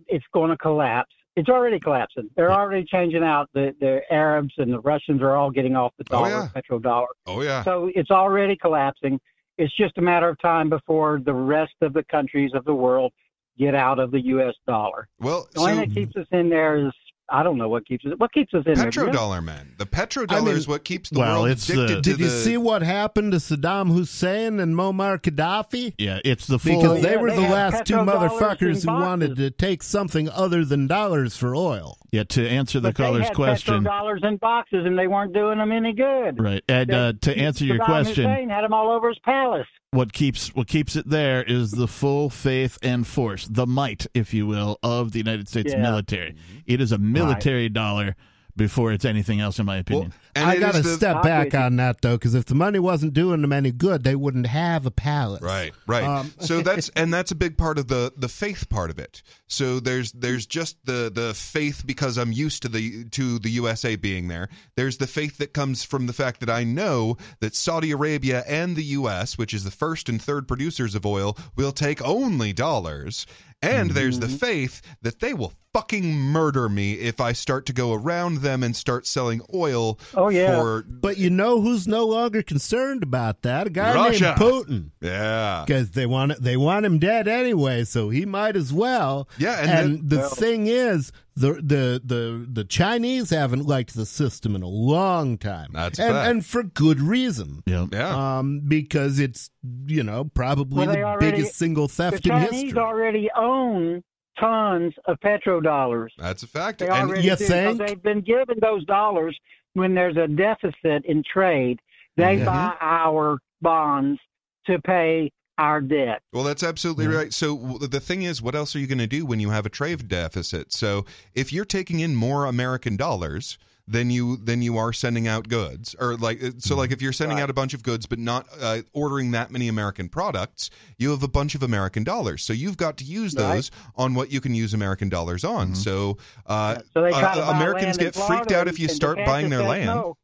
it's 0.06 0.24
going 0.32 0.50
to 0.50 0.56
collapse. 0.56 1.14
It's 1.36 1.48
already 1.48 1.78
collapsing. 1.78 2.28
They're 2.36 2.52
already 2.52 2.84
changing 2.84 3.22
out. 3.22 3.48
The, 3.54 3.74
the 3.80 4.00
Arabs 4.12 4.52
and 4.58 4.72
the 4.72 4.80
Russians 4.80 5.22
are 5.22 5.36
all 5.36 5.50
getting 5.50 5.76
off 5.76 5.92
the 5.98 6.04
Oh, 6.10 6.16
dollar, 6.24 6.28
yeah. 6.30 6.48
petrodollar. 6.54 7.06
Oh 7.26 7.40
yeah. 7.42 7.62
So 7.64 7.90
it's 7.94 8.10
already 8.10 8.56
collapsing. 8.56 9.20
It's 9.56 9.74
just 9.76 9.96
a 9.98 10.00
matter 10.02 10.28
of 10.28 10.38
time 10.40 10.68
before 10.70 11.20
the 11.24 11.34
rest 11.34 11.74
of 11.82 11.92
the 11.92 12.02
countries 12.04 12.50
of 12.54 12.64
the 12.64 12.74
world 12.74 13.12
get 13.58 13.74
out 13.74 13.98
of 13.98 14.10
the 14.10 14.20
U.S. 14.26 14.54
dollar. 14.66 15.06
Well, 15.18 15.46
The 15.54 15.60
only 15.60 15.72
so 15.72 15.78
thing 15.80 15.88
that 15.88 15.94
keeps 15.94 16.16
us 16.16 16.26
in 16.32 16.48
there 16.48 16.76
is 16.86 16.92
I 17.32 17.42
don't 17.42 17.58
know 17.58 17.68
what 17.68 17.86
keeps 17.86 18.04
us. 18.04 18.12
What 18.16 18.32
keeps 18.32 18.52
us 18.54 18.64
in 18.66 18.74
there? 18.74 18.90
do 18.90 19.00
you 19.00 19.06
know? 19.06 19.12
petrodollar, 19.12 19.44
man. 19.44 19.72
The 19.78 19.86
petrodollar 19.86 20.32
I 20.32 20.40
mean- 20.40 20.56
is 20.56 20.66
what 20.66 20.84
keeps 20.84 21.10
the 21.10 21.20
Well, 21.20 21.42
world 21.42 21.50
it's 21.50 21.68
addicted 21.68 21.88
the- 21.88 22.02
to 22.02 22.10
Did 22.10 22.20
you 22.20 22.28
see 22.28 22.56
what 22.56 22.82
happened 22.82 23.32
to 23.32 23.38
Saddam 23.38 23.92
Hussein 23.92 24.58
and 24.60 24.74
Muammar 24.74 25.18
Gaddafi? 25.20 25.94
Yeah. 25.98 26.18
It's 26.24 26.46
the 26.46 26.58
full. 26.58 26.80
Because 26.80 27.02
they 27.02 27.12
Yeah, 27.12 27.16
were 27.20 27.30
they 27.30 27.36
the 27.36 27.42
last 27.42 27.84
two 27.86 27.96
motherfuckers 27.96 28.84
who 28.84 28.92
wanted 28.92 29.36
to 29.36 29.50
take 29.50 29.82
something 29.82 30.28
other 30.28 30.64
than 30.64 30.86
dollars 30.86 31.36
for 31.36 31.54
oil. 31.54 31.96
yeah. 32.10 32.24
To 32.24 32.48
answer 32.48 32.80
the 32.80 32.88
But 32.88 32.96
they 32.96 33.04
caller's 33.04 33.24
had 33.28 33.34
question. 33.36 33.82
dollars 33.84 34.20
in 34.24 34.36
boxes, 34.36 34.84
and 34.84 34.98
they 34.98 35.06
weren't 35.06 35.32
doing 35.32 35.58
them 35.58 35.72
any 35.72 35.92
good. 35.92 36.40
Right. 36.40 36.62
And 36.68 36.92
uh, 36.92 37.12
to 37.20 37.36
answer 37.38 37.64
your 37.64 37.78
Saddam 37.78 37.84
question, 37.86 38.28
Hussein 38.28 38.48
had 38.50 38.64
them 38.64 38.72
all 38.74 38.90
over 38.90 39.08
his 39.08 39.18
palace. 39.20 39.66
What 39.92 40.12
keeps 40.12 40.54
what 40.54 40.68
keeps 40.68 40.94
it 40.94 41.08
there 41.08 41.42
is 41.42 41.72
the 41.72 41.88
full 41.88 42.30
faith 42.30 42.78
and 42.82 43.06
force, 43.06 43.46
the 43.48 43.66
might, 43.66 44.06
if 44.14 44.32
you 44.32 44.46
will, 44.46 44.78
of 44.82 45.12
the 45.12 45.18
United 45.18 45.48
States 45.48 45.72
Yeah. 45.72 45.82
military. 45.82 46.32
Mm-hmm. 46.32 46.58
It 46.66 46.80
is 46.80 46.92
a 46.92 46.98
military 46.98 47.68
dollar 47.68 48.14
before 48.60 48.92
it's 48.92 49.06
anything 49.06 49.40
else, 49.40 49.58
in 49.58 49.64
my 49.64 49.76
well, 49.76 49.80
opinion. 49.80 50.12
and 50.34 50.44
I 50.44 50.58
got 50.58 50.72
to 50.72 50.80
is 50.80 50.84
the- 50.84 50.94
step 50.96 51.22
back 51.22 51.54
on 51.54 51.76
that 51.76 52.02
though, 52.02 52.16
because 52.18 52.34
if 52.34 52.44
the 52.44 52.54
money 52.54 52.78
wasn't 52.78 53.14
doing 53.14 53.40
them 53.40 53.54
any 53.54 53.72
good, 53.72 54.04
they 54.04 54.14
wouldn't 54.14 54.46
have 54.46 54.84
a 54.84 54.90
palace. 54.90 55.40
Right, 55.40 55.72
right. 55.86 56.04
Um, 56.04 56.30
so 56.40 56.60
that's 56.62 56.90
and 56.90 57.12
that's 57.12 57.30
a 57.30 57.34
big 57.34 57.56
part 57.56 57.78
of 57.78 57.88
the 57.88 58.12
the 58.18 58.28
faith 58.28 58.68
part 58.68 58.90
of 58.90 58.98
it. 58.98 59.22
So 59.46 59.80
there's 59.80 60.12
there's 60.12 60.44
just 60.44 60.76
the 60.84 61.10
the 61.12 61.32
faith 61.32 61.84
because 61.86 62.18
I'm 62.18 62.32
used 62.32 62.60
to 62.62 62.68
the 62.68 63.04
to 63.04 63.38
the 63.38 63.48
USA 63.50 63.96
being 63.96 64.28
there. 64.28 64.50
There's 64.76 64.98
the 64.98 65.06
faith 65.06 65.38
that 65.38 65.54
comes 65.54 65.82
from 65.82 66.06
the 66.06 66.12
fact 66.12 66.40
that 66.40 66.50
I 66.50 66.62
know 66.62 67.16
that 67.40 67.54
Saudi 67.54 67.92
Arabia 67.92 68.44
and 68.46 68.76
the 68.76 68.84
US, 68.84 69.38
which 69.38 69.54
is 69.54 69.64
the 69.64 69.70
first 69.70 70.10
and 70.10 70.20
third 70.20 70.46
producers 70.46 70.94
of 70.94 71.06
oil, 71.06 71.38
will 71.56 71.72
take 71.72 72.02
only 72.02 72.52
dollars. 72.52 73.26
And 73.62 73.90
there's 73.90 74.18
the 74.18 74.26
mm-hmm. 74.26 74.36
faith 74.36 74.80
that 75.02 75.20
they 75.20 75.34
will 75.34 75.52
fucking 75.74 76.14
murder 76.16 76.68
me 76.68 76.94
if 76.94 77.20
I 77.20 77.32
start 77.32 77.66
to 77.66 77.72
go 77.74 77.92
around 77.92 78.38
them 78.38 78.62
and 78.62 78.74
start 78.74 79.06
selling 79.06 79.42
oil 79.54 79.98
Oh, 80.14 80.30
yeah. 80.30 80.56
for 80.60 80.82
But 80.88 81.18
you 81.18 81.28
know 81.30 81.60
who's 81.60 81.86
no 81.86 82.06
longer 82.06 82.42
concerned 82.42 83.02
about 83.02 83.42
that? 83.42 83.66
A 83.66 83.70
guy 83.70 83.94
Russia. 83.94 84.34
named 84.38 84.38
Putin. 84.38 84.90
yeah. 85.02 85.64
Because 85.66 85.90
they 85.90 86.06
want 86.06 86.40
they 86.42 86.56
want 86.56 86.86
him 86.86 86.98
dead 86.98 87.28
anyway, 87.28 87.84
so 87.84 88.08
he 88.08 88.24
might 88.24 88.56
as 88.56 88.72
well. 88.72 89.28
Yeah, 89.38 89.60
and 89.60 89.70
and 89.70 89.98
then- 89.98 90.08
the 90.08 90.16
Well- 90.18 90.30
thing 90.30 90.66
is, 90.66 91.12
the 91.36 91.54
the 91.54 92.00
the 92.04 92.46
the 92.50 92.64
Chinese 92.64 93.30
haven't 93.30 93.66
liked 93.66 93.94
the 93.94 94.06
system 94.06 94.54
in 94.54 94.62
a 94.62 94.68
long 94.68 95.38
time. 95.38 95.70
That's 95.72 95.98
a 95.98 96.02
and 96.04 96.12
fact. 96.14 96.30
and 96.30 96.46
for 96.46 96.62
good 96.62 97.00
reason. 97.00 97.62
Yeah. 97.66 97.86
Yeah. 97.92 98.38
Um, 98.38 98.60
because 98.66 99.18
it's 99.18 99.50
you 99.86 100.02
know 100.02 100.24
probably 100.34 100.86
Well, 100.86 100.94
the 100.96 101.02
already- 101.02 101.30
biggest 101.32 101.56
single 101.56 101.86
The 101.86 101.94
theft 101.94 102.26
in 102.26 102.32
Chinese 102.32 102.62
history. 102.62 102.78
already 102.80 103.28
own 103.36 104.02
tons 104.38 104.94
of 105.06 105.18
petrodollars. 105.20 106.08
That's 106.18 106.42
a 106.42 106.46
fact. 106.46 106.78
They 106.78 106.88
And 106.88 107.10
already 107.10 107.22
You 107.24 107.36
do, 107.36 107.36
'cause 107.36 107.48
think? 107.48 107.78
they've 107.78 108.02
been 108.02 108.20
given 108.22 108.58
those 108.60 108.84
dollars 108.86 109.38
when 109.74 109.94
there's 109.94 110.16
a 110.16 110.26
deficit 110.26 111.04
in 111.04 111.22
trade. 111.22 111.78
They 112.16 112.38
Mhm. 112.38 112.46
buy 112.46 112.74
our 112.80 113.38
bonds 113.62 114.18
to 114.66 114.78
pay 114.80 115.30
our 115.60 115.80
debt. 115.80 116.22
Well, 116.32 116.42
that's 116.44 116.62
absolutely 116.62 117.04
Yeah. 117.04 117.16
right. 117.16 117.32
So 117.34 117.78
the 117.80 118.00
thing 118.00 118.22
is, 118.22 118.40
what 118.40 118.54
else 118.54 118.74
are 118.74 118.78
you 118.78 118.86
going 118.86 118.98
to 118.98 119.06
do 119.06 119.26
when 119.26 119.40
you 119.40 119.50
have 119.50 119.66
a 119.66 119.68
trade 119.68 120.08
deficit? 120.08 120.72
So 120.72 121.04
if 121.34 121.52
you're 121.52 121.64
taking 121.66 122.00
in 122.00 122.14
more 122.16 122.46
American 122.46 122.96
dollars 122.96 123.58
than 123.86 124.08
you 124.08 124.36
than 124.36 124.62
you 124.62 124.78
are 124.78 124.92
sending 124.92 125.26
out 125.26 125.48
goods, 125.48 125.96
or 125.98 126.16
like 126.16 126.40
uh, 126.42 126.50
so, 126.58 126.76
like 126.76 126.92
if 126.92 127.02
you're 127.02 127.12
sending 127.12 127.38
Right. 127.38 127.42
out 127.42 127.50
a 127.50 127.52
bunch 127.52 127.74
of 127.74 127.82
goods 127.82 128.06
but 128.06 128.18
not 128.20 128.46
uh, 128.60 128.82
ordering 128.92 129.32
that 129.32 129.50
many 129.50 129.66
American 129.68 130.08
products, 130.08 130.70
you 130.96 131.10
have 131.10 131.22
a 131.24 131.28
bunch 131.28 131.54
of 131.56 131.62
American 131.64 132.04
dollars. 132.04 132.42
So 132.44 132.52
you've 132.52 132.76
got 132.76 132.96
to 132.98 133.04
use 133.04 133.34
Right. 133.34 133.54
those 133.56 133.70
on 133.96 134.14
what 134.14 134.30
you 134.30 134.40
can 134.40 134.54
use 134.54 134.74
American 134.74 135.08
dollars 135.08 135.44
on. 135.44 135.74
So, 135.74 136.18
uh, 136.46 136.76
So 136.94 137.02
they 137.02 137.10
try 137.10 137.34
to 137.34 137.46
uh, 137.48 137.50
Americans 137.52 137.98
get 137.98 138.14
freaked 138.14 138.52
out 138.52 138.68
if 138.68 138.78
you 138.78 138.88
start 138.88 139.18
buying 139.26 139.50
their 139.50 139.62
land. 139.64 139.86
no. 139.86 140.16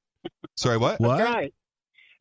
Sorry, 0.56 0.78
what? 0.78 1.00
what? 1.00 1.18
That's 1.18 1.34
right. 1.34 1.54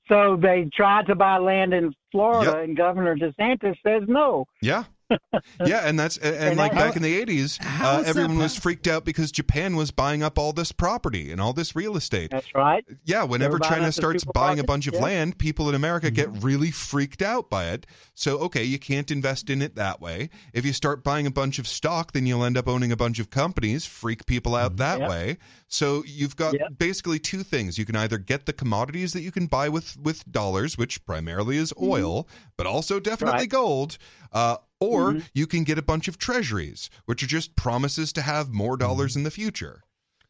So 0.07 0.37
they 0.39 0.69
tried 0.73 1.07
to 1.07 1.15
buy 1.15 1.37
land 1.37 1.73
in 1.73 1.93
Florida, 2.11 2.51
Yep. 2.51 2.63
and 2.63 2.77
Governor 2.77 3.15
DeSantis 3.15 3.75
says 3.83 4.03
no. 4.07 4.45
Yeah. 4.61 4.83
yeah, 5.65 5.87
and 5.87 5.99
that's 5.99 6.17
and, 6.17 6.35
and 6.35 6.57
like 6.57 6.73
how- 6.73 6.85
back 6.87 6.95
in 6.95 7.01
the 7.01 7.15
eighties, 7.15 7.59
uh, 7.63 8.03
everyone 8.05 8.37
was 8.37 8.55
freaked 8.55 8.87
out 8.87 9.05
because 9.05 9.31
Japan 9.31 9.75
was 9.75 9.91
buying 9.91 10.23
up 10.23 10.39
all 10.39 10.51
this 10.53 10.71
property 10.71 11.31
and 11.31 11.39
all 11.39 11.53
this 11.53 11.75
real 11.75 11.95
estate. 11.95 12.31
That's 12.31 12.53
right. 12.55 12.83
Yeah, 13.03 13.23
whenever 13.23 13.59
China 13.59 13.91
starts 13.91 14.23
buying 14.23 14.59
a 14.59 14.63
bunch 14.63 14.87
of 14.87 14.95
yeah. 14.95 15.01
land, 15.01 15.37
people 15.37 15.69
in 15.69 15.75
America 15.75 16.09
get 16.11 16.29
really 16.43 16.71
freaked 16.71 17.21
out 17.21 17.49
by 17.49 17.65
it. 17.69 17.85
So, 18.15 18.37
okay, 18.39 18.63
you 18.63 18.79
can't 18.79 19.11
invest 19.11 19.49
in 19.49 19.61
it 19.61 19.75
that 19.75 20.01
way. 20.01 20.29
If 20.53 20.65
you 20.65 20.73
start 20.73 21.03
buying 21.03 21.27
a 21.27 21.31
bunch 21.31 21.59
of 21.59 21.67
stock, 21.67 22.13
then 22.13 22.25
you'll 22.25 22.43
end 22.43 22.57
up 22.57 22.67
owning 22.67 22.91
a 22.91 22.97
bunch 22.97 23.19
of 23.19 23.29
companies, 23.29 23.85
freak 23.85 24.25
people 24.25 24.55
out 24.55 24.77
that 24.77 24.99
Yep. 25.01 25.09
way. 25.09 25.37
So, 25.67 26.03
you've 26.07 26.35
got 26.35 26.53
Yep. 26.53 26.77
basically 26.79 27.19
two 27.19 27.43
things. 27.43 27.77
You 27.77 27.85
can 27.85 27.95
either 27.95 28.17
get 28.17 28.45
the 28.45 28.53
commodities 28.53 29.13
that 29.13 29.21
you 29.21 29.31
can 29.31 29.45
buy 29.47 29.69
with 29.69 29.97
with 30.01 30.29
dollars, 30.31 30.77
which 30.77 31.05
primarily 31.05 31.57
is 31.57 31.73
oil, 31.81 32.27
but 32.57 32.65
also 32.65 32.99
definitely 32.99 33.41
Right. 33.41 33.49
gold. 33.49 33.97
Uh, 34.31 34.57
or 34.79 35.13
Mhm. 35.13 35.29
you 35.33 35.47
can 35.47 35.63
get 35.63 35.77
a 35.77 35.81
bunch 35.81 36.07
of 36.07 36.17
treasuries, 36.17 36.89
which 37.05 37.23
are 37.23 37.27
just 37.27 37.55
promises 37.55 38.11
to 38.13 38.21
have 38.21 38.51
more 38.53 38.77
dollars 38.77 39.15
in 39.15 39.23
the 39.23 39.31
future. 39.31 39.81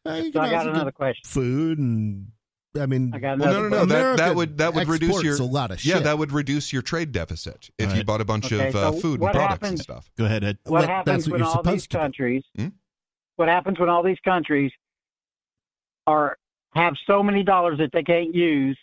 Uh, 0.06 0.22
So 0.22 0.28
I 0.28 0.30
got 0.30 0.54
also 0.54 0.66
get 0.66 0.68
another 0.76 0.92
question. 0.92 1.22
food 1.28 1.80
and 1.80 2.28
I 2.78 2.86
mean, 2.86 3.12
I 3.14 3.20
got 3.20 3.40
Well, 3.40 3.54
no, 3.54 3.62
no, 3.62 3.70
no. 3.70 3.86
That, 3.86 4.18
that 4.18 4.36
would 4.36 4.58
that 4.58 4.74
would 4.74 4.88
reduce 4.90 5.24
your 5.24 5.38
a 5.38 5.44
lot 5.44 5.72
of 5.72 5.84
yeah. 5.86 6.00
That 6.00 6.18
would 6.18 6.32
reduce 6.34 6.74
your 6.74 6.82
trade 6.82 7.12
deficit 7.14 7.70
if 7.80 7.96
you 7.96 8.04
bought 8.04 8.20
a 8.22 8.26
bunch 8.26 8.52
Okay, 8.52 8.68
of 8.70 8.76
uh, 8.76 8.92
so 8.92 9.00
food 9.00 9.14
and 9.14 9.22
what 9.22 9.34
products 9.34 9.68
and 9.70 9.80
stuff. 9.80 10.12
Go 10.18 10.26
ahead, 10.26 10.44
Ed. 10.44 10.58
What 10.66 10.80
Well, 10.82 10.88
happens 10.88 11.28
what 11.30 11.40
when 11.40 11.42
all 11.42 11.64
these 11.64 11.84
supposed 11.84 11.92
to 11.92 11.98
do. 11.98 11.98
countries? 12.02 12.44
Hmm? 12.58 12.68
What 13.38 13.48
happens 13.48 13.80
when 13.80 13.88
all 13.90 14.04
these 14.04 14.20
countries 14.26 14.72
are 16.06 16.38
have 16.74 16.96
so 17.08 17.24
many 17.24 17.44
dollars 17.44 17.78
that 17.80 17.92
they 17.94 18.04
can't 18.04 18.36
use? 18.36 18.78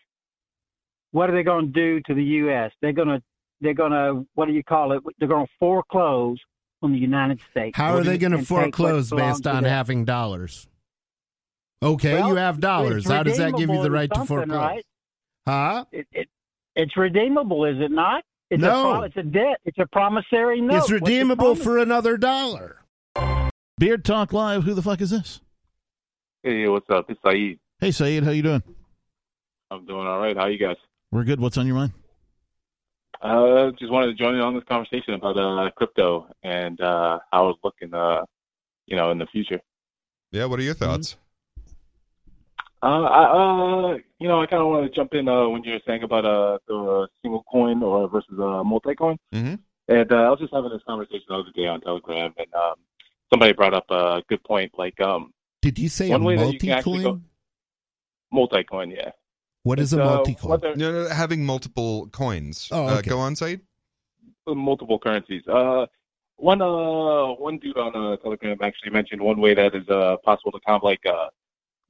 What 1.12 1.28
are 1.28 1.34
they 1.34 1.42
going 1.42 1.66
to 1.66 1.72
do 1.72 2.00
to 2.06 2.14
the 2.14 2.24
U.S.? 2.24 2.72
They're 2.80 2.92
going 2.94 3.08
to 3.08 3.22
they're 3.62 3.74
going 3.74 3.92
to 3.92 4.26
what 4.34 4.46
do 4.46 4.52
you 4.52 4.62
call 4.62 4.92
it? 4.92 5.02
They're 5.18 5.28
going 5.28 5.46
to 5.46 5.52
foreclose 5.58 6.38
on 6.82 6.92
the 6.92 6.98
United 6.98 7.40
States. 7.50 7.76
How 7.76 7.94
are 7.96 8.02
they 8.02 8.18
going 8.18 8.32
to 8.32 8.38
and 8.38 8.46
take 8.46 8.50
what 8.50 8.62
foreclose 8.64 9.10
based 9.10 9.46
on 9.46 9.62
them? 9.62 9.70
having 9.70 10.04
dollars? 10.04 10.66
Okay, 11.82 12.14
Well, 12.14 12.28
you 12.28 12.34
have 12.36 12.60
dollars. 12.60 13.08
How 13.08 13.22
does 13.22 13.38
that 13.38 13.56
give 13.56 13.70
you 13.70 13.82
the 13.82 13.90
right 13.90 14.12
to 14.12 14.24
foreclose? 14.24 14.56
right? 14.56 14.86
Huh? 15.46 15.84
It, 15.90 16.06
it 16.12 16.28
it's 16.76 16.96
redeemable, 16.96 17.64
is 17.64 17.76
it 17.80 17.90
not? 17.90 18.22
It's 18.50 18.60
No. 18.62 19.02
a 19.02 19.02
it's 19.02 19.16
a 19.16 19.22
debt. 19.22 19.58
It's 19.64 19.78
a 19.78 19.86
promissory 19.86 20.60
note. 20.60 20.76
it's 20.76 20.90
redeemable 20.90 21.54
for 21.54 21.78
another 21.78 22.16
dollar. 22.16 22.82
Beard 23.78 24.04
Talk 24.04 24.32
Live. 24.32 24.62
Who 24.64 24.74
the 24.74 24.82
fuck 24.82 25.00
is 25.00 25.10
this? 25.10 25.40
Hey, 26.42 26.68
what's 26.68 26.88
up? 26.90 27.06
It's 27.08 27.20
Saeed. 27.26 27.58
Hey, 27.80 27.90
Saeed. 27.90 28.24
How 28.24 28.30
you 28.30 28.42
doing? 28.42 28.62
I'm 29.70 29.84
doing 29.86 30.06
all 30.06 30.18
right. 30.18 30.36
How 30.36 30.46
you 30.46 30.58
guys? 30.58 30.76
We're 31.10 31.24
good. 31.24 31.40
What's 31.40 31.56
on 31.58 31.66
your 31.66 31.76
mind? 31.76 31.92
Uh, 33.22 33.70
just 33.78 33.92
wanted 33.92 34.08
to 34.08 34.14
join 34.14 34.34
in 34.34 34.40
on 34.40 34.54
this 34.54 34.64
conversation 34.68 35.14
about 35.14 35.38
uh, 35.38 35.70
crypto 35.76 36.26
and 36.42 36.80
uh, 36.80 37.18
how 37.32 37.48
it's 37.50 37.58
looking, 37.62 37.94
uh, 37.94 38.22
you 38.86 38.96
know, 38.96 39.10
in 39.12 39.18
the 39.18 39.26
future. 39.26 39.60
Yeah. 40.32 40.46
What 40.46 40.58
are 40.58 40.62
your 40.62 40.74
Mm-hmm. 40.74 40.84
thoughts? 40.84 41.16
Uh, 42.82 43.02
I, 43.04 43.22
uh, 43.92 43.98
you 44.18 44.26
know, 44.26 44.42
I 44.42 44.46
kind 44.46 44.60
of 44.60 44.66
want 44.68 44.90
to 44.90 44.94
jump 44.96 45.14
in 45.14 45.28
uh, 45.28 45.48
when 45.48 45.62
you 45.62 45.72
were 45.74 45.80
saying 45.86 46.02
about 46.02 46.24
uh, 46.24 46.58
the 46.66 47.06
single 47.22 47.44
coin 47.44 47.80
or 47.80 48.08
versus 48.08 48.36
a 48.36 48.64
multi 48.64 48.94
coin. 48.96 49.16
Mhm. 49.32 49.60
And 49.88 50.12
uh, 50.12 50.16
I 50.16 50.30
was 50.30 50.40
just 50.40 50.52
having 50.52 50.70
this 50.70 50.82
conversation 50.84 51.22
the 51.28 51.34
other 51.34 51.50
day 51.54 51.66
on 51.68 51.80
Telegram, 51.80 52.32
and 52.36 52.54
um, 52.54 52.74
somebody 53.30 53.52
brought 53.52 53.74
up 53.74 53.84
a 53.90 54.22
good 54.28 54.42
point, 54.42 54.72
like 54.76 55.00
um, 55.00 55.32
Did 55.60 55.78
you 55.78 55.88
say 55.88 56.08
One 56.10 56.22
a 56.22 56.24
way 56.24 56.36
that 56.36 56.52
you 56.52 56.58
can 56.58 56.70
actually 56.70 57.04
multi-coin? 57.04 57.20
go- 57.20 58.36
multi 58.36 58.64
coin. 58.64 58.90
Yeah. 58.90 59.10
What 59.64 59.78
is 59.78 59.92
a 59.92 60.02
uh, 60.02 60.06
multi-coin? 60.16 60.50
whether- 60.50 60.74
No, 60.76 60.92
no, 60.92 61.08
having 61.08 61.44
multiple 61.46 62.08
coins. 62.12 62.68
Oh, 62.72 62.86
uh, 62.88 62.98
okay. 62.98 63.10
go 63.10 63.18
on, 63.18 63.36
Saeed. 63.36 63.60
multiple 64.46 64.98
currencies. 64.98 65.42
Uh, 65.46 65.86
one 66.36 66.60
uh 66.60 67.26
one 67.48 67.58
dude 67.58 67.78
on 67.78 67.94
uh, 67.94 68.16
Telegram 68.16 68.58
actually 68.62 68.90
mentioned 68.90 69.20
one 69.22 69.38
way 69.40 69.54
that 69.54 69.74
is 69.76 69.88
uh 69.88 70.16
possible 70.24 70.50
to 70.50 70.58
kind 70.66 70.76
of 70.76 70.82
like 70.82 71.04
uh 71.06 71.28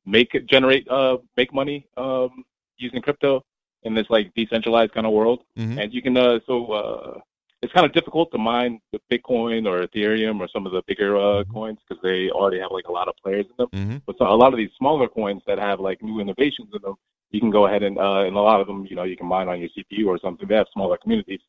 make 0.04 0.30
generate 0.46 0.86
uh 0.90 1.16
make 1.38 1.54
money 1.54 1.86
um 1.96 2.44
using 2.76 3.00
crypto 3.00 3.42
in 3.84 3.94
this 3.94 4.06
like 4.10 4.30
decentralized 4.34 4.92
kind 4.92 5.06
of 5.06 5.12
world, 5.12 5.40
Mhm. 5.58 5.78
and 5.82 5.94
you 5.94 6.02
can 6.02 6.16
uh 6.18 6.38
so 6.46 6.54
uh 6.72 7.18
it's 7.62 7.72
kind 7.72 7.86
of 7.86 7.92
difficult 7.94 8.30
to 8.32 8.38
mine 8.38 8.80
the 8.92 9.00
Bitcoin 9.10 9.66
or 9.70 9.86
Ethereum 9.86 10.38
or 10.40 10.48
some 10.48 10.66
of 10.66 10.72
the 10.72 10.82
bigger 10.86 11.16
uh 11.16 11.44
coins 11.44 11.78
because 11.88 12.02
they 12.02 12.28
already 12.30 12.58
have 12.60 12.72
like 12.72 12.88
a 12.88 12.92
lot 12.92 13.08
of 13.08 13.14
players 13.24 13.46
in 13.52 13.54
them. 13.60 13.68
hmm 13.72 13.96
But 14.06 14.18
so 14.18 14.26
a 14.26 14.36
lot 14.42 14.52
of 14.52 14.58
these 14.58 14.72
smaller 14.76 15.08
coins 15.08 15.42
that 15.46 15.58
have 15.58 15.80
like 15.80 16.02
new 16.02 16.20
innovations 16.20 16.68
in 16.76 16.82
them, 16.82 16.96
you 17.32 17.40
can 17.40 17.50
go 17.50 17.66
ahead 17.66 17.82
and 17.82 17.98
uh, 17.98 18.20
and 18.20 18.36
a 18.36 18.40
lot 18.40 18.60
of 18.60 18.66
them, 18.66 18.86
you 18.88 18.94
know, 18.94 19.04
you 19.04 19.16
can 19.16 19.26
mine 19.26 19.48
on 19.48 19.58
your 19.58 19.70
CPU 19.70 20.06
or 20.06 20.18
something. 20.18 20.46
They 20.46 20.54
have 20.54 20.66
smaller 20.72 20.98
communities. 20.98 21.40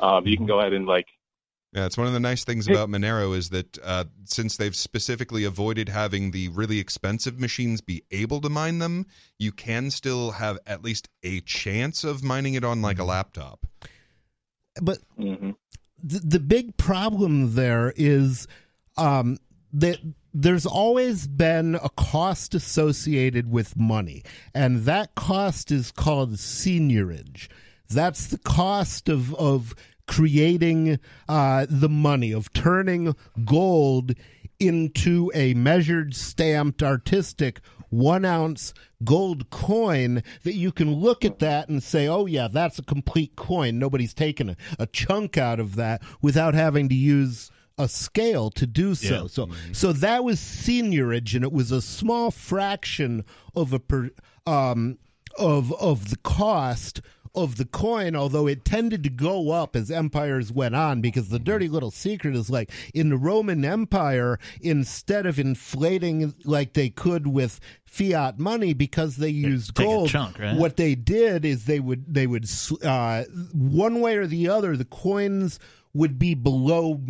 Um, 0.00 0.26
you 0.26 0.36
can 0.36 0.46
go 0.46 0.60
ahead 0.60 0.72
and 0.72 0.86
like 0.86 1.06
Yeah, 1.72 1.86
it's 1.86 1.96
one 1.96 2.08
of 2.08 2.12
the 2.12 2.20
nice 2.20 2.44
things 2.44 2.68
about 2.68 2.88
Monero 2.88 3.36
is 3.36 3.50
that 3.50 3.78
uh, 3.82 4.04
since 4.24 4.56
they've 4.56 4.74
specifically 4.74 5.44
avoided 5.44 5.88
having 5.88 6.32
the 6.32 6.48
really 6.48 6.80
expensive 6.80 7.38
machines 7.38 7.80
be 7.80 8.02
able 8.10 8.40
to 8.40 8.48
mine 8.48 8.80
them, 8.80 9.06
you 9.38 9.52
can 9.52 9.90
still 9.90 10.32
have 10.32 10.58
at 10.66 10.82
least 10.82 11.08
a 11.22 11.40
chance 11.40 12.02
of 12.04 12.22
mining 12.24 12.54
it 12.54 12.64
on 12.64 12.82
like 12.82 12.98
a 12.98 13.04
laptop. 13.04 13.66
But 14.82 14.98
mhm. 15.18 15.54
the, 16.02 16.18
the 16.18 16.40
big 16.40 16.76
problem 16.76 17.54
there 17.54 17.92
is 17.96 18.48
um, 18.96 19.38
that 19.72 19.98
there's 20.32 20.66
always 20.66 21.26
been 21.26 21.74
a 21.76 21.88
cost 21.90 22.54
associated 22.54 23.50
with 23.50 23.76
money, 23.76 24.22
and 24.54 24.84
that 24.84 25.14
cost 25.14 25.70
is 25.70 25.90
called 25.90 26.32
seigniorage. 26.34 27.48
That's 27.88 28.26
the 28.26 28.38
cost 28.38 29.08
of 29.08 29.34
of 29.34 29.74
creating 30.06 30.98
uh, 31.28 31.66
the 31.68 31.88
money 31.88 32.32
of 32.32 32.52
turning 32.52 33.14
gold 33.44 34.14
into 34.58 35.30
a 35.34 35.54
measured, 35.54 36.14
stamped, 36.14 36.82
artistic 36.82 37.60
one 37.90 38.24
ounce 38.24 38.74
gold 39.04 39.48
coin 39.50 40.22
that 40.42 40.54
you 40.54 40.72
can 40.72 40.94
look 40.94 41.24
at 41.24 41.38
that 41.38 41.68
and 41.68 41.82
say, 41.82 42.06
oh, 42.06 42.26
yeah, 42.26 42.48
that's 42.48 42.78
a 42.78 42.82
complete 42.82 43.36
coin. 43.36 43.78
Nobody's 43.78 44.14
taken 44.14 44.50
a, 44.50 44.56
a 44.78 44.86
chunk 44.86 45.38
out 45.38 45.60
of 45.60 45.76
that 45.76 46.02
without 46.20 46.54
having 46.54 46.88
to 46.88 46.94
use 46.94 47.50
a 47.78 47.88
scale 47.88 48.50
to 48.50 48.66
do 48.66 48.94
so. 48.94 49.22
Yeah. 49.22 49.26
So, 49.28 49.48
so 49.72 49.92
that 49.92 50.24
was 50.24 50.40
seigniorage, 50.40 51.34
and 51.34 51.44
it 51.44 51.52
was 51.52 51.70
a 51.70 51.80
small 51.80 52.30
fraction 52.30 53.24
of 53.54 53.72
a 53.72 53.78
per, 53.78 54.10
um, 54.46 54.98
of 55.38 55.72
of 55.80 56.10
the 56.10 56.16
cost 56.18 57.00
of 57.34 57.56
the 57.56 57.64
coin, 57.64 58.16
although 58.16 58.46
it 58.46 58.64
tended 58.64 59.02
to 59.04 59.10
go 59.10 59.50
up 59.50 59.76
as 59.76 59.90
empires 59.90 60.50
went 60.50 60.74
on, 60.74 61.00
because 61.00 61.28
the 61.28 61.38
dirty 61.38 61.68
little 61.68 61.90
secret 61.90 62.34
is 62.34 62.50
like 62.50 62.70
in 62.94 63.10
the 63.10 63.16
Roman 63.16 63.64
Empire, 63.64 64.38
instead 64.60 65.26
of 65.26 65.38
inflating 65.38 66.34
like 66.44 66.72
they 66.72 66.90
could 66.90 67.26
with 67.26 67.60
fiat 67.84 68.38
money 68.38 68.74
because 68.74 69.16
they 69.16 69.28
used 69.28 69.74
take 69.76 69.86
gold, 69.86 70.08
chunk, 70.08 70.38
right? 70.38 70.56
what 70.56 70.76
they 70.76 70.94
did 70.94 71.44
is 71.44 71.64
they 71.64 71.80
would 71.80 72.12
they 72.12 72.26
would 72.26 72.48
uh, 72.82 73.24
one 73.52 74.00
way 74.00 74.16
or 74.16 74.26
the 74.26 74.48
other, 74.48 74.76
the 74.76 74.84
coins 74.84 75.58
would 75.94 76.18
be 76.18 76.34
below 76.34 77.00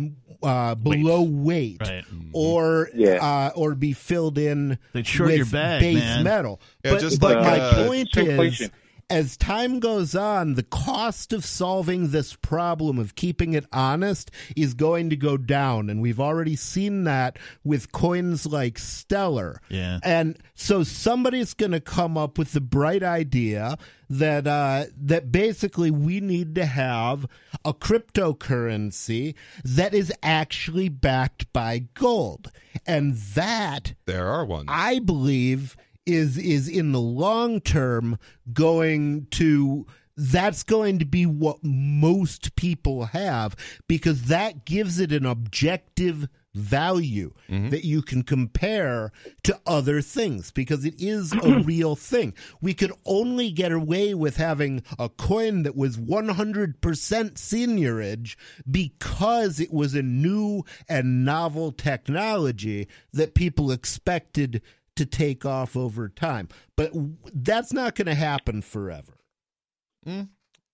uh, 0.41 0.73
below 0.75 1.21
weight, 1.21 1.77
Right. 1.81 2.05
or 2.31 2.89
Yeah. 2.95 3.15
uh, 3.15 3.51
or 3.55 3.75
be 3.75 3.91
filled 3.91 4.37
in 4.37 4.77
They'd 4.93 5.05
short 5.05 5.27
with 5.31 5.37
your 5.37 5.45
bag, 5.47 5.81
base 5.81 5.95
man. 5.99 6.23
metal. 6.23 6.61
Yeah, 6.85 6.91
but 6.91 7.01
just 7.01 7.19
but 7.19 7.35
like, 7.37 7.43
my 7.45 7.59
uh, 7.59 7.85
point 7.87 8.07
is, 8.15 8.23
shrinkflation. 8.25 8.71
As 9.09 9.37
time 9.37 9.79
goes 9.79 10.15
on, 10.15 10.53
the 10.53 10.63
cost 10.63 11.33
of 11.33 11.43
solving 11.43 12.09
this 12.09 12.35
problem 12.35 12.99
of 12.99 13.15
keeping 13.15 13.53
it 13.53 13.65
honest 13.73 14.29
is 14.55 14.73
going 14.73 15.09
to 15.09 15.15
go 15.15 15.37
down, 15.37 15.89
and 15.89 16.01
we've 16.01 16.19
already 16.19 16.55
seen 16.55 17.05
that 17.05 17.37
with 17.63 17.91
coins 17.91 18.45
like 18.45 18.77
Stellar. 18.77 19.61
Yeah. 19.69 19.99
And 20.03 20.37
so 20.53 20.83
somebody's 20.83 21.53
going 21.53 21.71
to 21.71 21.79
come 21.79 22.17
up 22.17 22.37
with 22.37 22.53
the 22.53 22.61
bright 22.61 23.03
idea 23.03 23.77
that 24.09 24.47
uh, 24.47 24.85
that 24.97 25.31
basically 25.31 25.91
we 25.91 26.19
need 26.19 26.55
to 26.55 26.65
have 26.65 27.25
a 27.63 27.73
cryptocurrency 27.73 29.35
that 29.63 29.93
is 29.93 30.11
actually 30.23 30.89
backed 30.89 31.51
by 31.53 31.85
gold, 31.93 32.51
and 32.85 33.15
that 33.15 33.93
There 34.05 34.27
are 34.27 34.45
ones. 34.45 34.67
I 34.67 34.99
believe 34.99 35.77
is 36.13 36.37
is 36.37 36.67
in 36.67 36.91
the 36.91 36.99
long 36.99 37.61
term 37.61 38.17
going 38.53 39.27
to 39.31 39.85
that's 40.17 40.63
going 40.63 40.99
to 40.99 41.05
be 41.05 41.25
what 41.25 41.63
most 41.63 42.55
people 42.57 43.05
have 43.05 43.55
because 43.87 44.23
that 44.23 44.65
gives 44.65 44.99
it 44.99 45.13
an 45.13 45.25
objective 45.25 46.27
value 46.55 47.31
mm-hmm. 47.47 47.69
that 47.69 47.85
you 47.85 48.01
can 48.01 48.23
compare 48.23 49.11
to 49.43 49.57
other 49.65 50.01
things 50.01 50.51
because 50.51 50.83
it 50.83 50.95
is 50.97 51.31
a 51.33 51.59
real 51.63 51.95
thing. 51.95 52.33
We 52.61 52.73
could 52.73 52.91
only 53.05 53.51
get 53.51 53.71
away 53.71 54.13
with 54.13 54.37
having 54.37 54.83
a 54.97 55.09
coin 55.09 55.63
that 55.63 55.75
was 55.75 55.97
100% 55.97 56.79
seigniorage 56.79 58.35
because 58.69 59.59
it 59.59 59.71
was 59.71 59.93
a 59.93 60.01
new 60.01 60.63
and 60.87 61.23
novel 61.23 61.71
technology 61.71 62.87
that 63.13 63.35
people 63.35 63.71
expected 63.71 64.61
to 64.99 65.05
take 65.05 65.45
off 65.45 65.75
over 65.77 66.09
time. 66.09 66.49
But 66.75 66.91
that's 67.33 67.71
not 67.73 67.95
going 67.95 68.07
to 68.07 68.15
happen 68.15 68.61
forever. 68.61 69.13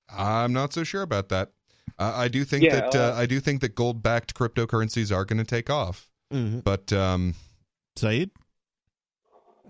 I'm 0.09 0.51
not 0.53 0.73
so 0.73 0.83
sure 0.83 1.03
about 1.03 1.29
that. 1.29 1.51
Uh, 1.99 2.11
I 2.15 2.27
do 2.27 2.43
think 2.43 2.63
Yeah, 2.63 2.81
that 2.81 2.95
uh, 2.95 3.13
uh, 3.13 3.13
I 3.15 3.25
do 3.25 3.39
think 3.39 3.61
that 3.61 3.75
gold-backed 3.75 4.33
cryptocurrencies 4.33 5.15
are 5.15 5.25
going 5.25 5.37
to 5.37 5.45
take 5.45 5.69
off, 5.69 6.09
Mm-hmm. 6.33 6.59
but 6.59 6.91
um, 6.91 7.35
Saeed? 7.95 8.31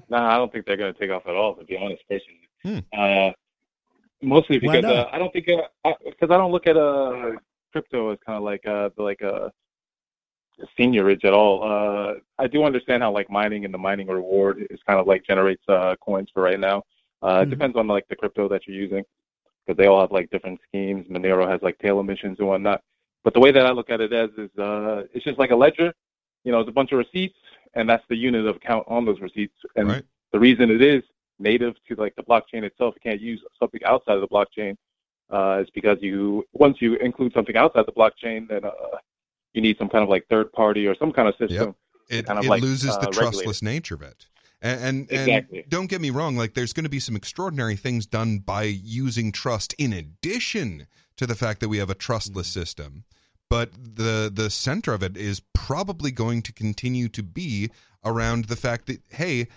Nah, 0.09 0.33
I 0.33 0.37
don't 0.37 0.51
think 0.51 0.65
they're 0.65 0.77
going 0.77 0.93
to 0.93 0.99
take 0.99 1.11
off 1.11 1.23
at 1.27 1.35
all. 1.35 1.55
To 1.55 1.65
be 1.65 1.77
honest, 1.77 2.01
personally, 2.09 2.47
Hmm. 2.63 2.99
uh, 2.99 3.31
mostly 4.21 4.59
Why 4.59 4.79
because 4.81 4.85
uh, 4.85 5.03
not? 5.03 5.13
I 5.13 5.19
don't 5.19 5.33
think 5.33 5.45
because 5.47 5.65
uh, 5.83 5.89
I, 5.89 5.93
'cause 6.19 6.29
I 6.31 6.37
don't 6.37 6.51
look 6.51 6.65
at 6.67 6.77
uh, 6.77 7.31
crypto 7.71 8.11
as 8.11 8.19
kind 8.25 8.37
of 8.37 8.43
like 8.43 8.65
uh, 8.65 8.89
like 8.97 9.21
a 9.21 9.51
seigniorage 10.77 11.25
at 11.25 11.33
all. 11.33 11.63
Uh, 11.63 12.13
I 12.39 12.47
do 12.47 12.63
understand 12.63 13.03
how 13.03 13.11
like 13.11 13.29
mining 13.29 13.65
and 13.65 13.73
the 13.73 13.77
mining 13.77 14.07
reward 14.07 14.65
is 14.69 14.79
kind 14.87 14.99
of 14.99 15.07
like 15.07 15.23
generates 15.25 15.63
uh, 15.67 15.95
coins 16.01 16.29
for 16.33 16.41
right 16.43 16.59
now. 16.59 16.83
Uh, 17.21 17.39
Mhm. 17.39 17.43
It 17.43 17.49
depends 17.49 17.75
on 17.77 17.87
like 17.87 18.07
the 18.07 18.15
crypto 18.15 18.47
that 18.49 18.67
you're 18.67 18.75
using 18.75 19.03
because 19.65 19.77
they 19.77 19.87
all 19.87 19.99
have 20.01 20.11
like 20.11 20.29
different 20.29 20.59
schemes. 20.67 21.07
Monero 21.07 21.47
has 21.49 21.61
like 21.61 21.77
tail 21.79 21.99
emissions 21.99 22.39
and 22.39 22.47
whatnot. 22.47 22.81
But 23.23 23.33
the 23.33 23.39
way 23.39 23.51
that 23.51 23.65
I 23.65 23.71
look 23.71 23.89
at 23.89 24.01
it 24.01 24.13
as 24.13 24.29
is 24.37 24.51
uh, 24.59 25.03
it's 25.13 25.25
just 25.25 25.39
like 25.39 25.51
a 25.51 25.55
ledger. 25.55 25.93
You 26.43 26.51
know, 26.51 26.59
it's 26.59 26.69
a 26.69 26.73
bunch 26.73 26.91
of 26.91 26.99
receipts, 26.99 27.39
and 27.73 27.89
that's 27.89 28.03
the 28.07 28.15
unit 28.15 28.45
of 28.45 28.59
count 28.61 28.85
on 28.87 29.03
those 29.05 29.19
receipts. 29.19 29.57
And 29.75 29.87
Right. 29.87 30.03
the 30.31 30.39
reason 30.39 30.69
it 30.69 30.81
is 30.81 31.03
native 31.39 31.73
to 31.87 31.95
like 31.95 32.15
the 32.15 32.23
blockchain 32.23 32.63
itself, 32.63 32.93
you 32.95 33.01
can't 33.01 33.19
use 33.21 33.41
something 33.59 33.83
outside 33.83 34.15
of 34.15 34.21
the 34.21 34.27
blockchain. 34.27 34.75
Uh, 35.31 35.63
is 35.63 35.69
because 35.71 35.97
you 36.01 36.45
once 36.53 36.77
you 36.79 36.95
include 36.97 37.33
something 37.33 37.57
outside 37.57 37.85
the 37.87 37.91
blockchain, 37.91 38.47
then 38.47 38.63
uh, 38.63 38.71
you 39.55 39.61
need 39.61 39.77
some 39.77 39.89
kind 39.89 40.03
of 40.03 40.09
like 40.09 40.27
third 40.29 40.51
party 40.51 40.87
or 40.87 40.95
some 40.95 41.11
kind 41.11 41.27
of 41.27 41.35
system. 41.37 41.75
it, 42.09 42.25
kind 42.25 42.39
of 42.39 42.45
it 42.45 42.49
like, 42.49 42.61
loses 42.61 42.91
the 42.97 43.07
uh, 43.07 43.11
regulate 43.11 43.31
trustless 43.31 43.61
nature 43.61 43.95
of 43.95 44.01
it. 44.01 44.27
And 44.61 44.81
and, 44.81 45.11
Exactly. 45.11 45.59
and 45.59 45.69
don't 45.69 45.87
get 45.87 46.01
me 46.01 46.09
wrong, 46.09 46.35
like 46.35 46.53
there's 46.53 46.73
going 46.73 46.85
to 46.85 46.89
be 46.89 46.99
some 46.99 47.15
extraordinary 47.15 47.75
things 47.75 48.05
done 48.05 48.39
by 48.39 48.63
using 48.63 49.31
trust 49.31 49.73
in 49.77 49.93
addition 49.93 50.87
to 51.17 51.27
the 51.27 51.35
fact 51.35 51.59
that 51.59 51.69
we 51.69 51.77
have 51.77 51.89
a 51.89 51.95
trustless 51.95 52.49
Mm-hmm. 52.49 52.59
system. 52.59 53.03
But 53.49 53.71
the 53.73 54.31
the 54.33 54.49
center 54.49 54.93
of 54.93 55.03
it 55.03 55.15
is 55.17 55.41
probably 55.53 56.11
going 56.11 56.41
to 56.43 56.53
continue 56.53 57.07
to 57.09 57.21
be 57.21 57.69
around 58.03 58.45
the 58.45 58.55
fact 58.55 58.87
that 58.87 59.01
hey, 59.09 59.47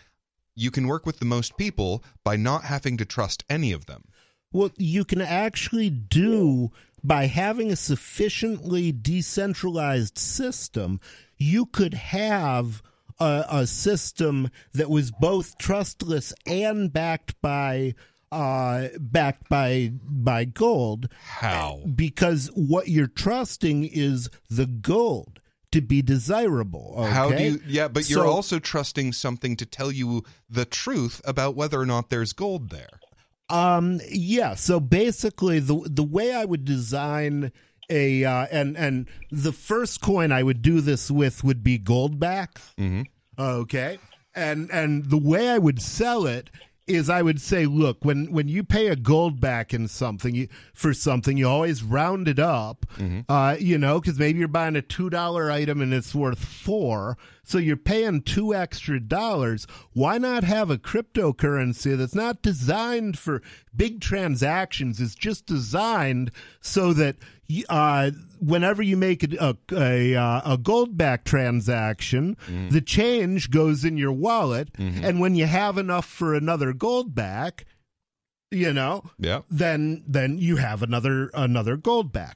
you 0.55 0.71
can 0.71 0.87
work 0.87 1.07
with 1.07 1.21
the 1.21 1.25
most 1.25 1.57
people 1.57 2.05
by 2.25 2.37
not 2.37 2.65
having 2.65 2.97
to 2.99 3.05
trust 3.05 3.45
any 3.49 3.73
of 3.73 3.87
them. 3.87 4.05
Well, 4.53 4.71
you 4.77 5.05
can 5.05 5.21
actually 5.21 5.91
do 5.91 6.71
by 7.03 7.27
having 7.27 7.71
a 7.71 7.77
sufficiently 7.77 8.93
decentralized 8.93 10.19
system, 10.19 11.01
you 11.37 11.67
could 11.67 11.95
have 11.95 12.83
a, 13.21 13.45
a 13.51 13.67
system 13.67 14.51
that 14.75 14.91
was 14.91 15.11
both 15.11 15.59
trustless 15.59 16.33
and 16.47 16.93
backed 16.93 17.41
by 17.41 17.95
uh 18.31 18.89
backed 19.01 19.49
by 19.49 19.91
by 20.05 20.45
gold 20.45 21.09
How? 21.25 21.81
because 21.95 22.51
what 22.55 22.89
you're 22.89 23.07
trusting 23.07 23.85
is 23.85 24.29
the 24.51 24.67
gold 24.67 25.41
to 25.73 25.81
be 25.81 26.03
desirable. 26.03 26.95
Okay? 26.99 27.11
How 27.11 27.31
do 27.31 27.43
you? 27.43 27.61
Yeah, 27.67 27.89
but 27.89 28.09
you're 28.09 28.25
So- 28.25 28.31
also 28.31 28.59
trusting 28.59 29.13
something 29.15 29.57
to 29.57 29.67
tell 29.67 29.91
you 29.93 30.25
the 30.49 30.65
truth 30.65 31.21
about 31.25 31.57
whether 31.57 31.81
or 31.81 31.87
not 31.87 32.11
there's 32.11 32.33
gold 32.33 32.71
there. 32.71 33.01
Um. 33.51 34.01
Yeah. 34.11 34.55
So 34.55 34.81
basically, 34.81 35.59
the 35.61 35.81
the 35.89 36.03
way 36.05 36.33
I 36.35 36.45
would 36.45 36.65
design 36.65 37.53
a 37.91 38.25
uh, 38.25 38.47
and 38.51 38.77
and 38.77 39.07
the 39.31 39.53
first 39.53 40.01
coin 40.01 40.33
I 40.33 40.43
would 40.43 40.61
do 40.63 40.81
this 40.81 41.11
with 41.11 41.43
would 41.45 41.63
be 41.63 41.79
gold 41.79 42.19
back. 42.21 42.61
Mhm. 42.79 43.07
Okay. 43.39 43.99
And 44.35 44.71
and 44.71 45.09
the 45.11 45.17
way 45.19 45.49
I 45.49 45.59
would 45.59 45.81
sell 45.81 46.27
it 46.27 46.51
is 46.89 47.09
I 47.11 47.23
would 47.23 47.41
say, 47.41 47.67
look, 47.67 48.05
when 48.05 48.33
when 48.33 48.49
you 48.49 48.65
pay 48.65 48.89
a 48.89 48.97
Goldback 48.97 49.75
in 49.75 49.89
something 49.89 50.35
you, 50.35 50.49
for 50.75 50.95
something, 50.95 51.37
you 51.37 51.49
always 51.49 51.83
round 51.83 52.29
it 52.29 52.39
up. 52.39 52.87
Uh, 53.29 53.57
you 53.59 53.79
know, 53.79 54.01
because 54.01 54.19
maybe 54.19 54.39
you're 54.39 54.49
buying 54.49 54.77
a 54.77 54.83
two 54.83 55.11
dollar 55.11 55.51
item 55.51 55.81
and 55.81 55.93
it's 55.93 56.15
worth 56.15 56.45
four, 56.45 57.17
so 57.45 57.59
you're 57.59 57.77
paying 57.77 58.23
two 58.23 58.55
extra 58.55 59.01
dollars. 59.01 59.67
Why 59.93 60.19
not 60.19 60.45
have 60.45 60.71
a 60.71 60.79
cryptocurrency 60.79 61.97
that's 61.97 62.15
not 62.15 62.43
designed 62.43 63.19
for 63.19 63.43
big 63.77 64.01
transactions? 64.01 65.01
It's 65.01 65.15
just 65.15 65.47
designed 65.47 66.31
so 66.61 66.93
that 66.95 67.17
uh, 67.69 68.11
whenever 68.41 68.83
you 68.83 68.97
make 68.97 69.23
a 69.23 69.37
a, 69.39 69.57
a, 69.77 70.15
uh, 70.17 70.55
a 70.55 70.59
Goldback 70.59 71.25
transaction, 71.25 72.37
the 72.71 72.81
change 72.81 73.51
goes 73.51 73.85
in 73.85 73.97
your 73.97 74.13
wallet, 74.13 74.69
and 74.79 75.21
when 75.21 75.35
you 75.35 75.47
have 75.47 75.79
enough 75.79 76.07
for 76.07 76.35
another 76.35 76.73
Goldback, 76.73 77.65
you 78.51 78.73
know, 78.73 79.03
Yeah. 79.19 79.41
then 79.51 80.05
then 80.07 80.39
you 80.39 80.57
have 80.57 80.83
another 80.83 81.31
another 81.35 81.77
Goldback. 81.77 82.35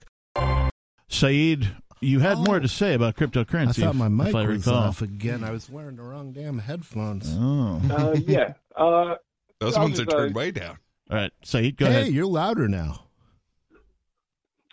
Saeed, 1.08 1.68
you 2.00 2.20
had 2.20 2.38
Oh. 2.38 2.44
more 2.44 2.60
to 2.60 2.68
say 2.68 2.94
about 2.94 3.16
cryptocurrency. 3.16 3.82
I 3.82 3.82
cryptocurrency. 3.82 3.82
thought 3.82 3.96
my 3.96 4.06
if- 4.06 4.12
mic 4.12 4.34
was 4.34 4.46
recall. 4.66 4.74
off 4.74 5.02
again. 5.02 5.44
I 5.44 5.50
was 5.50 5.68
wearing 5.68 5.96
the 5.96 6.02
wrong 6.02 6.32
damn 6.32 6.58
headphones. 6.58 7.28
Oh. 7.38 7.80
Uh, 7.90 8.16
yeah. 8.26 8.54
Uh, 8.74 9.16
Those 9.60 9.76
I'll 9.76 9.82
ones 9.82 10.00
are 10.00 10.06
turned 10.06 10.34
way 10.34 10.50
down. 10.50 10.78
All 11.10 11.18
right, 11.18 11.30
Saeed, 11.44 11.76
go 11.76 11.84
hey, 11.84 11.92
ahead. 12.02 12.12
you're 12.14 12.24
louder 12.26 12.68
now. 12.68 13.04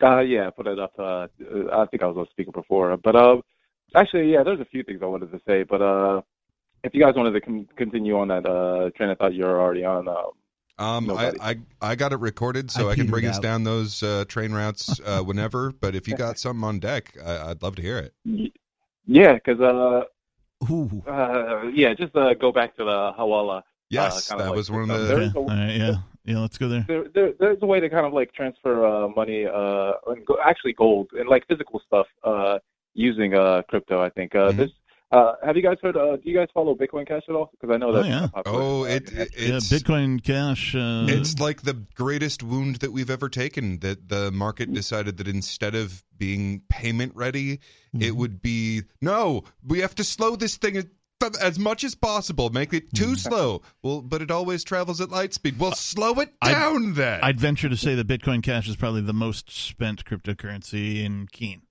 Uh, 0.02 0.20
yeah, 0.20 0.48
I 0.48 0.50
put 0.52 0.68
it 0.68 0.80
up. 0.80 0.94
Uh, 0.98 1.28
I 1.74 1.86
think 1.88 2.04
I 2.04 2.08
was 2.08 2.18
on 2.18 2.28
speaker 2.32 2.52
before, 2.52 2.96
but 2.98 3.16
uh, 3.16 3.42
actually, 3.96 4.32
yeah, 4.32 4.44
there's 4.44 4.60
a 4.60 4.66
few 4.66 4.84
things 4.84 5.00
I 5.02 5.06
wanted 5.06 5.32
to 5.32 5.42
say, 5.46 5.64
but 5.64 5.82
uh, 5.82 6.22
if 6.84 6.94
you 6.94 7.02
guys 7.04 7.16
wanted 7.16 7.32
to 7.32 7.42
con- 7.42 7.68
continue 7.76 8.18
on 8.18 8.30
that 8.30 8.46
uh, 8.46 8.90
train, 8.96 9.10
I 9.10 9.16
thought 9.16 9.34
you 9.34 9.44
were 9.44 9.60
already 9.60 9.84
on. 9.84 10.08
Um, 10.08 10.16
Um, 10.78 11.12
I, 11.12 11.34
I 11.42 11.56
I 11.82 11.96
got 11.96 12.14
it 12.14 12.20
recorded, 12.22 12.72
so 12.72 12.88
I 12.88 12.94
I, 12.94 12.96
can 12.96 13.08
bring 13.08 13.26
us 13.26 13.36
out. 13.38 13.42
down 13.44 13.64
those 13.66 14.02
uh, 14.02 14.24
train 14.30 14.54
routes 14.54 15.02
uh, 15.06 15.22
whenever. 15.30 15.72
But 15.72 15.94
if 15.96 16.08
you 16.08 16.16
got 16.16 16.40
something 16.40 16.64
on 16.64 16.80
deck, 16.80 17.18
I, 17.26 17.50
I'd 17.50 17.62
love 17.62 17.76
to 17.76 17.82
hear 17.82 17.98
it. 17.98 18.54
yeah, 19.06 19.34
because 19.34 19.60
uh, 19.60 20.04
Ooh. 20.72 21.04
uh, 21.06 21.64
yeah, 21.74 21.94
just 21.94 22.16
uh, 22.16 22.34
go 22.36 22.54
back 22.54 22.78
to 22.78 22.86
the 22.86 23.12
Hawala. 23.20 23.64
Yes, 23.90 24.30
kinda 24.30 24.44
that 24.44 24.50
like 24.52 24.56
was 24.56 24.72
one 24.72 24.84
of 24.84 24.88
the. 25.02 25.06
There 25.06 25.22
is 25.22 25.30
Okay. 25.32 25.38
a- 25.38 25.40
All 25.40 25.48
right, 25.50 25.76
yeah, 25.76 25.96
yeah. 26.30 26.40
Let's 26.40 26.58
go 26.58 26.68
there. 26.70 26.86
there, 26.88 27.06
there, 27.14 27.32
there's 27.40 27.58
a 27.62 27.66
way 27.66 27.80
to 27.80 27.90
kind 27.90 28.06
of 28.06 28.14
like 28.14 28.34
transfer 28.34 28.86
uh, 28.86 29.08
money, 29.10 29.46
uh, 29.46 29.94
and 30.08 30.26
go, 30.26 30.38
actually 30.44 30.74
gold 30.74 31.08
and 31.14 31.28
like 31.28 31.44
physical 31.48 31.82
stuff 31.86 32.08
uh, 32.24 32.60
using 32.94 33.34
uh, 33.36 33.62
crypto. 33.70 34.02
I 34.02 34.10
think. 34.10 34.36
Uh, 34.36 34.52
Mhm. 34.52 34.58
This, 34.58 34.72
uh, 35.12 35.34
have 35.44 35.56
you 35.58 35.64
guys 35.64 35.78
heard? 35.82 35.98
Uh, 35.98 36.18
do 36.18 36.30
you 36.30 36.36
guys 36.38 36.50
follow 36.54 36.76
Bitcoin 36.76 37.08
Cash 37.08 37.24
at 37.28 37.34
all? 37.34 37.50
Because 37.52 37.74
I 37.74 37.78
know 37.78 37.90
Oh, 37.90 37.94
that's 37.94 38.08
yeah. 38.08 38.28
popular. 38.32 38.60
Oh, 38.62 38.84
Uh, 38.84 38.88
it, 38.88 39.12
it 39.12 39.30
Yeah, 39.40 39.56
it's 39.58 39.68
Bitcoin 39.74 40.24
Cash. 40.24 40.76
Uh, 40.76 41.08
it's 41.10 41.40
like 41.40 41.64
the 41.64 41.74
greatest 41.96 42.44
wound 42.44 42.76
that 42.84 42.92
we've 42.92 43.10
ever 43.10 43.28
taken. 43.28 43.80
That 43.80 44.08
the 44.10 44.32
market 44.32 44.72
decided 44.72 45.18
that 45.18 45.28
instead 45.28 45.74
of 45.74 46.04
being 46.18 46.62
payment 46.70 47.14
ready, 47.16 47.58
Mm-hmm. 47.96 48.04
it 48.04 48.16
would 48.16 48.40
be 48.40 48.84
no. 49.02 49.46
We 49.66 49.80
have 49.80 49.96
to 49.96 50.04
slow 50.04 50.36
this 50.36 50.58
thing 50.58 50.78
as- 51.36 51.42
as 51.42 51.60
much 51.60 51.84
as 51.84 51.96
possible. 51.96 52.50
Make 52.50 52.74
it 52.74 52.94
too 52.94 53.06
Mm-hmm. 53.08 53.16
slow. 53.16 53.62
Well, 53.84 54.02
but 54.02 54.22
it 54.22 54.32
always 54.32 54.64
travels 54.64 55.00
at 55.02 55.10
light 55.10 55.34
speed. 55.34 55.60
Well, 55.60 55.74
slow 55.74 56.14
it 56.20 56.34
I'd- 56.42 56.54
down 56.54 56.94
then. 56.94 57.20
I'd 57.24 57.40
venture 57.40 57.70
to 57.70 57.78
say 57.78 57.96
that 57.96 58.08
Bitcoin 58.08 58.42
Cash 58.44 58.68
is 58.68 58.76
probably 58.76 59.02
the 59.02 59.14
most 59.14 59.50
spent 59.52 60.06
cryptocurrency 60.06 61.04
in 61.04 61.28
Keene. 61.32 61.62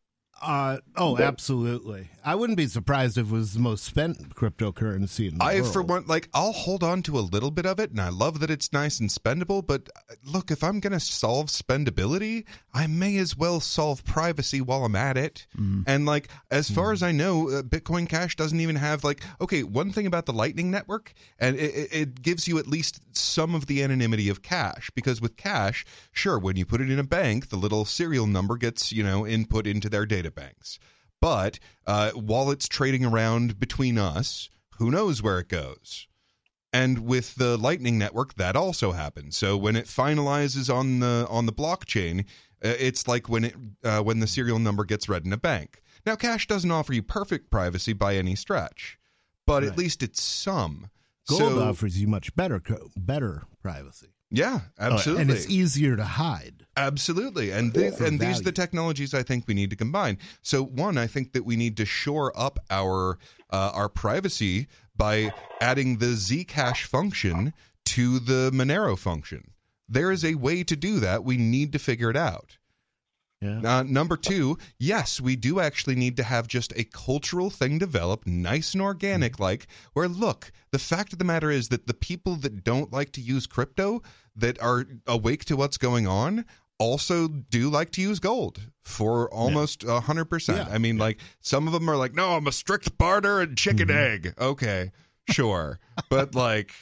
Uh, 0.41 0.79
oh, 0.97 1.19
absolutely. 1.19 2.09
I 2.25 2.35
wouldn't 2.35 2.57
be 2.57 2.67
surprised 2.67 3.19
if 3.19 3.31
it 3.31 3.33
was 3.33 3.55
the 3.55 3.61
most 3.61 3.85
spent 3.85 4.35
cryptocurrency 4.35 5.29
in 5.29 5.39
the 5.39 5.45
world. 5.45 5.57
I, 5.57 5.61
world. 5.61 5.73
for 5.73 5.83
one, 5.83 6.05
like, 6.07 6.29
I'll 6.33 6.53
hold 6.53 6.85
on 6.85 7.03
to 7.05 7.19
a 7.19 7.21
little 7.21 7.51
bit 7.51 7.67
of 7.67 7.81
it, 7.81 7.91
and 7.91 8.01
I 8.01 8.11
love 8.11 8.41
that 8.41 8.51
it's 8.51 8.73
nice 8.73 9.01
and 9.01 9.11
spendable. 9.11 9.67
But 9.67 9.89
uh, 9.97 10.15
look, 10.25 10.51
if 10.51 10.63
I'm 10.63 10.79
going 10.79 10.93
to 10.93 11.01
solve 11.01 11.47
spendability, 11.47 12.45
I 12.73 12.87
may 12.87 13.17
as 13.17 13.37
well 13.37 13.61
solve 13.61 14.05
privacy 14.05 14.61
while 14.61 14.85
I'm 14.85 14.95
at 14.95 15.17
it. 15.17 15.47
And, 15.87 16.07
like, 16.07 16.29
as 16.51 16.71
far 16.71 16.93
as 16.93 17.03
I 17.03 17.11
know, 17.13 17.49
uh, 17.49 17.63
Bitcoin 17.63 18.09
Cash 18.09 18.37
doesn't 18.37 18.61
even 18.61 18.77
have, 18.77 19.03
like, 19.03 19.23
okay, 19.41 19.63
one 19.65 19.91
thing 19.91 20.07
about 20.07 20.27
the 20.27 20.33
Lightning 20.33 20.71
Network, 20.71 21.15
and 21.41 21.57
it, 21.57 21.75
it, 21.75 21.89
it 21.93 22.23
gives 22.23 22.47
you 22.47 22.59
at 22.59 22.67
least 22.67 23.01
some 23.17 23.55
of 23.55 23.67
the 23.67 23.83
anonymity 23.83 24.29
of 24.29 24.43
cash. 24.43 24.91
Because 24.95 25.21
with 25.21 25.37
cash, 25.37 25.85
sure, 26.13 26.39
when 26.39 26.57
you 26.57 26.65
put 26.65 26.81
it 26.81 26.91
in 26.91 26.99
a 26.99 27.05
bank, 27.05 27.49
the 27.49 27.57
little 27.57 27.85
serial 27.85 28.27
number 28.27 28.57
gets, 28.57 28.93
you 28.93 29.03
know, 29.03 29.27
input 29.27 29.67
into 29.67 29.89
their 29.89 30.07
data 30.07 30.28
banks. 30.31 30.79
But 31.21 31.59
uh, 31.87 32.13
while 32.13 32.51
it's 32.51 32.69
trading 32.69 33.05
around 33.05 33.59
between 33.59 33.99
us, 33.99 34.51
who 34.79 34.91
knows 34.91 35.23
where 35.23 35.41
it 35.41 35.49
goes? 35.49 36.07
And 36.73 37.07
with 37.07 37.35
the 37.37 37.57
Lightning 37.57 37.99
Network, 37.99 38.35
that 38.35 38.55
also 38.55 38.93
happens. 38.93 39.37
So 39.37 39.57
when 39.57 39.75
it 39.75 39.87
finalizes 39.87 40.73
on 40.73 41.01
the 41.01 41.27
on 41.31 41.47
the 41.47 41.53
blockchain, 41.53 42.21
uh, 42.65 42.75
it's 42.79 43.09
like 43.09 43.29
when 43.29 43.45
it 43.45 43.55
uh, 43.83 44.03
when 44.03 44.21
the 44.21 44.27
serial 44.27 44.59
number 44.59 44.85
gets 44.85 45.09
read 45.09 45.25
in 45.25 45.33
a 45.33 45.39
bank. 45.39 45.83
Now, 46.07 46.15
Cash 46.15 46.47
doesn't 46.47 46.71
offer 46.71 46.93
you 46.93 47.03
perfect 47.03 47.51
privacy 47.51 47.93
by 47.93 48.17
any 48.17 48.35
stretch, 48.35 48.99
but 49.47 49.65
at 49.65 49.77
least 49.77 50.03
it's 50.03 50.23
some. 50.23 50.91
Gold 51.29 51.41
so, 51.41 51.61
offers 51.61 52.01
you 52.01 52.07
much 52.07 52.35
better 52.37 52.63
better 52.97 53.43
privacy, 53.61 54.09
yeah, 54.31 54.61
absolutely. 54.79 55.23
and 55.23 55.31
it's 55.31 55.49
easier 55.49 55.97
to 55.97 56.05
hide. 56.05 56.67
Absolutely, 56.77 57.51
and 57.51 57.73
these, 57.73 58.01
and 58.01 58.21
these 58.21 58.41
are 58.41 58.45
the 58.45 58.53
technologies 58.53 59.15
I 59.15 59.23
think 59.23 59.49
we 59.49 59.55
need 59.55 59.71
to 59.71 59.77
combine. 59.77 60.19
So, 60.43 60.63
one, 60.63 60.97
I 60.99 61.07
think 61.07 61.33
that 61.33 61.45
we 61.45 61.57
need 61.57 61.77
to 61.79 61.85
shore 61.85 62.33
up 62.37 62.59
our 62.71 63.19
uh, 63.51 63.73
our 63.75 63.89
privacy 63.89 64.69
by 64.97 65.33
adding 65.61 65.99
the 65.99 66.15
Zcash 66.15 66.85
function 66.85 67.55
to 67.87 68.19
the 68.19 68.51
Monero 68.53 68.99
function. 68.99 69.53
There 69.89 70.13
is 70.13 70.25
a 70.25 70.35
way 70.35 70.63
to 70.65 70.77
do 70.77 71.01
that. 71.01 71.25
We 71.25 71.39
need 71.39 71.73
to 71.73 71.79
figure 71.79 72.11
it 72.11 72.17
out. 72.17 72.59
Yeah. 73.41 73.61
Uh, 73.65 73.83
number 73.85 74.17
two, 74.17 74.59
yes, 74.79 75.21
we 75.21 75.37
do 75.37 75.61
actually 75.61 75.95
need 75.95 76.17
to 76.17 76.25
have 76.25 76.49
just 76.49 76.73
a 76.77 76.85
cultural 76.85 77.51
thing 77.51 77.79
develop, 77.79 78.27
nice 78.27 78.73
and 78.75 78.83
organic, 78.83 79.39
like 79.39 79.69
where 79.93 80.09
look, 80.09 80.51
the 80.73 80.79
fact 80.79 81.13
of 81.13 81.21
the 81.21 81.25
matter 81.25 81.51
is 81.51 81.69
that 81.69 81.87
the 81.87 81.95
people 81.95 82.35
that 82.37 82.65
don't 82.65 82.93
like 82.93 83.13
to 83.13 83.21
use 83.21 83.47
crypto, 83.47 84.03
that 84.35 84.61
are 84.61 84.87
awake 85.07 85.45
to 85.47 85.57
what's 85.57 85.79
going 85.79 86.07
on, 86.07 86.45
also 86.81 87.29
do 87.29 87.71
like 87.71 87.93
to 87.93 88.01
use 88.01 88.19
gold 88.19 88.61
for 88.83 89.33
almost 89.33 89.85
a 89.85 90.01
hundred 90.01 90.25
percent. 90.27 90.69
Yeah. 90.69 90.75
I 90.75 90.79
mean, 90.79 90.99
like 90.99 91.21
some 91.41 91.69
of 91.69 91.73
them 91.73 91.89
are 91.89 91.97
like, 91.97 92.15
no, 92.15 92.31
I'm 92.31 92.47
a 92.49 92.53
strict 92.53 92.99
barter 92.99 93.41
and 93.41 93.57
chicken 93.57 93.91
egg. 93.91 94.35
Okay, 94.39 94.91
sure, 95.31 95.79
but 96.11 96.35
like. 96.35 96.73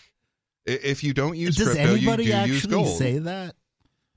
If 0.69 1.05
you 1.05 1.15
don't 1.15 1.37
use 1.37 1.55
Does 1.55 1.69
crypto, 1.69 1.93
anybody 1.93 2.25
you 2.25 2.33
do 2.33 2.39
use 2.39 2.57
actually 2.65 2.71
gold. 2.71 2.99
say 2.99 3.19
that? 3.19 3.55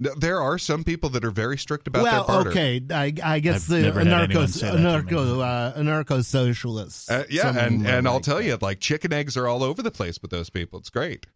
No, 0.02 0.14
There 0.16 0.40
are 0.42 0.58
some 0.58 0.84
people 0.86 1.10
that 1.10 1.26
are 1.26 1.32
very 1.32 1.58
strict 1.58 1.88
about 1.88 2.04
well, 2.04 2.24
their 2.26 2.36
barter. 2.36 2.50
okay, 2.52 2.82
I, 2.92 3.14
I 3.24 3.40
guess 3.40 3.64
I've 3.64 3.68
the 3.68 3.82
never 3.82 4.00
had 4.06 4.30
anarcho 4.30 4.48
say 4.48 4.68
that 4.68 4.72
to 4.72 4.78
me. 4.78 4.84
anarcho 4.86 5.42
uh, 5.44 5.74
anarcho 5.80 6.24
socialists. 6.24 7.10
Uh, 7.12 7.26
yeah, 7.30 7.58
and, 7.58 7.86
and 7.86 8.08
I'll 8.08 8.22
tell 8.22 8.42
you, 8.42 8.58
like 8.62 8.80
chicken 8.80 9.12
eggs 9.12 9.36
are 9.36 9.48
all 9.48 9.64
over 9.64 9.82
the 9.82 9.92
place 9.92 10.22
with 10.22 10.32
those 10.32 10.50
people. 10.50 10.80
It's 10.80 10.90
great. 10.90 11.28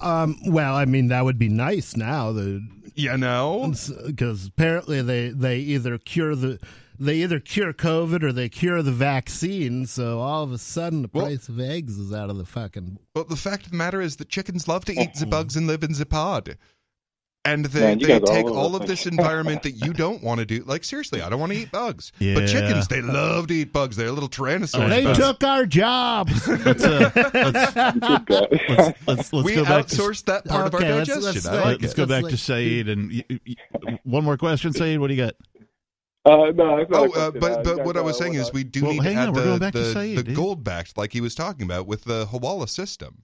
Um, 0.00 0.36
well, 0.46 0.74
I 0.74 0.84
mean, 0.84 1.08
that 1.08 1.24
would 1.24 1.38
be 1.38 1.48
nice 1.48 1.96
now. 1.96 2.30
The 2.32 2.62
You 2.94 3.16
know, 3.16 3.72
because 4.06 4.46
apparently 4.46 5.00
they 5.02 5.30
they 5.30 5.58
either 5.60 5.96
cure 5.98 6.34
the 6.36 6.58
they 7.00 7.16
either 7.22 7.40
cure 7.40 7.72
COVID 7.72 8.22
or 8.22 8.32
they 8.32 8.48
cure 8.48 8.82
the 8.82 8.92
vaccine. 8.92 9.86
So 9.86 10.20
all 10.20 10.42
of 10.44 10.52
a 10.52 10.58
sudden, 10.58 11.02
the 11.02 11.10
Well- 11.12 11.26
price 11.26 11.48
of 11.48 11.58
eggs 11.58 11.96
is 11.98 12.12
out 12.12 12.28
of 12.28 12.36
the 12.36 12.44
fucking. 12.44 12.98
but 13.14 13.28
the 13.28 13.36
fact 13.36 13.64
of 13.66 13.70
the 13.72 13.76
matter 13.78 14.00
is 14.00 14.16
that 14.16 14.28
chickens 14.28 14.68
love 14.68 14.84
to 14.86 14.92
eat 14.92 15.14
the 15.14 15.26
bugs 15.26 15.56
and 15.56 15.66
live 15.66 15.82
in 15.82 15.92
the 15.94 16.04
pod. 16.06 16.58
And 17.52 17.64
they, 17.66 17.80
Man, 17.80 17.98
they 17.98 18.20
take 18.20 18.46
all 18.46 18.58
all 18.58 18.76
of 18.76 18.86
this 18.86 19.06
environment 19.06 19.62
that 19.62 19.72
you 19.72 19.92
don't 19.92 20.22
want 20.22 20.40
to 20.40 20.44
do. 20.46 20.62
Like 20.64 20.84
seriously, 20.84 21.22
I 21.22 21.28
don't 21.30 21.40
want 21.40 21.52
to 21.52 21.58
eat 21.58 21.70
bugs. 21.72 22.12
Yeah. 22.18 22.34
But 22.34 22.48
chickens, 22.48 22.88
they 22.88 23.00
love 23.02 23.46
to 23.48 23.54
eat 23.54 23.72
bugs. 23.72 23.96
They're 23.96 24.10
little 24.12 24.28
tyrannosaurus. 24.28 24.88
They 24.90 25.04
bugs. 25.04 25.18
took 25.18 25.44
our 25.44 25.64
jobs. 25.66 26.46
Let's, 26.68 26.84
uh, 26.84 27.10
let's, 27.14 27.76
let's, 28.00 29.06
let's, 29.06 29.32
let's 29.32 29.32
we 29.32 29.54
go 29.54 29.64
back 29.64 29.86
to 29.86 29.96
outsourced 29.96 30.24
that 30.26 30.44
part 30.44 30.66
of 30.66 30.74
our 30.74 30.80
Okay, 30.80 30.92
let's- 30.92 31.08
digestion. 31.08 31.32
let's 31.34 31.46
like- 31.46 31.64
like 31.64 31.82
let's 31.82 31.94
go 31.94 32.06
back 32.06 32.22
like- 32.24 32.32
to 32.32 32.36
Saeed 32.38 32.88
and 32.88 33.10
y- 33.10 33.24
y- 33.30 33.40
y- 33.86 33.98
one 34.04 34.24
more 34.24 34.36
question, 34.36 34.72
Saeed. 34.72 34.98
What 34.98 35.08
do 35.08 35.14
you 35.14 35.22
got? 35.24 35.34
Uh, 36.24 36.50
no, 36.52 36.76
it's 36.78 36.90
not 36.90 37.06
a 37.06 37.10
Oh, 37.14 37.20
uh. 37.28 37.30
But 37.30 37.64
but 37.64 37.76
guys, 37.78 37.86
what 37.86 37.96
I 37.96 38.00
was 38.02 38.18
saying 38.18 38.34
is 38.34 38.52
we 38.52 38.64
do 38.64 38.82
Well, 38.82 38.92
need 38.92 38.98
to 38.98 39.04
hang 39.04 39.16
add 39.16 39.28
on, 39.28 39.34
we're 39.34 39.58
the, 39.58 39.70
to 39.70 39.78
the, 39.78 39.92
Saeed, 39.94 40.18
the 40.18 40.34
gold 40.34 40.62
backed, 40.64 40.98
like 40.98 41.12
he 41.12 41.20
was 41.22 41.34
talking 41.34 41.62
about 41.64 41.86
with 41.86 42.04
the 42.04 42.26
Hawala 42.26 42.68
system. 42.68 43.22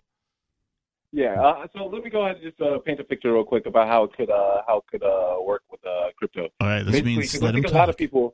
Yeah. 1.23 1.37
Uh, 1.41 1.67
so 1.73 1.79
let 1.87 2.03
me 2.05 2.11
go 2.11 2.21
ahead 2.25 2.37
and 2.37 2.45
just 2.49 2.61
uh, 2.61 2.79
paint 2.87 2.99
a 2.99 3.05
picture 3.05 3.33
real 3.33 3.45
quick 3.53 3.67
about 3.67 3.87
how 3.93 4.01
it 4.07 4.13
could 4.17 4.31
uh, 4.31 4.63
how 4.67 4.77
it 4.83 4.87
could 4.91 5.05
uh, 5.05 5.37
work 5.51 5.63
with 5.71 5.83
uh, 5.87 6.09
crypto. 6.19 6.45
All 6.61 6.69
right, 6.73 6.83
this 6.83 6.93
Basically, 6.93 7.17
means 7.17 7.43
I 7.43 7.45
let 7.47 7.55
think 7.55 7.69
a 7.69 7.71
lot 7.83 7.89
of 7.93 7.97
people. 7.97 8.25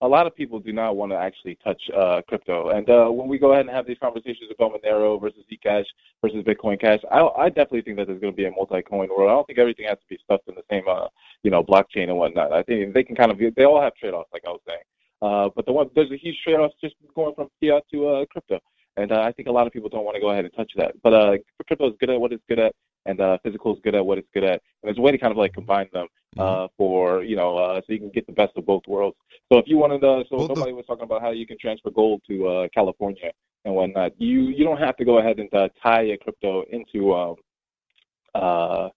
a 0.00 0.06
lot 0.06 0.26
of 0.28 0.34
people 0.34 0.60
do 0.60 0.72
not 0.72 0.96
want 0.96 1.10
to 1.10 1.16
actually 1.16 1.56
touch 1.64 1.82
uh, 1.96 2.20
crypto. 2.28 2.70
And 2.70 2.88
uh, 2.88 3.08
when 3.08 3.28
we 3.28 3.38
go 3.38 3.52
ahead 3.52 3.66
and 3.66 3.74
have 3.74 3.86
these 3.86 3.98
conversations 4.00 4.48
about 4.54 4.72
Monero 4.72 5.20
versus 5.20 5.42
Zcash 5.50 5.84
versus 6.22 6.44
Bitcoin 6.44 6.80
Cash, 6.80 7.00
I, 7.10 7.20
I 7.20 7.48
definitely 7.48 7.82
think 7.82 7.96
that 7.96 8.06
there's 8.06 8.20
going 8.20 8.32
to 8.32 8.36
be 8.36 8.46
a 8.46 8.50
multi-coin 8.50 9.08
world. 9.08 9.30
I 9.30 9.34
don't 9.34 9.46
think 9.46 9.58
everything 9.58 9.86
has 9.88 9.98
to 9.98 10.08
be 10.08 10.18
stuffed 10.22 10.48
in 10.48 10.54
the 10.54 10.62
same, 10.70 10.84
uh, 10.88 11.08
you 11.42 11.50
know, 11.50 11.62
blockchain 11.64 12.08
and 12.10 12.16
whatnot. 12.16 12.52
I 12.52 12.62
think 12.62 12.94
they 12.94 13.02
can 13.02 13.16
kind 13.16 13.32
of, 13.32 13.38
they 13.56 13.64
all 13.64 13.82
have 13.82 13.94
trade-offs, 13.96 14.30
like 14.32 14.44
I 14.46 14.50
was 14.50 14.60
saying. 14.68 14.86
Uh, 15.20 15.48
but 15.56 15.66
the 15.66 15.72
one, 15.72 15.90
there's 15.96 16.12
a 16.12 16.16
huge 16.16 16.38
trade-off 16.44 16.70
just 16.80 16.94
going 17.16 17.34
from 17.34 17.48
fiat 17.60 17.82
to 17.90 18.08
uh, 18.08 18.24
crypto. 18.26 18.60
And 18.98 19.12
uh, 19.12 19.20
I 19.20 19.30
think 19.32 19.46
a 19.48 19.52
lot 19.52 19.66
of 19.66 19.72
people 19.72 19.88
don't 19.88 20.04
want 20.04 20.16
to 20.16 20.20
go 20.20 20.30
ahead 20.30 20.44
and 20.44 20.52
touch 20.54 20.72
that. 20.76 20.92
But 21.04 21.14
uh, 21.14 21.32
crypto 21.66 21.88
is 21.90 21.94
good 22.00 22.10
at 22.10 22.20
what 22.20 22.32
it's 22.32 22.42
good 22.48 22.58
at, 22.58 22.72
and 23.06 23.20
uh, 23.20 23.38
physical 23.44 23.72
is 23.74 23.80
good 23.84 23.94
at 23.94 24.04
what 24.04 24.18
it's 24.18 24.28
good 24.34 24.42
at. 24.44 24.58
And 24.82 24.84
there's 24.88 24.98
a 24.98 25.00
way 25.00 25.12
to 25.12 25.18
kind 25.18 25.30
of 25.30 25.38
like 25.38 25.52
combine 25.54 25.88
them 25.92 26.08
uh, 26.36 26.42
Mm-hmm. 26.42 26.72
for 26.76 27.22
you 27.22 27.36
know, 27.36 27.56
uh, 27.56 27.80
so 27.86 27.92
you 27.94 27.98
can 28.00 28.10
get 28.10 28.26
the 28.26 28.32
best 28.32 28.52
of 28.56 28.66
both 28.66 28.82
worlds. 28.86 29.16
So 29.50 29.58
if 29.58 29.66
you 29.66 29.78
wanted 29.78 30.00
to, 30.02 30.24
so 30.28 30.36
Well, 30.36 30.48
the- 30.48 30.54
somebody 30.54 30.72
was 30.72 30.84
talking 30.86 31.04
about 31.04 31.22
how 31.22 31.30
you 31.30 31.46
can 31.46 31.58
transfer 31.58 31.90
gold 31.90 32.20
to 32.28 32.34
uh, 32.48 32.68
California 32.74 33.30
and 33.64 33.74
whatnot. 33.74 34.12
You 34.20 34.40
you 34.56 34.64
don't 34.64 34.78
have 34.78 34.96
to 34.98 35.04
go 35.04 35.18
ahead 35.18 35.38
and 35.38 35.52
uh, 35.54 35.68
tie 35.82 36.02
a 36.14 36.16
crypto 36.18 36.64
into 36.70 37.14
um, 37.14 37.36
uh, 38.34 38.88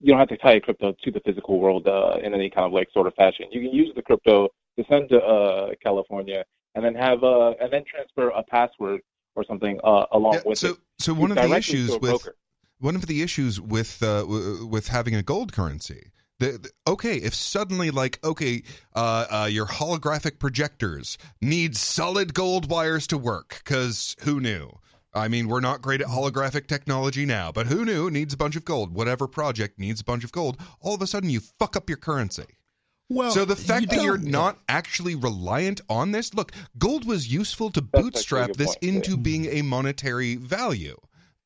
you 0.00 0.10
don't 0.12 0.18
have 0.20 0.28
to 0.28 0.36
tie 0.36 0.54
a 0.54 0.60
crypto 0.60 0.94
to 1.02 1.10
the 1.10 1.20
physical 1.20 1.58
world 1.58 1.86
uh, 1.88 2.16
in 2.22 2.32
any 2.34 2.48
kind 2.48 2.66
of 2.66 2.72
like 2.72 2.88
sort 2.92 3.06
of 3.06 3.14
fashion. 3.14 3.46
You 3.50 3.60
can 3.62 3.74
use 3.74 3.90
the 3.96 4.02
crypto 4.02 4.48
to 4.78 4.84
send 4.88 5.08
to 5.08 5.18
uh, 5.20 5.70
California 5.82 6.44
and 6.74 6.84
then 6.84 6.94
have 6.94 7.24
uh, 7.24 7.50
and 7.60 7.72
then 7.72 7.82
transfer 7.84 8.28
a 8.28 8.42
password 8.44 9.00
or 9.38 9.44
something 9.44 9.78
uh, 9.84 10.06
along 10.12 10.34
Yeah, 10.34 10.40
with 10.44 10.58
so, 10.58 10.70
it. 10.72 10.76
so 10.98 11.14
one 11.14 11.30
of 11.30 11.36
the 11.36 11.54
issues 11.54 11.90
with 11.92 12.00
broker. 12.00 12.34
one 12.78 12.96
of 12.96 13.06
the 13.06 13.22
issues 13.22 13.60
with 13.60 14.02
uh, 14.02 14.20
w- 14.20 14.66
with 14.66 14.88
having 14.88 15.14
a 15.14 15.22
gold 15.22 15.52
currency. 15.52 16.10
The, 16.40 16.58
the- 16.58 16.70
okay, 16.92 17.16
if 17.16 17.34
suddenly 17.34 17.90
like 17.90 18.18
okay, 18.24 18.62
uh, 18.94 19.26
uh, 19.30 19.48
your 19.50 19.66
holographic 19.66 20.38
projectors 20.38 21.16
need 21.40 21.76
solid 21.76 22.34
gold 22.34 22.70
wires 22.70 23.06
to 23.08 23.18
work 23.18 23.60
because 23.64 24.16
who 24.22 24.40
knew? 24.40 24.70
I 25.14 25.26
mean, 25.28 25.48
we're 25.48 25.60
not 25.60 25.80
great 25.82 26.00
at 26.02 26.06
holographic 26.08 26.66
technology 26.66 27.24
now, 27.24 27.50
but 27.50 27.66
who 27.66 27.84
knew? 27.84 28.10
Needs 28.10 28.34
a 28.34 28.36
bunch 28.36 28.56
of 28.56 28.64
gold. 28.64 28.92
Whatever 28.94 29.26
project 29.26 29.78
needs 29.78 30.00
a 30.02 30.04
bunch 30.04 30.22
of 30.22 30.32
gold. 30.32 30.60
All 30.80 30.94
of 30.94 31.02
a 31.02 31.06
sudden, 31.06 31.30
you 31.30 31.40
fuck 31.40 31.76
up 31.76 31.88
your 31.88 31.96
currency. 31.96 32.44
Well, 33.10 33.30
so 33.30 33.44
the 33.44 33.56
fact 33.56 33.82
you 33.82 33.86
that 33.88 34.02
you're 34.04 34.18
don't- 34.18 34.30
not 34.30 34.58
actually 34.68 35.14
reliant 35.14 35.80
on 35.88 36.12
this, 36.12 36.34
look, 36.34 36.52
gold 36.78 37.06
was 37.06 37.32
useful 37.32 37.70
to 37.70 37.80
That's 37.80 38.02
bootstrap 38.02 38.52
this 38.52 38.66
point, 38.68 38.78
yeah. 38.82 38.88
into 38.92 39.16
being 39.16 39.46
a 39.46 39.62
monetary 39.62 40.36
value, 40.36 40.96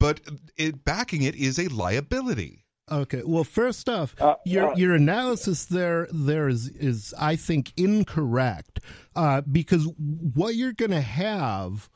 but 0.01 0.21
it, 0.57 0.85
backing 0.85 1.23
it 1.23 1.37
is 1.37 1.59
a 1.59 1.69
liability. 1.69 2.65
Okay. 2.91 3.23
Well, 3.25 3.45
first 3.45 3.89
off, 3.89 4.15
Uh, 4.21 4.35
your 4.45 4.73
uh, 4.73 4.77
your 4.77 4.95
analysis 4.95 5.65
there 5.67 6.09
there 6.13 6.49
is 6.49 6.69
is 6.69 7.15
I 7.19 7.37
think 7.37 7.73
incorrect 7.77 8.81
uh, 9.15 9.43
because 9.43 9.87
what 9.97 10.57
you're 10.57 10.73
going 10.75 10.91
to 10.91 11.01
have 11.01 11.89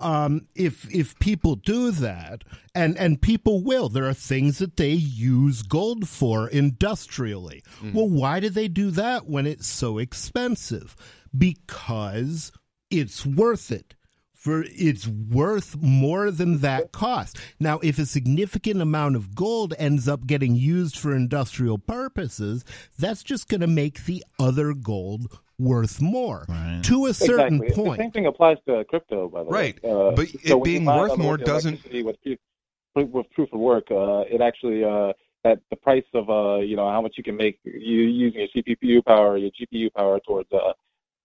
um, 0.00 0.46
if 0.54 0.88
if 0.94 1.18
people 1.18 1.56
do 1.56 1.90
that 1.90 2.44
and 2.74 2.96
and 2.96 3.20
people 3.20 3.62
will 3.64 3.88
there 3.88 4.08
are 4.08 4.14
things 4.14 4.58
that 4.58 4.76
they 4.76 4.92
use 4.92 5.62
gold 5.62 6.08
for 6.08 6.48
industrially. 6.48 7.62
Well, 7.94 8.08
why 8.08 8.40
do 8.40 8.48
they 8.48 8.68
do 8.68 8.90
that 8.92 9.26
when 9.26 9.46
it's 9.46 9.66
so 9.66 9.98
expensive? 9.98 10.94
Because 11.36 12.52
it's 12.90 13.26
worth 13.26 13.70
it 13.70 13.94
for 14.48 14.64
it's 14.70 15.06
worth 15.06 15.76
more 15.82 16.30
than 16.30 16.58
that 16.58 16.90
cost. 16.90 17.36
Now, 17.60 17.78
if 17.80 17.98
a 17.98 18.06
significant 18.06 18.80
amount 18.80 19.14
of 19.16 19.34
gold 19.34 19.74
ends 19.78 20.08
up 20.08 20.26
getting 20.26 20.54
used 20.54 20.96
for 20.98 21.14
industrial 21.14 21.76
purposes, 21.76 22.64
that's 22.98 23.22
just 23.22 23.48
going 23.48 23.60
to 23.60 23.66
make 23.66 24.04
the 24.06 24.24
other 24.40 24.72
gold 24.72 25.38
worth 25.58 26.00
more 26.00 26.46
Right. 26.48 26.80
to 26.84 27.06
a 27.06 27.12
certain 27.12 27.56
exactly. 27.62 27.68
The 27.68 27.74
point. 27.74 28.00
same 28.00 28.10
thing 28.12 28.26
applies 28.26 28.56
to 28.66 28.84
crypto, 28.84 29.28
by 29.28 29.42
the 29.44 29.50
Right. 29.50 29.82
way. 29.82 29.90
Uh, 29.90 30.12
But 30.12 30.28
so 30.28 30.58
it 30.60 30.64
being 30.64 30.86
worth 30.86 31.18
more 31.18 31.36
doesn't- 31.36 31.74
electricity 31.74 32.02
With, 32.04 32.16
proof- 32.94 33.10
with 33.10 33.30
proof 33.32 33.52
of 33.52 33.60
work, 33.60 33.90
uh, 33.90 34.24
it 34.30 34.40
actually 34.40 34.82
uh, 34.82 35.12
at 35.44 35.60
the 35.70 35.76
price 35.76 36.04
of 36.14 36.30
uh, 36.30 36.60
you 36.60 36.74
know 36.76 36.88
how 36.88 37.02
much 37.02 37.14
you 37.18 37.24
can 37.24 37.36
make 37.36 37.58
you 37.64 38.00
using 38.24 38.40
your 38.40 38.48
CPU 38.54 39.02
power, 39.04 39.36
your 39.36 39.50
GPU 39.50 39.90
power 39.94 40.18
towards 40.26 40.50
uh, 40.52 40.72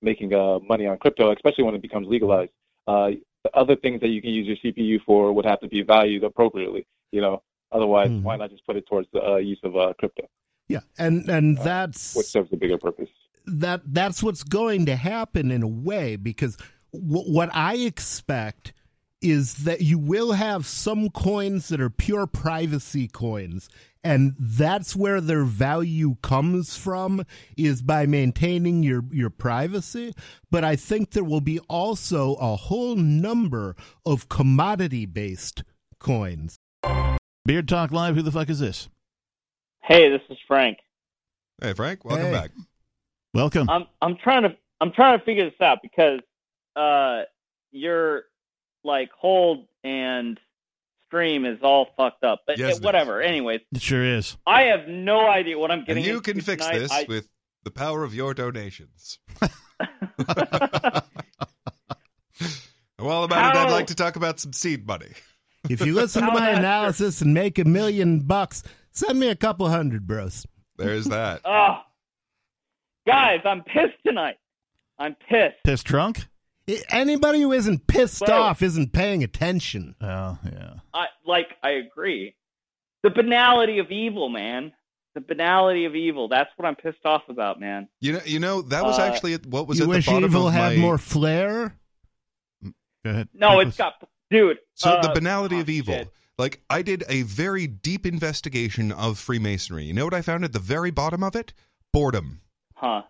making 0.01 0.33
uh, 0.33 0.59
money 0.59 0.85
on 0.87 0.97
crypto, 0.97 1.31
especially 1.31 1.63
when 1.63 1.75
it 1.75 1.81
becomes 1.81 2.07
legalized. 2.07 2.51
Uh, 2.87 3.11
the 3.43 3.55
other 3.55 3.75
things 3.75 3.99
that 4.01 4.07
you 4.09 4.21
can 4.21 4.31
use 4.31 4.47
your 4.47 4.57
CPU 4.57 4.99
for 5.05 5.33
would 5.33 5.45
have 5.45 5.59
to 5.61 5.67
be 5.67 5.81
valued 5.83 6.23
appropriately. 6.23 6.85
You 7.11 7.21
know, 7.21 7.43
otherwise, 7.71 8.09
Mhm. 8.09 8.23
why 8.23 8.37
not 8.37 8.49
just 8.51 8.65
put 8.65 8.75
it 8.77 8.85
towards 8.87 9.07
the 9.13 9.21
uh, 9.21 9.35
use 9.37 9.59
of 9.63 9.75
uh, 9.75 9.93
crypto, 9.99 10.27
Yeah, 10.67 10.79
and 10.97 11.29
and 11.29 11.57
Uh, 11.59 11.63
that's 11.63 12.15
which 12.15 12.27
serves 12.27 12.51
a 12.53 12.57
bigger 12.57 12.77
purpose? 12.77 13.09
that 13.45 13.81
that's 13.85 14.23
what's 14.23 14.43
going 14.43 14.85
to 14.85 14.95
happen 14.95 15.51
in 15.51 15.61
a 15.63 15.67
way 15.67 16.15
because 16.15 16.57
w- 16.93 17.29
what 17.31 17.49
I 17.53 17.75
expect 17.75 18.71
is 19.21 19.65
that 19.65 19.81
you 19.81 19.97
will 19.99 20.31
have 20.33 20.65
some 20.65 21.09
coins 21.09 21.67
that 21.69 21.79
are 21.81 21.89
pure 21.89 22.25
privacy 22.27 23.07
coins 23.09 23.69
and 24.03 24.35
that's 24.39 24.95
where 24.95 25.21
their 25.21 25.43
value 25.43 26.15
comes 26.21 26.75
from 26.77 27.25
is 27.57 27.81
by 27.81 28.05
maintaining 28.05 28.83
your 28.83 29.03
your 29.11 29.29
privacy 29.29 30.13
but 30.51 30.63
I 30.63 30.75
think 30.75 31.11
there 31.11 31.23
will 31.23 31.41
be 31.41 31.59
also 31.69 32.35
a 32.35 32.55
whole 32.55 32.95
number 32.95 33.75
of 34.05 34.29
commodity 34.29 35.05
based 35.05 35.63
coins 35.99 36.57
Beard 37.45 37.67
Talk 37.67 37.91
Live. 37.91 38.15
Who 38.15 38.21
the 38.21 38.31
fuck 38.31 38.49
is 38.49 38.59
this? 38.59 38.87
Hey, 39.81 40.09
this 40.09 40.21
is 40.29 40.37
Frank. 40.47 40.77
Hey, 41.61 41.73
Frank, 41.73 42.05
welcome 42.05 42.27
Hey. 42.27 42.31
back. 42.31 42.51
Welcome. 43.33 43.69
I'm 43.69 43.85
I'm 44.01 44.15
trying 44.17 44.43
to 44.43 44.55
I'm 44.79 44.91
trying 44.93 45.19
to 45.19 45.25
figure 45.25 45.43
this 45.45 45.59
out 45.61 45.79
because 45.81 46.19
uh 46.75 47.23
your 47.71 48.23
like 48.83 49.09
hold 49.11 49.67
and 49.83 50.39
stream 51.13 51.45
is 51.45 51.59
all 51.61 51.89
fucked 51.95 52.23
up. 52.23 52.41
But 52.47 52.57
Yes, 52.57 52.77
it 52.79 52.83
whatever. 52.83 53.21
Anyways, 53.21 53.61
it 53.71 53.81
sure 53.81 54.03
is. 54.03 54.35
I 54.47 54.63
have 54.63 54.87
no 54.87 55.27
idea 55.29 55.57
what 55.59 55.69
I'm 55.69 55.79
And 55.79 55.87
getting 55.87 56.03
you 56.03 56.17
into 56.17 56.33
can 56.33 56.41
fix 56.41 56.65
tonight. 56.65 56.79
this 56.79 56.91
I- 56.91 57.05
with 57.07 57.29
the 57.63 57.71
power 57.71 58.03
of 58.03 58.13
your 58.15 58.33
donations. 58.33 59.19
Well, 62.99 63.25
about 63.25 63.53
it, 63.55 63.59
I'd 63.59 63.71
like 63.71 63.87
to 63.87 63.95
talk 63.95 64.15
about 64.15 64.39
some 64.39 64.53
seed 64.53 64.87
money. 64.87 65.09
if 65.69 65.85
you 65.85 65.93
listen 65.93 66.23
to 66.25 66.31
my 66.31 66.51
analysis 66.51 67.21
and 67.21 67.33
make 67.33 67.59
a 67.59 67.65
million 67.65 68.19
bucks 68.21 68.63
send 68.91 69.19
me 69.19 69.27
a 69.27 69.35
couple 69.35 69.67
hundred 69.67 70.07
bros 70.07 70.45
There's 70.77 71.05
that. 71.05 71.41
oh, 71.45 71.79
guys, 73.05 73.41
I'm 73.43 73.61
pissed 73.63 73.97
tonight. 74.05 74.37
I'm 74.99 75.17
pissed. 75.27 75.57
Pissed 75.65 75.85
drunk? 75.85 76.27
Anybody 76.89 77.41
who 77.41 77.51
isn't 77.51 77.87
pissed 77.87 78.21
Well- 78.21 78.41
off 78.43 78.61
isn't 78.61 78.93
paying 78.93 79.23
attention. 79.23 79.95
Oh, 80.01 80.37
yeah. 80.45 80.75
I 80.93 81.07
like 81.25 81.47
I 81.63 81.71
agree. 81.71 82.35
The 83.03 83.09
banality 83.09 83.79
of 83.79 83.91
evil, 83.91 84.29
man. 84.29 84.71
The 85.13 85.21
banality 85.21 85.85
of 85.85 85.95
evil. 85.95 86.27
That's 86.27 86.49
what 86.55 86.65
I'm 86.67 86.75
pissed 86.75 87.05
off 87.05 87.23
about, 87.29 87.59
man. 87.59 87.87
You 87.99 88.13
know, 88.13 88.21
you 88.25 88.39
know 88.39 88.61
that 88.63 88.83
was 88.83 88.97
Uh, 88.97 89.03
actually 89.03 89.35
what 89.35 89.67
was 89.67 89.77
you 89.77 89.83
at 89.83 89.87
the 89.87 89.89
wish 89.89 90.05
bottom 90.05 90.23
evil 90.23 90.47
of 90.47 90.53
had 90.53 90.75
my. 90.75 90.81
more 90.81 90.97
flair? 90.97 91.75
Go 92.63 92.71
ahead. 93.11 93.27
No, 93.33 93.49
Nicholas. 93.49 93.67
it's 93.67 93.77
got 93.77 93.93
dude. 94.31 94.57
So 94.75 94.89
the 95.01 95.09
uh, 95.09 95.13
banality 95.13 95.57
oh, 95.57 95.61
of 95.61 95.69
evil. 95.69 95.93
shit. 95.93 96.09
Like 96.39 96.61
I 96.69 96.81
did 96.81 97.03
a 97.09 97.21
very 97.23 97.67
deep 97.67 98.05
investigation 98.07 98.91
of 98.91 99.19
Freemasonry. 99.19 99.83
You 99.83 99.93
know 99.93 100.05
what 100.05 100.13
I 100.15 100.21
found 100.21 100.45
at 100.45 100.53
the 100.53 100.59
very 100.59 100.89
bottom 100.89 101.23
of 101.23 101.35
it? 101.35 101.53
Boredom. 101.91 102.41
Huh. 102.75 103.03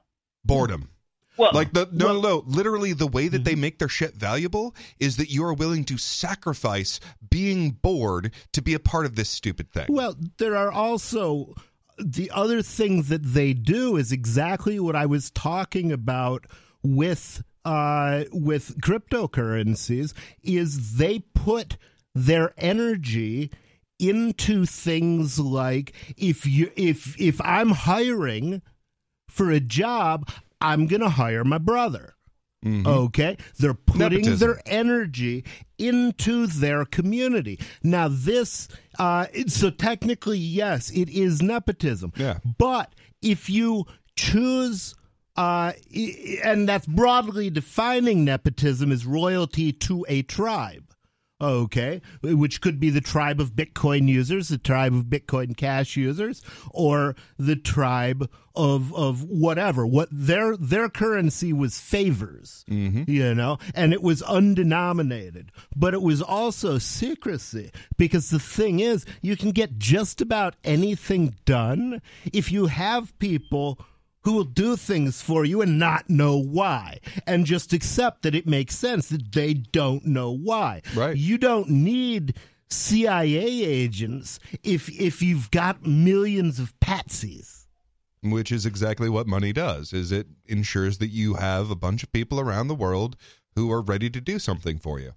Boredom. 0.44 0.90
Well, 1.38 1.52
Like 1.54 1.74
the 1.74 1.88
no 1.92 2.06
well- 2.06 2.22
no 2.22 2.22
no. 2.22 2.44
Literally 2.46 2.94
the 2.94 3.08
way 3.08 3.28
that 3.28 3.38
Mm-hmm. 3.38 3.44
they 3.44 3.56
make 3.56 3.80
their 3.80 3.90
shit 3.90 4.16
valuable 4.16 4.76
is 5.00 5.18
that 5.18 5.30
you 5.32 5.44
are 5.44 5.54
willing 5.54 5.84
to 5.86 5.98
sacrifice 5.98 7.00
being 7.30 7.72
bored 7.72 8.32
to 8.52 8.62
be 8.62 8.74
a 8.74 8.80
part 8.80 9.06
of 9.06 9.16
this 9.16 9.30
stupid 9.30 9.72
thing. 9.72 9.88
Well, 9.90 10.16
there 10.38 10.56
are 10.56 10.72
also 10.72 11.54
the 11.98 12.30
other 12.32 12.62
things 12.62 13.10
that 13.10 13.24
they 13.24 13.54
do 13.54 13.98
is 13.98 14.12
exactly 14.12 14.80
what 14.80 14.96
I 14.96 15.06
was 15.06 15.30
talking 15.32 15.92
about 15.92 16.46
with 16.84 17.44
uh 17.66 18.26
with 18.32 18.80
cryptocurrencies 18.82 20.14
is 20.44 20.98
they 20.98 21.20
put 21.34 21.78
their 22.14 22.54
energy 22.58 23.50
into 24.00 24.66
things 24.66 25.40
like 25.40 25.94
if 26.18 26.46
you 26.46 26.72
if 26.76 27.20
if 27.20 27.40
I'm 27.42 27.70
hiring 27.70 28.62
for 29.30 29.50
a 29.50 29.60
job, 29.60 30.30
I'm 30.64 30.88
going 30.88 31.02
to 31.02 31.10
hire 31.10 31.44
my 31.44 31.58
brother. 31.60 32.16
Mhm. 32.66 32.88
Okay. 32.88 33.36
They're 33.60 33.74
putting 33.74 34.22
Nepotism. 34.22 34.38
their 34.40 34.62
energy 34.66 35.44
into 35.78 36.48
their 36.48 36.86
community. 36.86 37.60
Now, 37.84 38.08
this, 38.10 38.70
uh, 38.98 39.26
so 39.48 39.70
technically, 39.70 40.38
yes, 40.40 40.90
it 40.92 41.10
is 41.10 41.42
nepotism. 41.42 42.14
Yeah. 42.16 42.40
But 42.58 42.94
if 43.22 43.50
you 43.50 43.86
choose, 44.16 44.96
uh, 45.36 45.74
and 46.46 46.70
that's 46.70 46.86
broadly 46.86 47.50
defining 47.50 48.24
nepotism 48.24 48.94
as 48.94 49.06
royalty 49.06 49.74
to 49.74 50.06
a 50.08 50.22
tribe. 50.22 50.93
Okay, 51.44 52.02
which 52.22 52.62
could 52.62 52.80
be 52.80 52.90
the 52.90 53.02
tribe 53.02 53.40
of 53.40 53.52
Bitcoin 53.54 54.08
users, 54.08 54.48
the 54.48 54.58
tribe 54.58 54.94
of 54.94 55.06
Bitcoin 55.06 55.56
Cash 55.58 55.98
users, 55.98 56.42
or 56.72 57.16
the 57.38 57.56
tribe 57.56 58.30
of 58.56 58.94
of 58.94 59.24
whatever. 59.24 59.86
What 59.86 60.10
their 60.12 60.56
their 60.56 60.88
currency 60.90 61.52
was 61.54 61.80
favors, 61.80 62.64
Mm-hmm. 62.70 63.04
you 63.08 63.36
know, 63.36 63.58
and 63.76 63.94
it 63.94 64.02
was 64.02 64.22
undenominated, 64.22 65.52
but 65.76 65.94
it 65.94 66.02
was 66.02 66.22
also 66.22 66.78
secrecy 66.78 67.72
because 67.98 68.30
the 68.30 68.40
thing 68.40 68.80
is, 68.80 69.06
you 69.22 69.36
can 69.36 69.52
get 69.52 69.78
just 69.78 70.22
about 70.22 70.56
anything 70.64 71.36
done 71.46 72.02
if 72.32 72.52
you 72.52 72.68
have 72.68 73.18
people 73.20 73.80
who 74.24 74.34
will 74.34 74.44
do 74.44 74.76
things 74.76 75.22
for 75.22 75.46
you 75.46 75.62
and 75.62 75.78
not 75.80 76.10
know 76.10 76.38
why 76.38 77.00
and 77.28 77.46
just 77.46 77.74
accept 77.74 78.22
that 78.24 78.34
it 78.36 78.48
makes 78.48 78.76
sense 78.78 79.10
that 79.10 79.32
they 79.32 79.54
don't 79.54 80.06
know 80.06 80.32
why. 80.32 80.82
Right. 80.96 81.16
You 81.18 81.38
don't 81.38 81.70
need 81.70 82.36
CIA 82.70 83.36
agents 83.64 84.40
if 84.64 84.90
if 84.90 85.22
you've 85.22 85.52
got 85.52 85.86
millions 85.86 86.60
of 86.60 86.74
patsies. 86.80 87.66
which 88.22 88.52
is 88.52 88.66
exactly 88.66 89.10
what 89.10 89.28
money 89.28 89.52
does 89.54 89.92
is 89.94 90.12
it 90.12 90.28
ensures 90.46 90.98
that 91.00 91.10
you 91.10 91.34
have 91.36 91.70
a 91.70 91.76
bunch 91.76 92.04
of 92.04 92.12
people 92.12 92.40
around 92.40 92.68
the 92.70 92.76
world 92.76 93.16
who 93.56 93.72
are 93.72 93.82
ready 93.82 94.10
to 94.10 94.22
do 94.22 94.40
something 94.40 94.80
for 94.80 95.00
you 95.00 95.12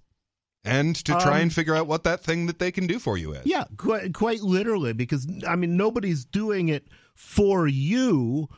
and 0.64 0.96
to 0.96 1.12
try 1.12 1.36
Um, 1.36 1.42
and 1.42 1.52
figure 1.54 1.76
out 1.76 1.86
what 1.86 2.02
that 2.04 2.22
thing 2.24 2.46
that 2.46 2.58
they 2.58 2.72
can 2.72 2.86
do 2.88 2.98
for 2.98 3.16
you 3.16 3.32
is 3.32 3.46
Yeah, 3.46 3.64
quite, 3.76 4.12
quite 4.12 4.40
literally, 4.42 4.92
because 4.92 5.26
I 5.46 5.54
mean, 5.56 5.76
nobody's 5.76 6.24
doing 6.24 6.68
it 6.68 6.88
for 7.14 7.66
you. 7.68 8.48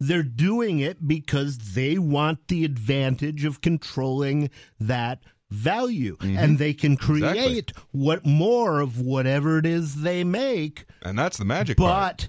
They're 0.00 0.22
doing 0.22 0.78
it 0.80 1.06
because 1.06 1.58
they 1.74 1.98
want 1.98 2.48
the 2.48 2.64
advantage 2.64 3.44
of 3.44 3.60
controlling 3.60 4.48
that 4.80 5.22
value, 5.50 6.16
and 6.20 6.58
they 6.58 6.72
can 6.72 6.92
Exactly. 6.92 7.18
create 7.20 7.72
what 7.90 8.24
more 8.24 8.80
of 8.80 8.98
whatever 9.00 9.58
it 9.58 9.66
is 9.66 9.96
they 10.02 10.24
make. 10.24 10.86
and 11.02 11.18
that's 11.18 11.36
the 11.38 11.44
magic 11.44 11.76
part 11.76 12.16
But 12.16 12.28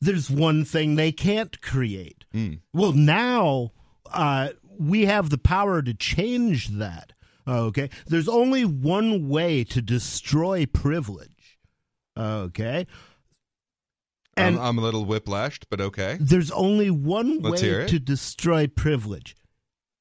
there's 0.00 0.30
one 0.30 0.64
thing 0.64 0.94
they 0.94 1.12
can't 1.12 1.60
create. 1.60 2.24
Mm. 2.32 2.60
Well, 2.72 2.92
now 2.92 3.72
uh, 4.12 4.50
we 4.78 5.04
have 5.06 5.30
the 5.30 5.38
power 5.38 5.82
to 5.82 5.94
change 5.94 6.68
that. 6.68 7.12
Okay, 7.46 7.90
there's 8.06 8.28
only 8.28 8.64
one 8.64 9.28
way 9.28 9.64
to 9.64 9.82
destroy 9.82 10.64
privilege. 10.64 11.58
Okay, 12.16 12.86
and 14.36 14.56
I'm, 14.56 14.62
I'm 14.62 14.78
a 14.78 14.82
little 14.82 15.06
whiplashed 15.06 15.64
but 15.70 15.80
okay 15.80 16.16
there's 16.20 16.50
only 16.50 16.90
one 16.90 17.40
Let's 17.40 17.62
way 17.62 17.86
to 17.86 17.98
destroy 17.98 18.66
privilege, 18.66 19.36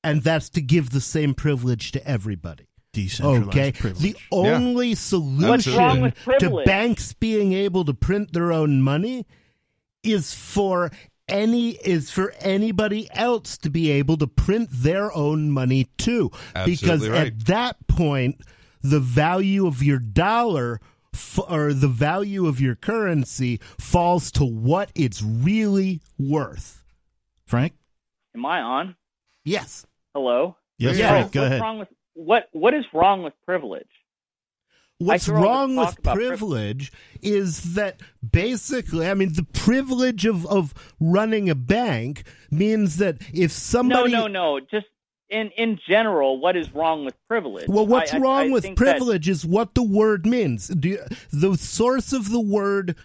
and 0.03 0.21
that's 0.23 0.49
to 0.51 0.61
give 0.61 0.89
the 0.89 1.01
same 1.01 1.33
privilege 1.33 1.91
to 1.93 2.07
everybody. 2.07 2.67
Decentralized 2.93 3.47
Okay, 3.49 3.71
privilege. 3.71 4.13
the 4.13 4.15
only 4.31 4.89
What's 4.91 5.01
solution 5.01 6.13
to 6.39 6.63
banks 6.65 7.13
being 7.13 7.53
able 7.53 7.85
to 7.85 7.93
print 7.93 8.33
their 8.33 8.51
own 8.51 8.81
money 8.83 9.25
is 10.03 10.33
for 10.33 10.91
any 11.27 11.71
is 11.71 12.11
for 12.11 12.33
anybody 12.39 13.07
else 13.13 13.57
to 13.59 13.69
be 13.69 13.89
able 13.91 14.17
to 14.17 14.27
print 14.27 14.69
their 14.71 15.11
own 15.15 15.49
money 15.51 15.87
too 15.97 16.29
because 16.65 16.83
Absolutely 16.83 17.09
right. 17.09 17.27
at 17.27 17.45
that 17.45 17.87
point 17.87 18.41
the 18.81 18.99
value 18.99 19.65
of 19.65 19.81
your 19.81 19.99
dollar 19.99 20.81
f- 21.13 21.39
or 21.49 21.73
the 21.73 21.87
value 21.87 22.47
of 22.47 22.59
your 22.61 22.75
currency 22.75 23.59
falls 23.79 24.31
to 24.33 24.43
what 24.45 24.91
it's 24.95 25.21
really 25.21 26.01
worth 26.17 26.83
Frank? 27.45 27.73
Am 28.35 28.45
I 28.45 28.61
on? 28.61 28.95
yes 29.45 29.85
Hello. 30.13 30.55
Yes, 30.77 30.97
Yeah. 30.97 31.09
Frank, 31.09 31.31
go 31.31 31.41
what's 31.41 31.47
ahead. 31.51 31.61
Wrong 31.61 31.79
with, 31.79 31.87
what 32.13 32.43
What 32.51 32.73
is 32.73 32.85
wrong 32.93 33.23
with 33.23 33.33
privilege? 33.45 33.87
What's 34.99 35.25
hear 35.25 35.35
all 35.35 35.41
this 35.41 35.47
wrong 35.49 35.75
with 35.75 35.99
about 35.99 36.15
priv- 36.15 36.27
privilege 36.29 36.91
is 37.21 37.73
that 37.73 37.99
basically, 38.31 39.07
I 39.09 39.15
mean, 39.15 39.33
the 39.33 39.43
privilege 39.43 40.25
of, 40.25 40.45
of 40.45 40.73
running 40.99 41.49
a 41.49 41.55
bank 41.55 42.23
means 42.51 42.97
that 42.97 43.17
if 43.33 43.51
somebody. 43.51 44.11
no, 44.13 44.27
no, 44.27 44.57
no. 44.57 44.59
Just 44.59 44.85
in 45.33 45.49
in 45.57 45.79
general, 45.87 46.39
what 46.39 46.55
is 46.55 46.73
wrong 46.73 47.05
with 47.05 47.15
privilege? 47.27 47.67
Well, 47.67 47.87
what's 47.87 48.13
I- 48.13 48.17
I- 48.17 48.19
wrong 48.21 48.49
I 48.49 48.51
with 48.53 48.75
privilege 48.75 49.27
is 49.27 49.45
what 49.45 49.73
the 49.73 49.83
word 49.83 50.25
means. 50.25 50.67
Do 50.67 50.89
you, 50.89 50.99
the 51.31 51.57
source 51.57 52.13
of 52.13 52.29
the 52.29 52.39
word 52.39 52.95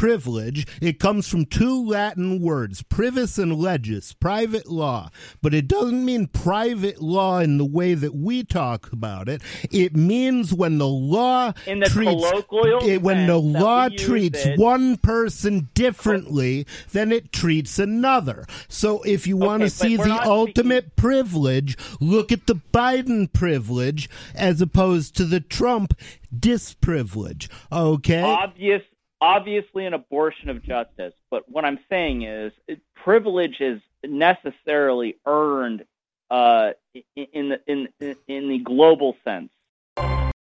privilege. 0.00 0.66
It 0.80 0.98
comes 0.98 1.28
from 1.28 1.44
two 1.44 1.86
latin 1.86 2.40
words 2.40 2.82
privis 2.82 3.38
and 3.38 3.54
legis 3.58 4.14
private 4.14 4.66
law. 4.66 5.10
But 5.42 5.52
it 5.52 5.68
doesn't 5.68 6.06
mean 6.06 6.26
private 6.28 7.02
law 7.02 7.40
in 7.40 7.58
the 7.58 7.66
way 7.66 7.92
that 7.92 8.14
we 8.14 8.42
talk 8.42 8.90
about 8.94 9.28
it. 9.28 9.42
It 9.70 9.94
means 9.94 10.54
when 10.54 10.78
the 10.78 10.88
law 10.88 11.52
In 11.66 11.80
the 11.80 11.86
treats 11.90 12.10
colloquial 12.30 12.82
it, 12.82 13.02
when 13.02 13.26
the 13.26 13.36
law 13.36 13.90
treats 13.90 14.46
it- 14.46 14.58
one 14.58 14.96
person 14.96 15.68
differently 15.74 16.66
than 16.92 17.12
it 17.12 17.30
treats 17.30 17.78
another. 17.78 18.46
So 18.68 19.02
if 19.02 19.26
you 19.26 19.36
want 19.36 19.64
to 19.64 19.68
see 19.68 19.96
the 19.96 20.18
ultimate 20.24 20.96
privilege, 20.96 21.76
look 22.00 22.32
at 22.32 22.46
the 22.46 22.58
Biden 22.72 23.30
privilege 23.30 24.08
as 24.34 24.62
opposed 24.62 25.14
to 25.16 25.26
the 25.26 25.40
Trump 25.40 25.92
disprivilege. 26.34 27.48
Okay? 27.70 28.22
obvious 28.22 28.82
obviously 29.20 29.86
an 29.86 29.94
abortion 29.94 30.48
of 30.48 30.62
justice 30.62 31.14
but 31.30 31.48
what 31.48 31.64
i'm 31.64 31.78
saying 31.88 32.22
is 32.22 32.52
privilege 32.94 33.60
is 33.60 33.80
necessarily 34.04 35.16
earned 35.26 35.84
uh, 36.30 36.70
in 37.16 37.48
the 37.48 37.60
in 37.66 37.88
in 38.28 38.48
the 38.48 38.58
global 38.58 39.16
sense. 39.24 39.50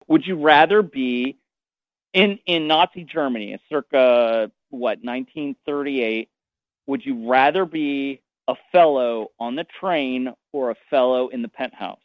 Would 0.08 0.26
you 0.26 0.36
rather 0.36 0.82
be 0.82 1.38
in 2.12 2.38
in 2.44 2.66
nazi 2.66 3.04
germany 3.04 3.58
circa 3.70 4.50
what 4.68 4.98
1938 5.02 6.28
would 6.86 7.06
you 7.06 7.26
rather 7.26 7.64
be 7.64 8.20
a 8.48 8.54
fellow 8.70 9.30
on 9.40 9.54
the 9.54 9.64
train 9.80 10.30
or 10.52 10.70
a 10.70 10.74
fellow 10.90 11.28
in 11.28 11.40
the 11.40 11.48
penthouse 11.48 12.00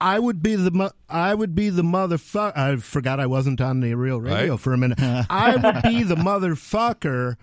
I 0.00 0.18
would 0.18 0.42
be 0.42 0.56
the 0.56 0.70
mo- 0.70 0.90
I 1.08 1.34
would 1.34 1.54
be 1.54 1.70
the 1.70 1.82
motherfucker. 1.82 2.56
I 2.56 2.76
forgot 2.76 3.20
I 3.20 3.26
wasn't 3.26 3.60
on 3.60 3.80
the 3.80 3.94
real 3.94 4.20
radio 4.20 4.52
Right. 4.52 4.60
for 4.60 4.72
a 4.72 4.78
minute. 4.78 4.98
I 5.30 5.56
would 5.56 5.82
be 5.82 6.02
the 6.02 6.16
motherfucker 6.16 7.36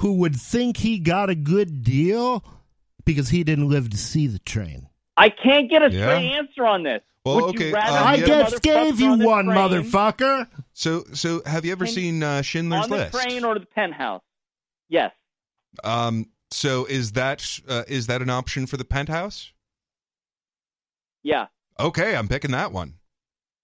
who 0.00 0.14
would 0.14 0.36
think 0.36 0.76
he 0.78 0.98
got 0.98 1.28
a 1.30 1.34
good 1.34 1.82
deal 1.82 2.44
because 3.04 3.30
he 3.30 3.42
didn't 3.42 3.68
live 3.68 3.90
to 3.90 3.96
see 3.96 4.26
the 4.26 4.38
train. 4.40 4.88
i 5.16 5.28
can't 5.28 5.68
get 5.70 5.82
a 5.82 5.90
Yeah. 5.90 6.02
straight 6.04 6.32
answer 6.32 6.64
on 6.66 6.82
this 6.84 7.02
Well, 7.24 7.36
would 7.36 7.44
okay, 7.56 7.68
you 7.68 7.74
rather 7.74 7.98
um, 7.98 8.06
I 8.06 8.16
be 8.16 8.20
yeah. 8.22 8.42
just 8.48 8.62
gave 8.62 9.00
you 9.00 9.10
on 9.12 9.24
one, 9.24 9.46
train- 9.46 9.56
motherfucker. 9.56 10.46
so 10.74 11.04
so 11.14 11.42
have 11.46 11.64
you 11.64 11.72
ever 11.72 11.86
Can- 11.86 11.94
seen 11.94 12.22
uh, 12.22 12.42
schindler's 12.42 12.84
on 12.84 12.90
the 12.90 12.96
list 12.98 13.12
train 13.14 13.44
or 13.44 13.58
the 13.58 13.66
penthouse. 13.66 14.22
Yes. 14.88 15.10
um 15.82 16.26
so 16.52 16.84
is 16.84 17.12
that 17.12 17.44
uh, 17.68 17.82
is 17.88 18.06
that 18.06 18.22
an 18.22 18.30
option 18.30 18.66
for 18.66 18.76
the 18.76 18.84
penthouse 18.84 19.52
Yeah. 21.24 21.46
Okay 21.78 22.16
i'm 22.16 22.28
picking 22.28 22.50
that 22.52 22.72
one 22.72 22.94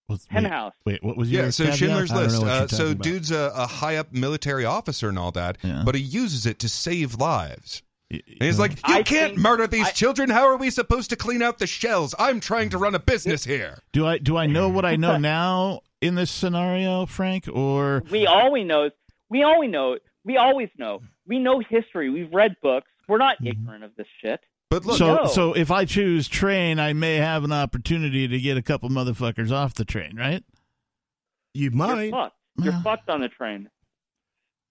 What's- 0.06 0.26
wait, 0.30 0.44
Wait, 0.84 1.02
what 1.02 1.16
was 1.16 1.30
your 1.32 1.44
Yeah, 1.44 1.50
so 1.50 1.64
caveat? 1.64 1.78
Schindler's 1.78 2.12
I 2.12 2.14
don't 2.26 2.32
know 2.32 2.38
List. 2.40 2.74
Uh, 2.74 2.76
so 2.76 2.86
about. 2.90 3.02
dude's 3.02 3.30
a, 3.30 3.50
a 3.54 3.66
high 3.66 3.96
up 3.96 4.12
military 4.12 4.66
officer 4.66 5.08
and 5.08 5.18
all 5.18 5.32
that, 5.32 5.56
Yeah. 5.62 5.80
but 5.82 5.94
he 5.94 6.02
uses 6.02 6.44
it 6.44 6.58
to 6.58 6.68
save 6.68 7.14
lives. 7.14 7.82
And 8.10 8.20
he's 8.38 8.58
like, 8.58 8.72
"You 8.86 8.96
I 8.96 9.02
can't 9.02 9.30
think- 9.32 9.38
murder 9.38 9.66
these 9.66 9.86
I- 9.86 9.92
children. 9.92 10.28
How 10.28 10.46
are 10.46 10.58
we 10.58 10.68
supposed 10.68 11.08
to 11.08 11.16
clean 11.16 11.40
out 11.40 11.58
the 11.58 11.66
shells? 11.66 12.14
I'm 12.18 12.38
trying 12.38 12.68
to 12.68 12.78
run 12.78 12.94
a 12.94 12.98
business 12.98 13.44
here." 13.44 13.78
do 13.94 14.06
I 14.06 14.18
do 14.18 14.36
I 14.36 14.44
know 14.44 14.68
what 14.68 14.84
I 14.84 14.96
know 14.96 15.16
now 15.38 15.80
in 16.02 16.16
this 16.16 16.30
scenario, 16.30 17.06
Frank? 17.06 17.48
Or 17.50 18.02
We 18.10 18.26
always 18.26 18.66
know. 18.66 18.90
We 19.30 19.42
always 19.42 19.70
know. 19.70 19.96
We 20.22 20.36
always 20.36 20.68
know. 20.76 21.00
We 21.26 21.38
know 21.38 21.60
history. 21.60 22.10
We've 22.10 22.30
read 22.32 22.56
books. 22.62 22.90
We're 23.08 23.16
not 23.16 23.36
ignorant 23.42 23.84
of 23.84 23.96
this 23.96 24.06
shit. 24.22 24.40
But 24.70 24.84
look, 24.86 24.98
so 24.98 25.14
no. 25.16 25.26
so 25.26 25.52
if 25.52 25.70
I 25.70 25.84
choose 25.84 26.26
train, 26.26 26.78
I 26.80 26.92
may 26.94 27.16
have 27.16 27.44
an 27.44 27.52
opportunity 27.52 28.26
to 28.26 28.40
get 28.40 28.56
a 28.56 28.62
couple 28.62 28.88
motherfuckers 28.90 29.52
off 29.52 29.74
the 29.74 29.84
train, 29.84 30.16
right? 30.16 30.42
You 31.52 31.64
You're 31.64 31.72
might. 31.72 32.10
fucked. 32.10 32.36
You're 32.60 32.72
Well. 32.72 32.82
fucked 32.82 33.08
on 33.10 33.20
the 33.20 33.28
train. 33.28 33.68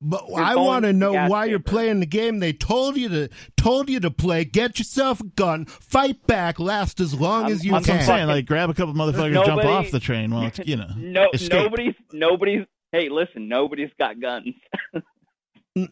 But 0.06 0.26
You're 0.28 0.40
I 0.44 0.56
want 0.56 0.84
to 0.84 0.92
to 0.92 0.98
know 0.98 1.14
gas 1.14 1.30
why 1.32 1.46
you're 1.46 1.60
playing 1.60 2.02
the 2.02 2.06
game. 2.06 2.40
They 2.40 2.52
told 2.52 2.98
you 2.98 3.08
to 3.08 3.30
told 3.56 3.90
you 3.90 4.02
to 4.02 4.12
play. 4.12 4.44
Get 4.44 4.78
yourself 4.78 5.22
a 5.22 5.26
gun, 5.26 5.64
fight 5.66 6.28
back, 6.28 6.60
last 6.60 7.00
as 7.00 7.14
long 7.18 7.44
I'm- 7.44 7.54
as 7.54 7.64
you 7.64 7.72
I'm 7.74 7.76
That's 7.84 7.88
what 7.88 7.94
I'm 7.94 8.00
can. 8.00 8.08
saying. 8.08 8.28
Like, 8.28 8.46
grab 8.46 8.70
a 8.70 8.74
couple 8.74 8.94
motherfuckers, 8.96 9.46
jump 9.46 9.64
off 9.64 9.92
the 9.92 10.02
train. 10.02 10.34
Well, 10.34 10.44
it's 10.48 10.60
you 10.66 10.76
know, 10.76 10.90
No. 10.98 11.30
escape. 11.34 11.54
Nobody's. 11.64 11.94
Nobody's. 12.12 12.66
Hey, 12.92 13.08
listen. 13.08 13.48
Nobody's 13.48 13.92
got 13.98 14.20
guns. 14.20 14.54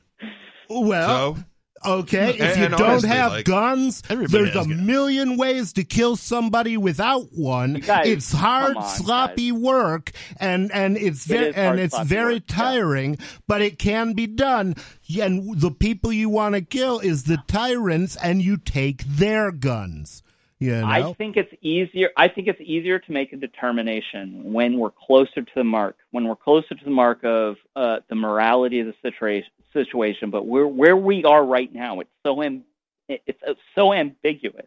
well, 0.70 1.36
so 1.36 1.43
okay, 1.86 2.29
if 2.32 2.57
you 2.57 2.63
and 2.65 2.71
don't 2.77 2.82
honestly, 2.89 3.09
have 3.09 3.32
like- 3.32 3.45
guns, 3.45 4.01
there's 4.01 4.32
has 4.53 4.65
a 4.65 4.69
guns. 4.69 4.82
million 4.82 5.38
ways 5.38 5.73
to 5.73 5.84
kill 5.84 6.15
somebody 6.15 6.77
without 6.77 7.27
one. 7.34 7.75
Guys, 7.75 8.07
it's 8.07 8.32
hard, 8.32 8.77
on, 8.77 8.84
sloppy 8.84 9.51
work, 9.51 10.11
and 10.38 10.71
and 10.71 10.97
it's 10.97 11.25
It 11.29 11.29
very 11.29 11.47
is 11.49 11.55
hard, 11.55 11.67
and 11.67 11.79
it's 11.79 11.99
very 12.03 12.34
work, 12.36 12.43
yeah. 12.49 12.55
tiring, 12.55 13.17
but 13.47 13.61
it 13.61 13.79
can 13.79 14.13
be 14.13 14.27
done. 14.27 14.75
And 15.19 15.59
the 15.59 15.71
people 15.71 16.13
you 16.13 16.29
want 16.29 16.55
to 16.55 16.61
kill 16.61 16.99
is 16.99 17.23
the 17.23 17.38
tyrants, 17.47 18.15
and 18.15 18.41
you 18.41 18.57
take 18.57 19.03
their 19.03 19.51
guns. 19.51 20.23
You 20.59 20.79
know? 20.79 20.86
I 20.86 21.13
think 21.13 21.38
it's 21.38 21.51
easier. 21.63 22.11
I 22.15 22.27
think 22.27 22.47
it's 22.47 22.61
easier 22.61 22.99
to 22.99 23.11
make 23.11 23.34
a 23.34 23.36
determination 23.36 24.53
when 24.53 24.77
we're 24.77 24.91
closer 24.91 25.41
to 25.41 25.51
the 25.55 25.63
mark, 25.63 25.97
when 26.11 26.27
we're 26.27 26.36
closer 26.36 26.75
to 26.75 26.86
the 26.86 26.91
mark 26.91 27.23
of 27.23 27.55
uh, 27.75 27.97
the 28.09 28.15
morality 28.15 28.79
of 28.79 28.86
the 28.86 28.93
situation. 29.01 29.49
Situation, 29.74 30.30
but 30.30 30.45
we're 30.47 30.67
where 30.67 30.97
we 30.97 31.24
are 31.24 31.43
right 31.45 31.72
now. 31.74 31.99
It's 32.01 32.09
so 32.26 32.41
am, 32.43 32.63
it's 33.07 33.41
uh, 33.47 33.53
so 33.76 33.93
ambiguous. 33.93 34.65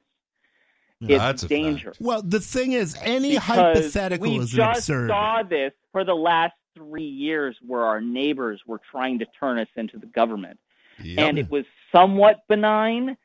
It's 1.00 1.18
That's 1.18 1.42
a 1.42 1.48
dangerous. 1.48 1.98
well, 2.00 2.22
the 2.22 2.40
thing 2.40 2.72
is, 2.72 2.96
any 3.02 3.30
Because 3.32 3.44
hypothetical 3.44 4.30
we 4.30 4.36
is 4.38 4.52
an 4.52 4.56
just 4.56 4.78
absurd. 4.80 5.08
saw 5.10 5.42
this 5.42 5.72
for 5.92 6.04
the 6.04 6.14
last 6.14 6.54
three 6.74 7.02
years, 7.08 7.56
where 7.66 7.82
our 7.82 8.00
neighbors 8.00 8.60
were 8.66 8.80
trying 8.90 9.18
to 9.18 9.26
turn 9.38 9.58
us 9.58 9.68
into 9.76 9.98
the 9.98 10.06
government, 10.06 10.58
Yep. 11.02 11.18
and 11.18 11.38
it 11.38 11.50
was 11.50 11.64
somewhat 11.92 12.40
benign. 12.48 13.16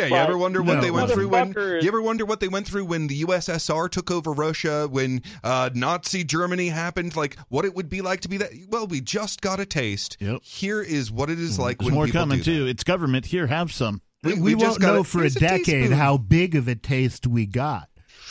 Yeah, 0.00 0.04
you 0.06 0.10
But 0.10 0.28
ever 0.28 0.38
wonder 0.38 0.62
what 0.62 0.74
No. 0.74 0.80
they 0.80 0.90
went 0.90 1.10
through 1.10 1.28
when 1.28 1.52
you 1.54 1.88
ever 1.88 2.00
wonder 2.02 2.24
what 2.24 2.40
they 2.40 2.48
went 2.48 2.66
through 2.66 2.84
when 2.86 3.06
the 3.06 3.22
USSR 3.24 3.88
took 3.90 4.10
over 4.10 4.32
Russia, 4.32 4.88
when 4.90 5.22
uh, 5.44 5.70
Nazi 5.74 6.24
Germany 6.24 6.68
happened, 6.68 7.16
like 7.16 7.36
what 7.48 7.64
it 7.64 7.74
would 7.74 7.88
be 7.88 8.00
like 8.00 8.20
to 8.20 8.28
be 8.28 8.36
that 8.38 8.50
well, 8.68 8.86
we 8.86 9.00
just 9.00 9.40
got 9.40 9.60
a 9.60 9.66
taste. 9.66 10.16
Yep. 10.20 10.42
Here 10.42 10.80
is 10.82 11.10
what 11.10 11.30
it 11.30 11.38
is 11.38 11.58
like 11.58 11.78
There's 11.78 11.86
when 11.86 11.94
more 11.94 12.06
people 12.06 12.20
coming 12.20 12.38
do 12.38 12.44
too. 12.44 12.64
that. 12.64 12.70
It's 12.70 12.84
government. 12.84 13.26
Here, 13.26 13.46
have 13.46 13.72
some. 13.72 14.00
we, 14.22 14.34
we 14.34 14.40
we 14.40 14.54
won't 14.54 14.80
got 14.80 14.94
know 14.94 15.00
a- 15.00 15.04
for 15.04 15.18
a 15.18 15.22
here's 15.22 15.36
a 15.36 15.40
decade 15.40 15.92
how 15.92 16.16
big 16.16 16.54
of 16.54 16.68
a 16.68 16.74
taste 16.74 17.26
we 17.26 17.46
got 17.46 17.88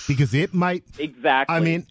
because 0.08 0.34
it 0.34 0.54
might. 0.54 0.84
Exactly. 0.98 1.56
I 1.56 1.60
mean, 1.60 1.86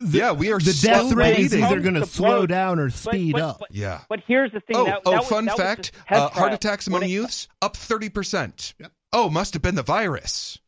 the, 0.00 0.18
Yeah, 0.18 0.32
we 0.32 0.52
are 0.52 0.58
the 0.60 0.72
still 0.72 1.08
death 1.08 1.12
rate 1.16 1.38
is 1.40 1.52
waiting. 1.52 1.64
either 1.64 1.80
going 1.80 1.94
to 1.94 2.06
slow 2.06 2.46
down 2.46 2.78
or 2.78 2.88
speed 2.90 3.32
but- 3.32 3.42
up. 3.42 3.58
but- 3.60 3.74
Yeah. 3.74 4.00
But 4.08 4.20
here's 4.26 4.52
the 4.52 4.60
thing. 4.60 4.76
Oh, 4.76 4.84
that, 4.84 5.00
oh, 5.04 5.10
that 5.10 5.20
was, 5.20 5.28
fun 5.28 5.46
was 5.46 5.54
fact: 5.56 5.92
just 5.92 6.06
test 6.08 6.20
uh, 6.20 6.28
heart 6.30 6.52
attacks 6.52 6.86
When 6.88 6.96
among 7.02 7.08
it- 7.10 7.12
youths 7.12 7.48
up 7.62 7.76
thirty 7.76 8.08
percent. 8.08 8.74
Yep. 8.78 8.92
Oh, 9.12 9.30
must 9.30 9.54
have 9.54 9.62
been 9.62 9.74
the 9.74 9.82
virus. 9.82 10.58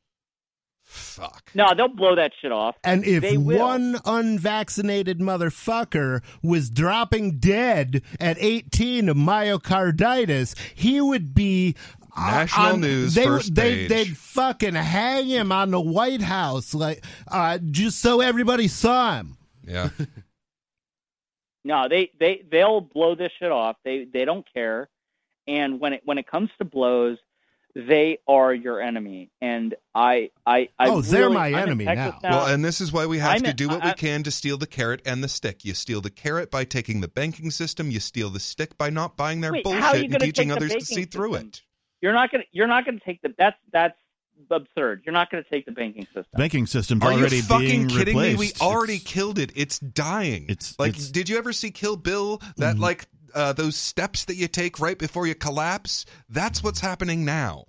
Fuck. 0.85 1.51
No, 1.55 1.73
they'll 1.77 1.87
blow 1.89 2.17
that 2.17 2.33
shit 2.41 2.51
off. 2.51 2.75
And 2.83 3.05
if 3.05 3.23
They 3.23 3.37
will. 3.37 3.59
one 3.59 3.99
unvaccinated 4.05 5.21
motherfucker 5.21 6.21
was 6.43 6.69
dropping 6.69 7.39
dead 7.39 8.03
at 8.19 8.37
18 8.41 9.09
of 9.09 9.17
myocarditis, 9.17 10.59
he 10.75 11.01
would 11.01 11.33
be 11.33 11.77
uh, 12.17 12.31
National 12.33 12.67
on- 12.73 12.81
news, 12.81 13.15
They, 13.15 13.25
first 13.25 13.55
they, 13.55 13.63
page. 13.87 13.89
They'd 13.89 14.17
fucking 14.17 14.75
hang 14.75 15.29
him 15.29 15.53
on 15.53 15.71
the 15.71 15.81
White 15.81 16.23
House, 16.23 16.75
like 16.75 17.05
uh, 17.29 17.59
just 17.71 18.01
so 18.01 18.21
everybody 18.21 18.67
saw 18.67 19.19
him. 19.19 19.37
Yeah. 19.67 19.91
No, 21.63 21.89
they 21.89 22.11
they 22.19 22.43
they'll 22.51 22.81
blow 22.81 23.15
this 23.15 23.33
shit 23.39 23.53
off. 23.53 23.77
They 23.85 24.07
they 24.11 24.25
don't 24.25 24.47
care. 24.55 24.89
And 25.47 25.79
when 25.79 25.93
it 25.93 26.01
when 26.07 26.17
it 26.17 26.27
comes 26.27 26.49
to 26.59 26.65
blows, 26.65 27.19
they 27.75 28.19
are 28.27 28.53
your 28.53 28.81
enemy. 28.81 29.31
And 29.41 29.75
I 29.95 30.31
I 30.47 30.69
I 30.79 30.89
Oh, 30.89 31.01
they're 31.01 31.31
my 31.31 31.49
I'm 31.49 31.55
enemy 31.55 31.85
Texas 31.85 32.21
now. 32.23 32.31
Well, 32.31 32.47
and 32.47 32.65
this 32.65 32.81
is 32.81 32.93
why 32.93 33.07
we 33.07 33.19
have 33.19 33.37
I'm 33.37 33.43
to 33.43 33.51
in- 33.51 33.57
do 33.57 33.69
what 33.69 33.83
I- 33.83 33.89
we 33.89 33.95
can 33.95 34.23
to 34.25 34.31
steal 34.31 34.57
the 34.57 34.67
carrot 34.67 35.03
and 35.05 35.23
the 35.23 35.29
stick. 35.29 35.65
You 35.65 35.75
steal 35.75 36.01
the 36.01 36.11
carrot 36.11 36.51
by 36.51 36.65
taking 36.65 37.01
the 37.01 37.09
banking 37.09 37.51
system. 37.51 37.91
You 37.91 38.01
steal 38.01 38.31
the 38.31 38.41
stick 38.41 38.77
by 38.77 38.91
not 38.91 39.17
buying 39.17 39.41
their 39.41 39.53
Wait, 39.53 39.65
bullshit 39.65 40.11
and 40.13 40.21
teaching 40.21 40.51
others 40.53 40.71
to 40.73 40.79
banking 40.79 40.97
see 40.97 41.05
through 41.05 41.35
it. 41.35 41.63
you're 42.01 42.13
not 42.13 42.31
gonna 42.33 42.45
you're 42.53 42.67
not 42.67 42.85
gonna 42.85 42.99
take 43.05 43.23
the 43.23 43.35
that's 43.39 43.57
that's 43.73 43.97
absurd. 44.51 45.03
You're 45.05 45.13
not 45.13 45.31
gonna 45.31 45.45
take 45.51 45.67
the 45.67 45.73
banking 45.73 46.05
system. 46.07 46.25
Banking 46.35 46.67
system's 46.67 47.03
Are 47.03 47.13
already 47.13 47.37
you 47.37 47.43
fucking 47.43 47.89
kidding 47.89 48.17
replaced. 48.17 48.41
me? 48.41 48.53
We 48.61 48.67
already 48.67 48.95
It's- 48.95 49.13
killed 49.13 49.39
it. 49.39 49.53
It's 49.55 49.79
dying. 49.79 50.45
It's- 50.45 50.75
like, 50.79 50.91
it's- 50.95 51.11
did 51.11 51.29
you 51.29 51.37
ever 51.39 51.53
see 51.53 51.71
Kill 51.71 51.97
Bill? 51.97 52.39
That 52.57 52.75
Mm-hmm. 52.75 52.83
like 52.83 53.07
uh, 53.35 53.53
those 53.53 53.77
steps 53.77 54.25
that 54.27 54.37
you 54.37 54.49
take 54.49 54.81
right 54.81 54.99
before 54.99 55.27
you 55.27 55.35
collapse. 55.35 56.07
That's 56.29 56.63
what's 56.63 56.81
happening 56.81 57.25
now. 57.25 57.65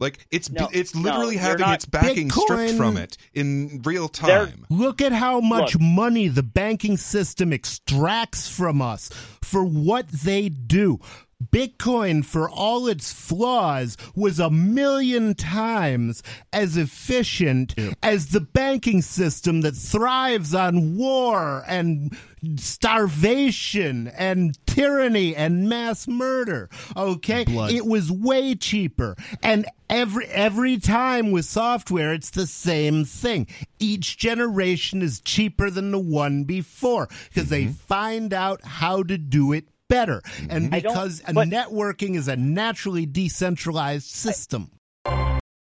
Like 0.00 0.26
it's 0.30 0.50
No, 0.50 0.68
it's 0.72 0.94
literally 0.94 1.34
you're 1.34 1.42
having 1.42 1.60
not- 1.60 1.74
its 1.74 1.84
backing 1.84 2.30
stripped 2.30 2.74
from 2.74 2.96
it 2.96 3.18
in 3.34 3.82
real 3.84 4.08
time. 4.08 4.64
Look 4.70 5.02
at 5.02 5.12
how 5.12 5.40
much 5.40 5.74
Look. 5.74 5.82
money 5.82 6.28
the 6.28 6.42
banking 6.42 6.96
system 6.96 7.52
extracts 7.52 8.48
from 8.48 8.80
us 8.80 9.10
for 9.42 9.62
what 9.62 10.08
they 10.08 10.48
do. 10.48 11.00
Bitcoin, 11.42 12.24
for 12.24 12.48
all 12.48 12.86
its 12.86 13.12
flaws, 13.12 13.96
was 14.14 14.38
a 14.38 14.50
million 14.50 15.34
times 15.34 16.22
as 16.52 16.76
efficient 16.76 17.74
as 18.02 18.28
the 18.28 18.40
banking 18.40 19.02
system 19.02 19.62
that 19.62 19.74
thrives 19.74 20.54
on 20.54 20.96
war 20.96 21.64
and 21.66 22.16
starvation 22.56 24.08
and 24.08 24.58
tyranny 24.66 25.34
and 25.34 25.68
mass 25.68 26.06
murder. 26.06 26.68
Okay? 26.96 27.44
Blood. 27.44 27.72
It 27.72 27.86
was 27.86 28.10
way 28.10 28.54
cheaper. 28.54 29.16
And 29.42 29.66
every 29.88 30.26
every 30.26 30.78
time 30.78 31.32
with 31.32 31.44
software 31.44 32.12
it's 32.12 32.30
the 32.30 32.46
same 32.46 33.04
thing. 33.04 33.46
Each 33.78 34.16
generation 34.16 35.02
is 35.02 35.20
cheaper 35.20 35.70
than 35.70 35.90
the 35.90 35.98
one 35.98 36.44
before 36.44 37.08
because 37.28 37.48
they 37.48 37.64
mm-hmm. 37.64 37.72
find 37.72 38.32
out 38.32 38.64
how 38.64 39.02
to 39.02 39.18
do 39.18 39.52
it 39.52 39.64
better. 39.90 40.22
And 40.48 40.74
I 40.74 40.80
don't- 40.80 40.94
because 40.94 41.20
but- 41.20 41.48
networking 41.48 42.16
is 42.16 42.28
a 42.28 42.36
naturally 42.36 43.04
decentralized 43.04 44.06
system. 44.06 44.70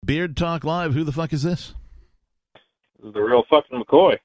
Beard 0.06 0.36
Talk 0.36 0.64
Live. 0.66 0.94
Who 0.94 1.04
the 1.06 1.14
fuck 1.14 1.32
is 1.32 1.44
this? 1.44 1.74
This 3.00 3.08
is 3.08 3.14
the 3.14 3.22
real 3.22 3.44
fucking 3.50 3.82
McCoy. 3.82 4.18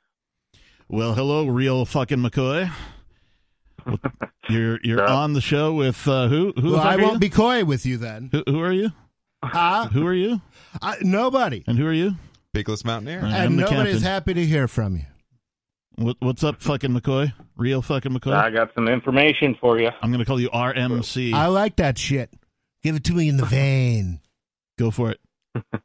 Well, 0.88 1.14
hello, 1.14 1.46
real 1.46 1.84
fucking 1.84 2.18
McCoy. 2.18 2.70
You're 4.48 4.78
you're 4.84 4.98
Yeah. 4.98 5.14
on 5.14 5.32
the 5.34 5.40
show 5.40 5.72
with 5.74 6.07
uh, 6.09 6.28
who? 6.28 6.53
Who 6.61 6.72
well, 6.72 6.80
I 6.80 6.96
won't 6.96 7.14
you? 7.14 7.18
be 7.20 7.30
coy 7.30 7.64
with 7.64 7.86
you 7.86 7.96
then. 7.96 8.28
Who, 8.32 8.42
who 8.46 8.61
are 8.61 8.72
you? 8.72 8.90
Uh, 9.42 9.88
Who 9.88 10.07
are 10.07 10.12
you? 10.14 10.42
uh, 10.82 10.96
nobody. 11.01 11.64
And 11.66 11.78
who 11.78 11.86
are 11.86 11.92
you? 11.94 12.16
Bigless 12.53 12.84
Mountaineer. 12.84 13.22
Right. 13.22 13.32
And 13.32 13.42
I'm 13.44 13.57
nobody's 13.57 13.94
captain. 13.94 14.03
happy 14.03 14.34
to 14.34 14.44
hear 14.44 14.68
from 14.68 14.96
you. 14.96 15.03
What, 16.01 16.16
what's 16.20 16.42
up, 16.42 16.62
fucking 16.62 16.92
McCoy? 16.92 17.30
Real 17.59 17.82
fucking 17.82 18.11
McCoy. 18.12 18.32
I 18.32 18.48
got 18.48 18.72
some 18.74 18.88
information 18.88 19.55
for 19.61 19.78
you. 19.78 19.90
I'm 20.01 20.11
going 20.11 20.20
to 20.20 20.24
call 20.24 20.40
you 20.40 20.48
RMC. 20.48 21.34
I 21.34 21.46
like 21.48 21.76
that 21.76 21.98
shit. 21.98 22.32
Give 22.82 22.96
it 22.96 23.05
to 23.05 23.12
me 23.12 23.28
in 23.28 23.36
the 23.36 23.44
vein. 23.44 24.20
Go 24.78 24.90
for 24.90 25.11
it. 25.12 25.20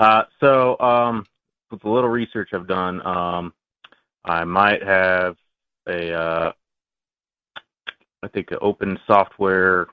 Uh, 0.00 0.22
so, 0.38 0.78
um, 0.78 1.26
with 1.72 1.82
a 1.82 1.90
little 1.90 2.08
research 2.08 2.50
I've 2.52 2.68
done, 2.68 3.04
um, 3.04 3.52
I 4.24 4.44
might 4.44 4.80
have 4.80 5.34
a, 5.88 6.12
uh, 6.12 6.52
I 8.22 8.28
think, 8.28 8.52
an 8.52 8.58
open 8.60 9.00
software 9.08 9.88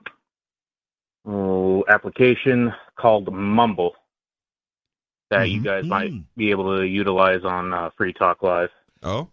oh, 1.26 1.84
application 1.88 2.72
called 2.96 3.32
Mumble 3.34 3.96
that 5.30 5.50
you 5.50 5.60
Mhm. 5.60 5.64
guys 5.64 5.84
might 5.86 6.12
Mm. 6.12 6.24
be 6.36 6.52
able 6.52 6.76
to 6.76 6.86
utilize 6.86 7.44
on 7.44 7.74
uh, 7.74 7.90
Free 7.96 8.12
Talk 8.12 8.44
Live. 8.44 8.70
Oh, 9.02 9.28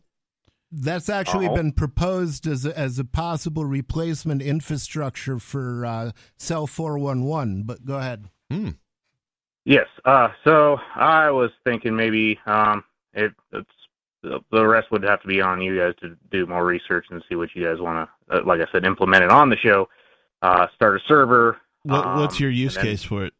That's 0.75 1.07
actually 1.07 1.47
Oh. 1.47 1.55
been 1.55 1.71
proposed 1.71 2.47
as 2.47 2.65
a, 2.65 2.77
as 2.77 2.97
a 2.97 3.05
possible 3.05 3.63
replacement 3.65 4.41
infrastructure 4.41 5.37
for 5.37 5.85
uh, 5.85 6.11
Cell 6.37 6.65
411. 6.65 7.63
But 7.63 7.85
go 7.85 7.97
ahead. 7.97 8.25
hmm. 8.49 8.69
Yes. 9.65 9.87
Uh, 10.03 10.29
so 10.43 10.77
I 10.95 11.29
was 11.31 11.51
thinking 11.63 11.95
maybe 11.95 12.39
um, 12.45 12.83
it, 13.13 13.31
it's 13.53 13.69
the 14.23 14.39
the 14.51 14.65
rest 14.67 14.91
would 14.91 15.03
have 15.03 15.21
to 15.21 15.27
be 15.27 15.39
on 15.41 15.61
you 15.61 15.77
guys 15.77 15.93
to 16.01 16.17
do 16.31 16.45
more 16.47 16.65
research 16.65 17.05
and 17.11 17.23
see 17.29 17.35
what 17.35 17.49
you 17.55 17.63
guys 17.63 17.79
want 17.79 18.09
to, 18.29 18.35
uh, 18.37 18.41
like 18.45 18.59
I 18.59 18.65
said, 18.71 18.83
implement 18.83 19.23
it 19.23 19.29
on 19.29 19.49
the 19.49 19.55
show. 19.57 19.87
Uh, 20.41 20.67
start 20.75 20.97
a 20.97 20.99
server. 21.07 21.57
What, 21.83 22.15
what's 22.17 22.35
um, 22.37 22.41
your 22.41 22.51
use 22.51 22.75
then- 22.75 22.83
case 22.85 23.03
for 23.03 23.23
it? 23.25 23.33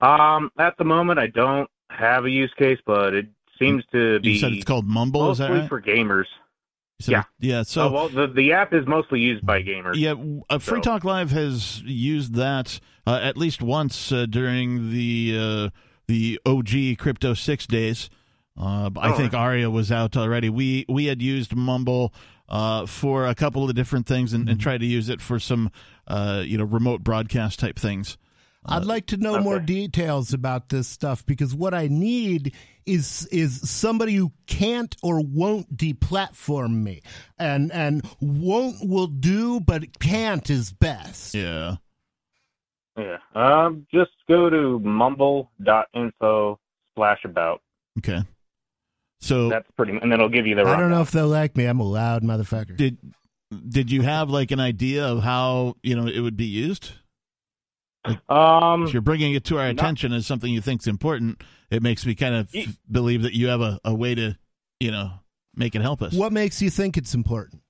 Um, 0.00 0.50
at 0.58 0.78
the 0.78 0.84
moment, 0.84 1.18
I 1.18 1.26
don't 1.26 1.68
have 1.90 2.24
a 2.24 2.30
use 2.30 2.52
case, 2.56 2.78
but 2.86 3.12
it 3.14 3.26
seems 3.60 3.84
to 3.92 4.18
be 4.20 4.30
You 4.32 4.38
said 4.38 4.52
it's 4.52 4.64
called 4.64 4.86
Mumble. 4.86 5.30
Is 5.30 5.38
that 5.38 5.48
mostly 5.50 5.60
right? 5.60 5.68
for 5.68 5.80
gamers. 5.82 6.24
Said- 7.00 7.12
yeah. 7.12 7.22
Yeah. 7.38 7.62
So, 7.62 7.88
So 7.88 7.92
well, 7.92 8.08
the 8.08 8.26
the 8.26 8.52
app 8.52 8.74
is 8.74 8.86
mostly 8.86 9.20
used 9.20 9.46
by 9.46 9.62
gamers. 9.62 9.94
Yeah, 9.94 10.14
uh, 10.50 10.58
Free 10.58 10.78
So- 10.78 10.82
Talk 10.82 11.04
Live 11.04 11.30
has 11.30 11.80
used 11.82 12.34
that 12.34 12.80
uh, 13.06 13.18
at 13.22 13.36
least 13.36 13.62
once 13.62 14.10
uh, 14.12 14.26
during 14.26 14.90
the 14.90 15.36
uh, 15.38 15.68
the 16.08 16.40
OG 16.44 16.98
Crypto 16.98 17.34
Six 17.34 17.66
days. 17.66 18.10
Uh, 18.60 18.90
I 18.98 19.12
Oh, 19.12 19.16
think 19.16 19.32
Aria 19.32 19.70
was 19.70 19.90
out 19.92 20.16
already. 20.16 20.50
We 20.50 20.84
we 20.88 21.06
had 21.06 21.22
used 21.22 21.54
Mumble 21.56 22.12
uh, 22.50 22.84
for 22.84 23.26
a 23.26 23.34
couple 23.34 23.64
of 23.64 23.74
different 23.74 24.06
things 24.06 24.32
and, 24.34 24.48
and 24.48 24.60
tried 24.60 24.80
to 24.80 24.86
use 24.86 25.08
it 25.08 25.20
for 25.22 25.38
some 25.38 25.70
uh, 26.08 26.42
you 26.44 26.58
know 26.58 26.64
remote 26.64 27.02
broadcast 27.02 27.60
type 27.60 27.78
things. 27.78 28.18
I'd 28.66 28.84
like 28.84 29.06
to 29.06 29.16
know 29.16 29.40
more 29.40 29.58
details 29.58 30.34
about 30.34 30.68
this 30.68 30.86
stuff 30.86 31.24
because 31.24 31.54
what 31.54 31.72
I 31.72 31.88
need 31.88 32.54
is 32.84 33.26
is 33.26 33.68
somebody 33.68 34.14
who 34.14 34.32
can't 34.46 34.94
or 35.02 35.20
won't 35.20 35.76
deplatform 35.76 36.82
me, 36.82 37.02
and 37.38 37.72
and 37.72 38.02
won't 38.20 38.76
will 38.82 39.06
do, 39.06 39.60
but 39.60 39.98
can't 39.98 40.48
is 40.50 40.72
best. 40.72 41.34
Yeah. 41.34 41.76
Yeah. 42.98 43.18
Um, 43.34 43.86
just 43.92 44.10
go 44.28 44.50
to 44.50 44.78
mumble.info 44.80 46.58
slash 46.96 47.24
about. 47.24 47.62
Okay. 47.98 48.20
So 49.20 49.48
That's 49.48 49.70
pretty, 49.76 49.92
and 49.92 50.02
then 50.02 50.12
it'll 50.12 50.28
give 50.28 50.46
you 50.46 50.54
the. 50.54 50.62
I 50.62 50.64
don't 50.64 50.76
know 50.76 50.82
rundown. 50.82 51.02
if 51.02 51.10
they'll 51.12 51.28
like 51.28 51.56
me. 51.56 51.64
I'm 51.66 51.80
a 51.80 51.84
loud 51.84 52.22
motherfucker. 52.22 52.76
did 52.76 52.98
did 53.68 53.90
you 53.90 54.02
have 54.02 54.30
like 54.30 54.50
an 54.50 54.60
idea 54.60 55.06
of 55.06 55.22
how 55.22 55.76
you 55.82 55.96
know 55.96 56.06
it 56.06 56.20
would 56.20 56.36
be 56.36 56.46
used? 56.46 56.92
Um, 58.28 58.84
if 58.84 58.92
you're 58.92 59.02
bringing 59.02 59.34
it 59.34 59.44
to 59.44 59.58
our 59.58 59.66
not- 59.66 59.72
attention 59.72 60.12
as 60.12 60.26
something 60.26 60.52
you 60.52 60.60
think's 60.60 60.86
important, 60.86 61.42
it 61.70 61.82
makes 61.82 62.06
me 62.06 62.14
kind 62.14 62.34
of 62.34 62.54
Ye- 62.54 62.68
believe 62.90 63.22
that 63.22 63.34
you 63.34 63.48
have 63.48 63.60
a, 63.60 63.78
a 63.84 63.94
way 63.94 64.14
to, 64.14 64.36
you 64.80 64.90
know, 64.90 65.10
make 65.54 65.74
it 65.74 65.82
help 65.82 66.00
us. 66.02 66.14
What 66.14 66.32
makes 66.32 66.62
you 66.62 66.70
think 66.70 66.96
it's 66.96 67.14
important? 67.14 67.62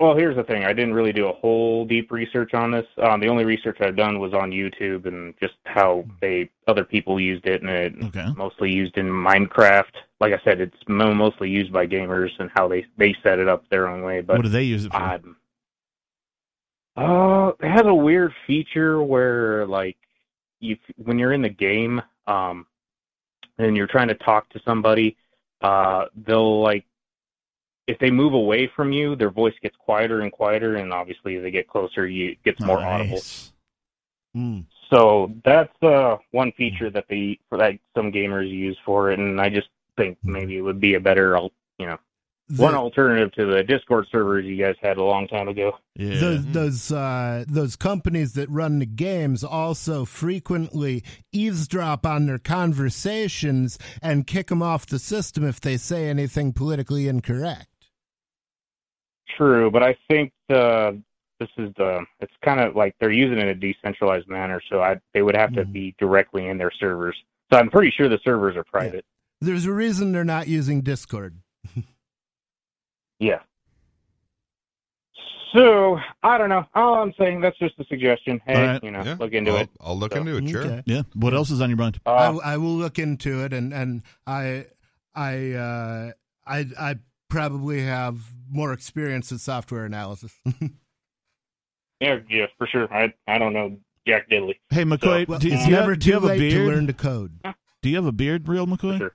Well, 0.00 0.16
here's 0.16 0.36
the 0.36 0.44
thing. 0.44 0.64
I 0.64 0.72
didn't 0.72 0.94
really 0.94 1.12
do 1.12 1.26
a 1.26 1.32
whole 1.32 1.84
deep 1.84 2.12
research 2.12 2.54
on 2.54 2.70
this. 2.70 2.86
Um, 3.02 3.18
the 3.20 3.26
only 3.26 3.44
research 3.44 3.78
I've 3.80 3.96
done 3.96 4.20
was 4.20 4.32
on 4.32 4.52
YouTube 4.52 5.06
and 5.06 5.34
just 5.40 5.54
how 5.64 6.04
they 6.20 6.50
other 6.68 6.84
people 6.84 7.18
used 7.20 7.46
it, 7.46 7.62
and 7.62 7.70
it 7.70 7.94
Okay. 8.04 8.26
mostly 8.36 8.72
used 8.72 8.96
in 8.96 9.06
Minecraft. 9.08 9.90
Like 10.20 10.32
I 10.32 10.40
said, 10.44 10.60
it's 10.60 10.76
mostly 10.86 11.50
used 11.50 11.72
by 11.72 11.86
gamers 11.88 12.30
and 12.38 12.48
how 12.54 12.68
they 12.68 12.86
they 12.96 13.12
set 13.24 13.40
it 13.40 13.48
up 13.48 13.68
their 13.70 13.88
own 13.88 14.02
way. 14.02 14.20
But 14.20 14.36
what 14.36 14.42
do 14.44 14.48
they 14.50 14.62
use 14.62 14.84
it 14.84 14.92
for? 14.92 14.98
um, 15.02 15.36
uh, 16.98 17.52
it 17.60 17.70
has 17.70 17.86
a 17.86 17.94
weird 17.94 18.32
feature 18.46 19.00
where 19.02 19.64
like 19.66 19.96
you 20.58 20.76
when 20.96 21.18
you're 21.18 21.32
in 21.32 21.42
the 21.42 21.48
game, 21.48 22.02
um, 22.26 22.66
and 23.58 23.76
you're 23.76 23.86
trying 23.86 24.08
to 24.08 24.14
talk 24.16 24.48
to 24.50 24.60
somebody, 24.64 25.16
uh, 25.60 26.06
they'll 26.26 26.60
like 26.60 26.84
if 27.86 27.98
they 28.00 28.10
move 28.10 28.34
away 28.34 28.70
from 28.74 28.90
you, 28.92 29.14
their 29.14 29.30
voice 29.30 29.54
gets 29.62 29.76
quieter 29.76 30.22
and 30.22 30.32
quieter, 30.32 30.76
and 30.76 30.92
obviously 30.92 31.36
as 31.36 31.42
they 31.42 31.52
get 31.52 31.68
closer, 31.68 32.06
you 32.08 32.30
it 32.30 32.42
gets 32.42 32.60
more 32.60 32.80
audible. 32.80 33.22
Mm. 34.36 34.64
So 34.90 35.32
that's 35.44 35.82
uh, 35.82 36.16
one 36.32 36.50
feature 36.52 36.90
that 36.90 37.04
they 37.08 37.38
that 37.52 37.78
some 37.94 38.10
gamers 38.10 38.50
use 38.50 38.78
for 38.84 39.12
it, 39.12 39.20
and 39.20 39.40
I 39.40 39.50
just 39.50 39.68
think 39.96 40.18
maybe 40.24 40.56
it 40.56 40.62
would 40.62 40.80
be 40.80 40.94
a 40.94 41.00
better, 41.00 41.38
you 41.78 41.86
know, 41.86 41.98
one 42.56 42.74
alternative 42.74 43.30
to 43.32 43.44
the 43.46 43.62
Discord 43.62 44.06
servers 44.10 44.44
you 44.46 44.56
guys 44.56 44.74
had 44.80 44.96
a 44.96 45.02
long 45.04 45.28
time 45.28 45.48
ago. 45.48 45.72
Yeah. 45.94 46.18
those 46.18 46.46
those 46.46 46.92
uh, 46.92 47.44
those 47.46 47.76
companies 47.76 48.32
that 48.34 48.48
run 48.48 48.78
the 48.78 48.86
games 48.86 49.44
also 49.44 50.04
frequently 50.04 51.04
eavesdrop 51.32 52.06
on 52.06 52.26
their 52.26 52.38
conversations 52.38 53.78
and 54.02 54.26
kick 54.26 54.46
them 54.48 54.62
off 54.62 54.86
the 54.86 54.98
system 54.98 55.44
if 55.46 55.60
they 55.60 55.76
say 55.76 56.08
anything 56.08 56.52
politically 56.52 57.06
incorrect. 57.08 57.66
True, 59.36 59.70
but 59.70 59.82
I 59.82 59.96
think 60.08 60.32
uh, 60.50 60.92
this 61.38 61.48
is 61.58 61.70
the 61.76 62.04
it's 62.20 62.32
kind 62.44 62.60
of 62.60 62.74
like 62.74 62.94
they're 62.98 63.10
using 63.12 63.38
it 63.38 63.42
in 63.42 63.48
a 63.48 63.54
decentralized 63.54 64.26
manner, 64.28 64.60
so 64.70 64.80
I 64.80 64.96
they 65.14 65.22
would 65.22 65.36
have 65.36 65.52
to 65.54 65.64
Mhm. 65.64 65.72
be 65.72 65.94
directly 65.98 66.46
in 66.46 66.58
their 66.58 66.72
servers. 66.80 67.16
So 67.52 67.58
I'm 67.58 67.70
pretty 67.70 67.90
sure 67.96 68.08
the 68.08 68.18
servers 68.24 68.56
are 68.56 68.64
private. 68.64 69.04
There's 69.40 69.66
a 69.66 69.72
reason 69.72 70.12
they're 70.12 70.24
not 70.24 70.48
using 70.48 70.80
Discord. 70.80 71.40
Yeah. 73.18 73.40
So 75.52 75.98
I 76.22 76.36
don't 76.36 76.50
know. 76.50 76.66
All 76.74 76.94
I'm 76.96 77.14
saying 77.18 77.40
that's 77.40 77.58
just 77.58 77.74
a 77.78 77.84
suggestion. 77.84 78.40
Hey, 78.46 78.54
All 78.54 78.62
right. 78.66 78.84
you 78.84 78.90
know, 78.90 79.02
Yeah, 79.02 79.16
look 79.18 79.32
into 79.32 79.52
I'll, 79.52 79.56
it. 79.58 79.70
I'll 79.80 79.98
look 79.98 80.12
So- 80.12 80.20
into 80.20 80.36
it. 80.36 80.48
Sure. 80.48 80.62
Okay. 80.62 80.82
yeah. 80.84 81.02
What 81.14 81.32
else 81.34 81.50
is 81.50 81.60
on 81.60 81.70
your 81.70 81.78
mind? 81.78 82.00
Uh, 82.04 82.38
I, 82.44 82.52
I 82.52 82.56
will 82.58 82.74
look 82.76 82.98
into 82.98 83.42
it, 83.44 83.52
and 83.54 83.72
and 83.72 84.02
I 84.26 84.66
I 85.14 85.52
uh, 85.52 86.12
I 86.46 86.66
I 86.78 86.96
probably 87.30 87.80
have 87.82 88.20
more 88.50 88.72
experience 88.72 89.32
in 89.32 89.38
software 89.38 89.84
analysis. 89.86 90.34
yeah, 92.00 92.18
yeah, 92.28 92.46
for 92.58 92.66
sure. 92.66 92.92
I 92.92 93.12
I 93.26 93.38
don't 93.38 93.54
know 93.54 93.78
Jack 94.06 94.28
Diddley. 94.30 94.56
Hey, 94.68 94.84
McCoy, 94.84 95.26
well, 95.26 95.38
do, 95.38 95.48
do 95.48 95.54
it's 95.54 95.64
you 95.64 95.72
never 95.72 95.92
have, 95.92 95.98
do 96.00 96.06
you 96.08 96.12
too 96.12 96.20
have 96.20 96.24
a 96.24 96.26
late 96.36 96.50
to 96.50 96.66
learn 96.66 96.86
to 96.88 96.92
code. 96.92 97.40
Do 97.82 97.88
you 97.88 97.96
have 97.96 98.06
a 98.06 98.12
beard, 98.12 98.48
real 98.48 98.66
McCoy? 98.66 98.98
Sure. 98.98 99.14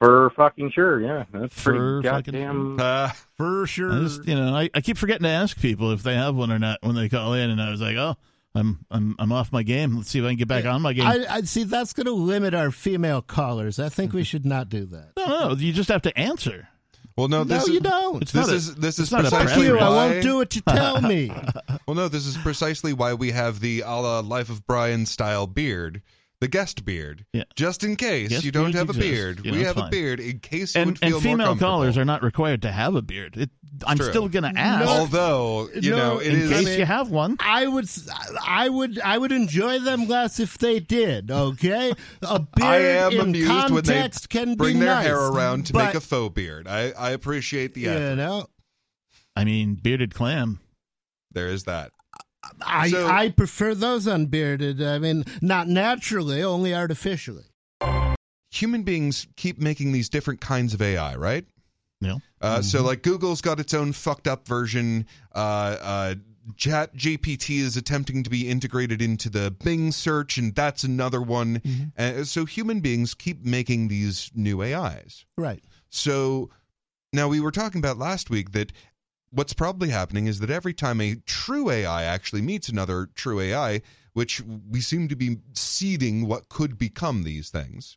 For 0.00 0.30
fucking 0.30 0.70
sure, 0.72 1.00
yeah. 1.00 1.24
That's 1.32 1.54
For 1.60 2.00
pretty 2.00 2.08
fucking 2.08 2.32
goddamn. 2.32 2.80
Uh, 2.80 3.10
For 3.36 3.66
sure. 3.66 3.92
I 3.92 4.00
just, 4.00 4.26
you 4.26 4.34
know, 4.34 4.54
I, 4.56 4.70
I 4.74 4.80
keep 4.80 4.96
forgetting 4.96 5.24
to 5.24 5.28
ask 5.28 5.58
people 5.60 5.92
if 5.92 6.02
they 6.02 6.14
have 6.14 6.34
one 6.34 6.50
or 6.50 6.58
not 6.58 6.78
when 6.82 6.94
they 6.94 7.08
call 7.10 7.34
in, 7.34 7.50
and 7.50 7.60
I 7.60 7.70
was 7.70 7.80
like, 7.82 7.96
oh, 7.96 8.16
I'm 8.54 8.84
I'm 8.90 9.14
I'm 9.18 9.30
off 9.30 9.52
my 9.52 9.62
game. 9.62 9.96
Let's 9.96 10.08
see 10.10 10.18
if 10.18 10.24
I 10.24 10.28
can 10.28 10.36
get 10.38 10.48
back 10.48 10.64
on 10.64 10.80
my 10.82 10.92
game. 10.94 11.06
I, 11.06 11.26
I 11.28 11.40
see 11.42 11.64
that's 11.64 11.92
going 11.92 12.06
to 12.06 12.12
limit 12.12 12.54
our 12.54 12.70
female 12.70 13.20
callers. 13.22 13.78
I 13.78 13.88
think 13.90 14.12
we 14.12 14.24
should 14.24 14.46
not 14.46 14.68
do 14.70 14.86
that. 14.86 15.10
no, 15.18 15.26
no, 15.50 15.54
you 15.54 15.72
just 15.72 15.88
have 15.90 16.02
to 16.02 16.18
answer. 16.18 16.66
well, 17.16 17.28
no, 17.28 17.44
this 17.44 17.66
no, 17.66 17.68
is 17.68 17.74
you 17.74 17.80
don't. 17.80 18.22
It's 18.22 18.32
this 18.32 18.46
not 18.46 18.52
a- 18.52 18.56
is 18.56 18.74
this 18.76 18.98
is 18.98 19.12
not 19.12 19.26
a 19.26 19.30
Fuck 19.30 19.40
precisely 19.42 19.66
you! 19.66 19.78
I 19.78 19.88
won't 19.90 20.22
do 20.22 20.36
what 20.36 20.56
you 20.56 20.62
tell 20.62 21.00
me. 21.02 21.30
Well, 21.86 21.94
no, 21.96 22.08
this 22.08 22.24
is 22.24 22.36
precisely 22.36 22.92
why 22.92 23.14
we 23.14 23.32
have 23.32 23.58
the 23.60 23.80
a 23.80 23.90
la 23.90 24.20
Life 24.20 24.48
of 24.48 24.64
Brian 24.66 25.06
style 25.06 25.46
beard, 25.48 26.02
the 26.40 26.48
guest 26.48 26.84
beard. 26.86 27.26
Yeah. 27.32 27.44
Just 27.54 27.84
in 27.84 27.96
case 27.96 28.30
Guest 28.30 28.44
you 28.44 28.50
don't 28.50 28.72
beards 28.72 28.76
have 28.78 28.90
a 28.90 28.98
beard, 28.98 29.44
You 29.44 29.50
know, 29.52 29.56
we 29.58 29.64
it's 29.64 29.74
have 29.74 29.86
a 29.86 29.90
beard 29.90 30.20
in 30.20 30.38
case 30.38 30.74
you 30.74 30.80
And 30.80 30.90
would 30.92 30.98
feel 30.98 31.14
and 31.16 31.22
female 31.22 31.56
callers 31.56 31.98
are 31.98 32.04
not 32.04 32.22
required 32.22 32.62
to 32.62 32.72
have 32.72 32.94
a 32.94 33.02
beard. 33.02 33.36
It, 33.36 33.50
I'm 33.86 33.98
True. 33.98 34.08
still 34.08 34.28
going 34.28 34.42
to 34.52 34.58
ask 34.58 34.88
Although 34.88 35.68
you 35.74 35.90
No, 35.90 35.96
know 35.96 36.18
it 36.18 36.28
in 36.28 36.40
is. 36.40 36.50
case 36.50 36.78
you 36.78 36.86
have 36.86 37.10
one. 37.10 37.36
I 37.40 37.66
would, 37.66 37.88
I 38.46 38.68
would, 38.68 38.98
I 39.00 39.18
would 39.18 39.32
enjoy 39.32 39.78
them 39.80 40.06
less 40.08 40.40
if 40.40 40.56
they 40.58 40.80
did. 40.80 41.30
Okay, 41.30 41.92
a 42.22 42.38
beard 42.56 42.62
I 42.62 42.76
am 42.78 43.12
in 43.12 43.20
amused 43.20 43.50
when 43.70 43.84
they 43.84 43.92
context 43.92 44.30
can 44.30 44.54
bring 44.54 44.74
be 44.74 44.80
their 44.80 44.94
nice, 44.94 45.06
hair 45.06 45.18
around 45.20 45.66
to 45.66 45.72
but, 45.74 45.86
make 45.86 45.94
a 45.94 46.00
faux 46.00 46.34
beard. 46.34 46.66
I, 46.66 46.90
I 46.92 47.10
appreciate 47.10 47.74
the 47.74 47.86
effort. 47.88 48.10
You 48.10 48.16
know, 48.16 48.46
I 49.36 49.44
mean, 49.44 49.74
bearded 49.74 50.14
clam. 50.14 50.60
There 51.32 51.48
is 51.48 51.64
that. 51.64 51.92
I 52.64 52.90
So- 52.90 53.06
I 53.08 53.28
prefer 53.30 53.74
those 53.74 54.06
unbearded. 54.06 54.82
I 54.82 54.98
mean, 54.98 55.24
not 55.40 55.68
naturally, 55.68 56.42
only 56.42 56.74
artificially. 56.74 57.44
Human 58.50 58.82
beings 58.82 59.26
keep 59.36 59.58
making 59.58 59.92
these 59.92 60.08
different 60.08 60.40
kinds 60.40 60.74
of 60.74 60.82
AI, 60.82 61.14
right? 61.16 61.46
Yeah. 62.00 62.16
Uh, 62.40 62.62
So, 62.62 62.82
like, 62.82 63.02
Google's 63.02 63.40
got 63.40 63.60
its 63.60 63.74
own 63.74 63.92
fucked 63.92 64.26
up 64.26 64.46
version. 64.48 65.06
Uh, 65.34 65.38
uh, 65.80 66.14
Chat 66.56 66.96
GPT 66.96 67.58
is 67.60 67.76
attempting 67.76 68.22
to 68.24 68.30
be 68.30 68.48
integrated 68.48 69.00
into 69.02 69.28
the 69.30 69.50
Bing 69.62 69.92
search, 69.92 70.36
and 70.38 70.54
that's 70.54 70.82
another 70.82 71.20
one. 71.22 71.60
Uh, 71.96 72.24
so, 72.24 72.44
human 72.44 72.80
beings 72.80 73.14
keep 73.14 73.44
making 73.44 73.88
these 73.88 74.30
new 74.34 74.62
AIs. 74.62 75.26
Right. 75.36 75.62
So, 75.90 76.50
now 77.12 77.28
we 77.28 77.38
were 77.40 77.52
talking 77.52 77.78
about 77.78 77.98
last 77.98 78.30
week 78.30 78.50
that 78.52 78.72
what's 79.30 79.52
probably 79.52 79.88
happening 79.90 80.26
is 80.26 80.40
that 80.40 80.50
every 80.50 80.74
time 80.74 81.00
a 81.00 81.16
true 81.26 81.70
AI 81.70 82.04
actually 82.04 82.42
meets 82.42 82.68
another 82.68 83.08
true 83.14 83.40
AI, 83.40 83.82
which 84.12 84.42
we 84.68 84.80
seem 84.80 85.08
to 85.08 85.16
be 85.16 85.38
seeding 85.54 86.26
what 86.26 86.48
could 86.48 86.76
become 86.78 87.22
these 87.22 87.50
things, 87.50 87.96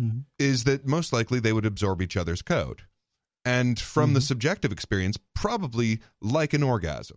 Mhm. 0.00 0.24
is 0.38 0.64
that 0.64 0.86
most 0.86 1.12
likely 1.12 1.40
they 1.40 1.52
would 1.52 1.66
absorb 1.66 2.00
each 2.00 2.16
other's 2.16 2.42
code. 2.42 2.82
And 3.44 3.80
from 3.80 4.12
the 4.14 4.20
subjective 4.20 4.70
experience, 4.70 5.16
probably 5.34 6.00
like 6.20 6.52
an 6.52 6.62
orgasm. 6.62 7.16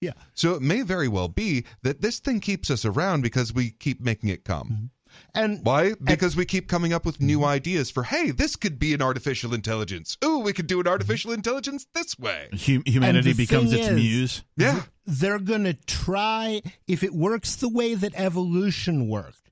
Yeah. 0.00 0.12
So 0.34 0.54
it 0.54 0.62
may 0.62 0.82
very 0.82 1.08
well 1.08 1.28
be 1.28 1.64
that 1.82 2.00
this 2.02 2.18
thing 2.18 2.40
keeps 2.40 2.70
us 2.70 2.84
around 2.84 3.22
because 3.22 3.52
we 3.54 3.70
keep 3.70 4.00
making 4.00 4.28
it 4.28 4.44
come. 4.44 4.90
And 5.34 5.60
Why? 5.64 5.94
Because 6.02 6.36
we 6.36 6.44
keep 6.44 6.68
coming 6.68 6.92
up 6.92 7.04
with 7.04 7.20
new 7.20 7.44
ideas 7.44 7.90
for, 7.90 8.04
hey, 8.04 8.30
this 8.30 8.56
could 8.56 8.78
be 8.78 8.94
an 8.94 9.02
artificial 9.02 9.54
intelligence. 9.54 10.16
Ooh, 10.24 10.38
we 10.38 10.52
could 10.52 10.66
do 10.66 10.80
an 10.80 10.86
artificial 10.86 11.30
mm-hmm. 11.30 11.38
intelligence 11.38 11.86
this 11.94 12.18
way. 12.18 12.48
Hu- 12.52 12.82
humanity 12.86 13.32
becomes 13.32 13.72
its 13.72 13.88
is- 13.88 13.94
muse. 13.94 14.42
Yeah. 14.56 14.82
they're 15.06 15.38
going 15.38 15.64
to 15.64 15.74
try 15.74 16.62
if 16.86 17.02
it 17.02 17.14
works 17.14 17.56
the 17.56 17.68
way 17.68 17.94
that 17.94 18.12
evolution 18.16 19.08
worked. 19.08 19.45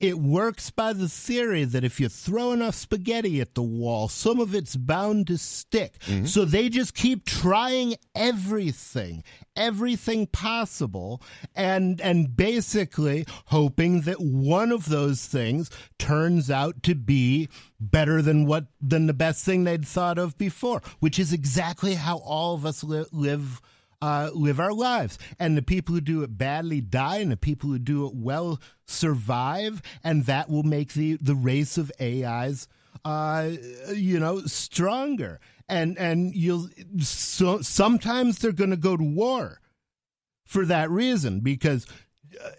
It 0.00 0.18
works 0.20 0.70
by 0.70 0.92
the 0.92 1.08
theory 1.08 1.64
that 1.64 1.82
if 1.82 1.98
you 1.98 2.08
throw 2.08 2.52
enough 2.52 2.76
spaghetti 2.76 3.40
at 3.40 3.54
the 3.54 3.62
wall, 3.62 4.06
some 4.06 4.38
of 4.38 4.54
it's 4.54 4.76
bound 4.76 5.26
to 5.26 5.36
stick. 5.38 5.98
Mm-hmm. 6.06 6.26
So 6.26 6.44
they 6.44 6.68
just 6.68 6.94
keep 6.94 7.24
trying 7.24 7.96
everything, 8.14 9.24
everything 9.56 10.28
possible, 10.28 11.20
and 11.54 12.00
and 12.00 12.36
basically 12.36 13.26
hoping 13.46 14.02
that 14.02 14.20
one 14.20 14.70
of 14.70 14.88
those 14.88 15.26
things 15.26 15.68
turns 15.98 16.48
out 16.48 16.84
to 16.84 16.94
be 16.94 17.48
better 17.80 18.22
than 18.22 18.46
what 18.46 18.66
than 18.80 19.06
the 19.08 19.14
best 19.14 19.44
thing 19.44 19.64
they'd 19.64 19.86
thought 19.86 20.18
of 20.18 20.38
before, 20.38 20.80
which 21.00 21.18
is 21.18 21.32
exactly 21.32 21.94
how 21.94 22.18
all 22.18 22.54
of 22.54 22.64
us 22.64 22.84
li- 22.84 23.04
live 23.10 23.60
uh, 24.00 24.30
live 24.32 24.60
our 24.60 24.72
lives. 24.72 25.18
And 25.38 25.56
the 25.56 25.62
people 25.62 25.94
who 25.94 26.00
do 26.00 26.22
it 26.22 26.36
badly 26.38 26.80
die, 26.80 27.18
and 27.18 27.30
the 27.32 27.36
people 27.36 27.70
who 27.70 27.78
do 27.78 28.06
it 28.06 28.12
well 28.14 28.60
survive, 28.86 29.82
and 30.04 30.26
that 30.26 30.48
will 30.48 30.62
make 30.62 30.92
the, 30.94 31.18
the 31.20 31.34
race 31.34 31.78
of 31.78 31.92
AIs, 32.00 32.68
uh, 33.04 33.50
you 33.94 34.18
know, 34.18 34.40
stronger. 34.42 35.40
And 35.68 35.98
and 35.98 36.34
you'll 36.34 36.68
so 37.00 37.60
sometimes 37.60 38.38
they're 38.38 38.52
going 38.52 38.70
to 38.70 38.76
go 38.76 38.96
to 38.96 39.04
war 39.04 39.60
for 40.44 40.64
that 40.66 40.90
reason 40.90 41.40
because. 41.40 41.86
uh, 42.44 42.50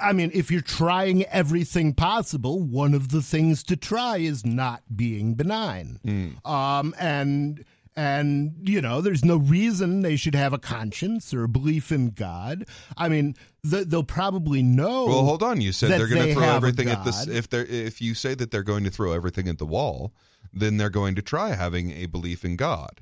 I 0.00 0.12
mean, 0.12 0.30
if 0.34 0.50
you're 0.50 0.60
trying 0.60 1.24
everything 1.24 1.92
possible, 1.94 2.60
one 2.62 2.94
of 2.94 3.08
the 3.08 3.22
things 3.22 3.64
to 3.64 3.74
try 3.76 4.18
is 4.18 4.44
not 4.44 4.82
being 4.94 5.34
benign. 5.34 5.98
Um, 6.44 6.94
and 7.00 7.64
and 7.98 8.54
you 8.62 8.80
know, 8.80 9.00
there's 9.00 9.24
no 9.24 9.36
reason 9.38 10.02
they 10.02 10.14
should 10.14 10.36
have 10.36 10.52
a 10.52 10.58
conscience 10.58 11.34
or 11.34 11.42
a 11.42 11.48
belief 11.48 11.90
in 11.90 12.10
God. 12.10 12.64
I 12.96 13.08
mean, 13.08 13.34
th- 13.68 13.88
they'll 13.88 14.04
probably 14.04 14.62
know. 14.62 15.06
Well, 15.06 15.24
hold 15.24 15.42
on. 15.42 15.60
You 15.60 15.72
said 15.72 15.90
they're 15.90 16.06
going 16.06 16.22
they 16.22 16.28
to 16.28 16.34
throw 16.34 16.44
everything 16.48 16.88
at 16.88 17.04
this. 17.04 17.26
God. 17.26 17.34
If 17.34 17.50
they're 17.50 17.66
if 17.66 18.00
you 18.00 18.14
say 18.14 18.34
that 18.34 18.52
they're 18.52 18.62
going 18.62 18.84
to 18.84 18.90
throw 18.90 19.10
everything 19.12 19.48
at 19.48 19.58
the 19.58 19.66
wall, 19.66 20.14
then 20.52 20.76
they're 20.76 20.90
going 20.90 21.16
to 21.16 21.22
try 21.22 21.56
having 21.56 21.90
a 21.90 22.06
belief 22.06 22.44
in 22.44 22.54
God. 22.54 23.00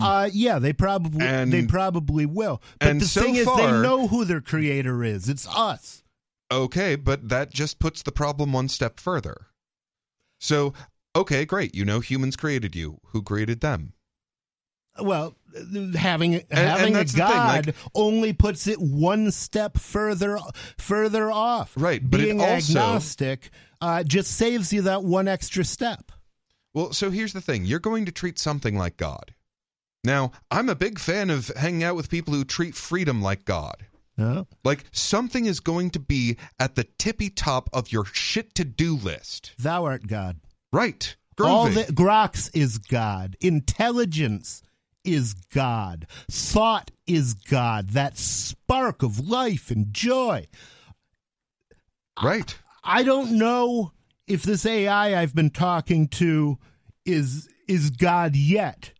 Uh, 0.00 0.30
yeah, 0.32 0.58
they 0.60 0.72
probably 0.72 1.26
And- 1.26 1.52
they 1.52 1.66
probably 1.66 2.24
will. 2.24 2.62
But 2.78 2.88
and 2.88 3.00
the 3.00 3.06
so 3.06 3.22
thing 3.22 3.34
is, 3.34 3.44
far- 3.44 3.56
they 3.58 3.82
know 3.82 4.06
who 4.06 4.24
their 4.24 4.40
creator 4.40 5.04
is. 5.04 5.28
It's 5.28 5.46
us. 5.48 6.02
Okay, 6.50 6.96
but 6.96 7.28
that 7.28 7.52
just 7.52 7.78
puts 7.78 8.02
the 8.02 8.12
problem 8.12 8.52
one 8.52 8.68
step 8.68 8.98
further. 9.00 9.48
So, 10.38 10.72
okay, 11.14 11.44
great. 11.44 11.74
You 11.74 11.84
know 11.84 12.00
humans 12.00 12.36
created 12.36 12.74
you. 12.74 13.00
Who 13.08 13.22
created 13.22 13.60
them? 13.60 13.92
Well, 15.02 15.34
having 15.96 16.42
having 16.50 16.94
a 16.94 16.98
that's 16.98 17.12
the 17.12 17.18
thing, 17.18 17.26
god 17.26 17.66
like- 17.66 17.76
only 17.94 18.32
puts 18.32 18.66
it 18.66 18.80
one 18.80 19.30
step 19.30 19.78
further 19.78 20.38
further 20.78 21.30
off. 21.30 21.72
Right, 21.76 22.00
but 22.08 22.20
it 22.20 22.24
being 22.24 22.40
also- 22.40 22.54
agnostic 22.78 23.50
uh, 23.80 24.02
just 24.04 24.32
saves 24.32 24.72
you 24.72 24.82
that 24.82 25.02
one 25.02 25.28
extra 25.28 25.64
step. 25.64 26.12
Well, 26.74 26.92
so 26.92 27.10
here's 27.10 27.32
the 27.32 27.40
thing. 27.40 27.64
You're 27.64 27.80
going 27.80 28.04
to 28.04 28.12
treat 28.12 28.38
something 28.38 28.76
like 28.76 28.96
God. 28.96 29.34
Now, 30.04 30.32
I'm 30.50 30.68
a 30.68 30.74
big 30.74 30.98
fan 30.98 31.28
of 31.30 31.48
hanging 31.48 31.82
out 31.82 31.96
with 31.96 32.08
people 32.08 32.32
who 32.32 32.44
treat 32.44 32.74
freedom 32.74 33.20
like 33.20 33.44
God. 33.44 33.86
No? 34.16 34.46
Like 34.64 34.84
something 34.92 35.46
is 35.46 35.60
going 35.60 35.90
to 35.90 35.98
be 35.98 36.36
at 36.58 36.74
the 36.74 36.84
tippy 36.98 37.30
top 37.30 37.68
of 37.72 37.90
your 37.90 38.04
shit 38.04 38.54
to 38.56 38.64
do 38.64 38.96
list. 38.96 39.52
Thou 39.58 39.84
art 39.84 40.06
God. 40.06 40.40
Right. 40.72 41.16
All 41.40 41.68
Groovy. 41.68 41.86
the 41.86 41.92
groks 41.92 42.50
is 42.54 42.78
God. 42.78 43.36
Intelligence 43.40 44.62
is 45.04 45.34
God. 45.34 46.06
Thought 46.30 46.90
is 47.06 47.34
God. 47.34 47.90
That 47.90 48.18
spark 48.18 49.02
of 49.02 49.28
life 49.28 49.70
and 49.70 49.92
joy. 49.92 50.46
right. 52.22 52.56
I 52.82 53.02
don't 53.02 53.32
know 53.32 53.92
if 54.26 54.42
this 54.42 54.64
AI 54.64 55.20
I've 55.20 55.34
been 55.34 55.50
talking 55.50 56.08
to 56.08 56.58
is 57.04 57.48
is 57.68 57.90
God 57.90 58.34
yet. 58.34 58.92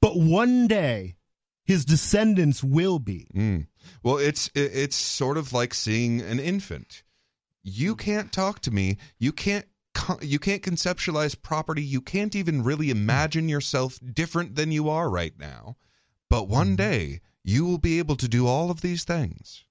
But 0.00 0.16
one 0.16 0.68
day 0.68 1.16
his 1.64 1.84
descendants 1.84 2.62
will 2.62 2.98
be. 2.98 3.26
Mm. 3.34 3.66
Well, 4.02 4.18
it's 4.18 4.50
it's 4.54 4.96
sort 4.96 5.36
of 5.36 5.52
like 5.52 5.74
seeing 5.74 6.20
an 6.20 6.40
infant. 6.40 7.02
You 7.62 7.96
can't 7.96 8.32
talk 8.32 8.60
to 8.60 8.70
me. 8.70 8.96
You 9.18 9.32
can't 9.32 9.66
you 10.20 10.38
can't 10.38 10.62
conceptualize 10.62 11.40
property. 11.40 11.82
You 11.82 12.00
can't 12.00 12.34
even 12.36 12.62
really 12.62 12.90
imagine 12.90 13.48
yourself 13.48 13.98
different 14.12 14.54
than 14.56 14.72
you 14.72 14.88
are 14.88 15.08
right 15.10 15.34
now. 15.38 15.76
But 16.30 16.48
one 16.48 16.76
day 16.76 17.20
you 17.44 17.64
will 17.64 17.78
be 17.78 17.98
able 17.98 18.16
to 18.16 18.28
do 18.28 18.46
all 18.46 18.70
of 18.70 18.80
these 18.82 19.04
things. 19.04 19.64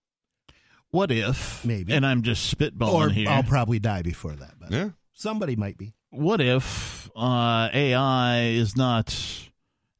What 0.89 1.11
if, 1.11 1.63
Maybe. 1.65 1.93
and 1.93 2.05
I'm 2.05 2.21
just 2.23 2.55
spitballing 2.57 2.93
Or 2.93 3.09
here. 3.09 3.29
I'll 3.29 3.43
probably 3.43 3.77
die 3.79 4.01
before 4.01 4.33
that, 4.35 4.53
but 4.59 4.71
Yeah. 4.71 4.89
somebody 5.13 5.55
might 5.55 5.77
be. 5.77 5.93
what 6.11 6.39
if 6.41 7.09
uh, 7.15 7.69
AI 7.73 8.43
is 8.45 8.75
not, 8.77 9.49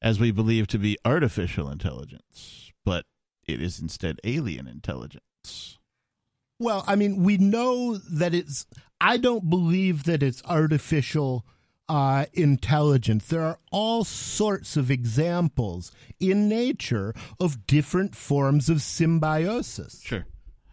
as 0.01 0.19
we 0.19 0.31
believe 0.31 0.67
to 0.67 0.79
be, 0.79 0.97
artificial 1.03 1.69
intelligence, 1.69 2.71
but 2.85 3.05
it 3.47 3.61
is 3.61 3.79
instead 3.79 4.19
alien 4.23 4.65
intelligence? 4.67 5.77
Well, 6.59 6.83
I 6.87 6.95
mean, 6.95 7.21
we 7.21 7.37
know 7.37 7.97
that 7.97 8.33
it's. 8.33 8.65
I 8.99 9.17
don't 9.17 9.49
believe 9.49 10.03
that 10.05 10.23
it's 10.23 10.41
artificial 10.45 11.45
uh, 11.89 12.25
intelligence. 12.33 13.27
There 13.27 13.43
are 13.43 13.59
all 13.71 14.03
sorts 14.03 14.75
of 14.75 14.89
examples 14.91 15.91
in 16.19 16.49
nature 16.49 17.13
of 17.39 17.65
different 17.67 18.15
forms 18.15 18.69
of 18.69 18.81
symbiosis. 18.81 20.01
Sure. 20.03 20.25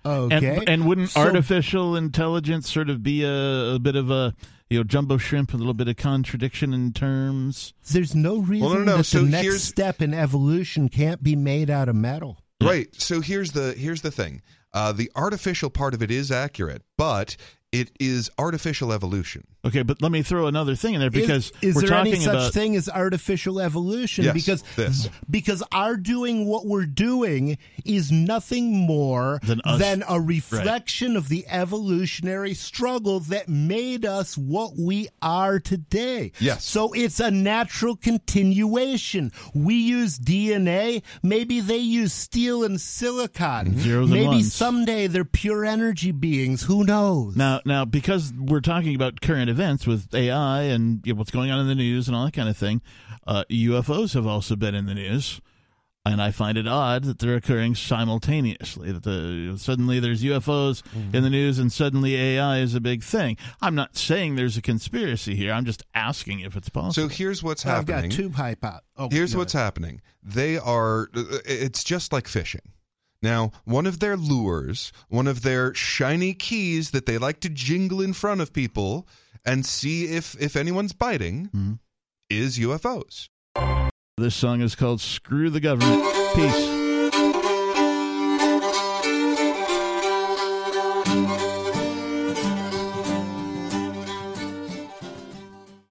Okay. 0.07 0.57
And, 0.59 0.69
and 0.69 0.87
wouldn't 0.87 1.11
So- 1.11 1.21
artificial 1.21 1.97
intelligence 1.97 2.71
sort 2.73 2.91
of 2.91 3.03
be 3.03 3.25
a, 3.25 3.75
a 3.75 3.79
bit 3.79 3.97
of 3.97 4.11
a 4.11 4.35
you 4.71 4.79
know 4.79 4.85
jumbo 4.85 5.19
shrimp, 5.19 5.55
a 5.55 5.57
little 5.57 5.75
bit 5.75 5.89
of 5.89 5.97
contradiction 5.97 6.75
in 6.75 6.93
terms? 6.93 7.75
There's 7.91 8.15
no 8.15 8.39
reason 8.39 8.73
no, 8.73 8.79
no, 8.85 8.97
that 8.99 9.05
so 9.05 9.23
the 9.23 9.31
next 9.31 9.45
here's- 9.45 9.63
step 9.63 10.03
in 10.03 10.13
evolution 10.15 10.89
can't 10.89 11.23
be 11.23 11.37
made 11.37 11.71
out 11.71 11.89
of 11.89 11.97
metal. 11.97 12.39
Right. 12.63 12.89
So 12.95 13.21
here's 13.21 13.53
the 13.53 13.73
here's 13.75 14.03
the 14.03 14.11
thing. 14.11 14.43
Uh, 14.73 14.91
the 14.93 15.11
artificial 15.15 15.71
part 15.71 15.95
of 15.95 16.03
it 16.03 16.11
is 16.11 16.33
accurate, 16.33 16.83
but 16.99 17.37
it 17.75 17.91
is 17.99 18.31
artificial 18.39 18.93
evolution. 18.93 19.45
Okay, 19.65 19.83
but 19.83 20.03
let 20.03 20.13
me 20.13 20.23
throw 20.23 20.47
another 20.47 20.75
thing 20.77 20.95
in 20.95 21.01
there 21.01 21.11
because 21.11 21.51
is, 21.63 21.71
is 21.71 21.75
we're 21.75 21.81
there 21.83 21.91
talking 21.91 22.15
any 22.15 22.25
such 22.25 22.35
about 22.35 22.53
thing 22.53 22.77
as 22.77 22.89
artificial 22.89 23.61
evolution? 23.61 24.25
Yes, 24.25 24.35
because 24.35 24.63
this. 24.77 25.09
because 25.31 25.63
our 25.73 25.97
doing 25.97 26.47
what 26.47 26.67
we're 26.67 26.85
doing 26.85 27.57
is 27.85 28.13
nothing 28.13 28.77
more 28.77 29.41
Than 29.43 29.63
us. 29.65 30.03
a 30.09 30.21
reflection 30.21 31.17
of 31.17 31.29
the 31.29 31.47
evolutionary 31.49 32.53
struggle 32.55 33.21
that 33.21 33.49
made 33.49 34.05
us 34.05 34.37
what 34.37 34.73
we 34.79 35.09
are 35.23 35.59
today. 35.61 36.33
Yes. 36.41 36.65
So 36.65 36.93
it's 36.93 37.21
a 37.21 37.31
natural 37.31 37.97
continuation. 37.97 39.33
We 39.55 39.77
use 39.77 40.19
DNA. 40.19 41.03
Maybe 41.23 41.61
they 41.61 41.79
use 41.79 42.13
steel 42.13 42.65
and 42.65 42.81
silicon. 42.81 43.69
Mm-hmm. 43.69 43.79
Zeros 43.81 44.05
and 44.11 44.13
Maybe 44.13 44.27
ones. 44.27 44.53
someday 44.53 45.07
they're 45.07 45.25
pure 45.25 45.65
energy 45.65 46.13
beings. 46.13 46.63
Who 46.65 46.85
knows? 46.85 47.35
Now, 47.37 47.61
now, 47.65 47.85
because 47.85 48.33
we're 48.39 48.61
talking 48.61 48.95
about 48.95 49.21
current 49.21 49.54
events 49.55 49.87
with 49.87 50.13
AI 50.15 50.63
and 50.63 51.01
you 51.07 51.15
know, 51.15 51.19
what's 51.19 51.31
going 51.31 51.51
on 51.51 51.61
in 51.61 51.69
the 51.69 51.75
news 51.75 52.09
and 52.09 52.17
all 52.17 52.25
that 52.25 52.35
kind 52.35 52.49
of 52.49 52.57
thing, 52.57 52.83
uh, 53.27 53.45
UFOs 53.51 54.15
have 54.15 54.27
also 54.27 54.57
been 54.57 54.75
in 54.75 54.87
the 54.87 54.95
news, 54.95 55.41
and 56.05 56.21
I 56.21 56.33
find 56.33 56.59
it 56.59 56.67
odd 56.67 57.05
that 57.05 57.19
they're 57.21 57.37
occurring 57.37 57.77
simultaneously. 57.77 58.93
That 58.93 59.05
the 59.05 59.55
suddenly 59.57 60.01
there's 60.01 60.23
UFOs 60.23 60.83
mm-hmm. 60.83 61.15
in 61.17 61.23
the 61.23 61.31
news, 61.31 61.59
and 61.59 61.73
suddenly 61.73 62.17
AI 62.17 62.59
is 62.59 62.75
a 62.75 62.81
big 62.81 63.03
thing. 63.03 63.37
I'm 63.63 63.75
not 63.75 63.97
saying 63.97 64.35
there's 64.35 64.57
a 64.57 64.63
conspiracy 64.63 65.37
here. 65.37 65.53
I'm 65.53 65.65
just 65.65 65.85
asking 65.95 66.41
if 66.41 66.57
it's 66.57 66.69
possible. 66.69 67.09
So 67.09 67.09
here's 67.09 67.43
what's 67.43 67.65
I've 67.65 67.87
got 67.87 67.95
happening. 67.95 68.11
tube 68.11 68.35
hype 68.35 68.65
out. 68.65 68.83
Oh, 68.97 69.09
Here's 69.11 69.35
what's 69.35 69.55
ahead. 69.55 69.65
happening. 69.65 70.03
They 70.23 70.59
are. 70.59 71.09
Uh, 71.15 71.21
uh, 71.21 71.39
it's 71.47 71.85
just 71.85 72.13
like 72.13 72.27
fishing. 72.27 72.73
Now, 73.23 73.53
one 73.65 73.87
of 73.87 74.01
their 74.01 74.19
lures, 74.19 74.93
one 75.09 75.27
of 75.27 75.41
their 75.41 75.73
shiny 75.73 76.35
keys 76.35 76.91
that 76.91 77.07
they 77.07 77.17
like 77.17 77.41
to 77.41 77.49
jingle 77.49 78.03
in 78.03 78.13
front 78.13 78.43
of 78.43 78.53
people 78.53 79.09
and 79.45 79.65
see 79.67 80.07
if 80.07 80.37
if 80.41 80.57
anyone's 80.57 80.93
biting, 80.93 81.49
Mhm. 81.55 81.79
is 82.31 82.59
UFOs. 82.59 83.29
this 84.17 84.35
song 84.35 84.61
is 84.61 84.75
called 84.75 85.01
"Screw 85.01 85.51
the 85.51 85.61
Government." 85.61 86.03
Peace. 86.35 86.84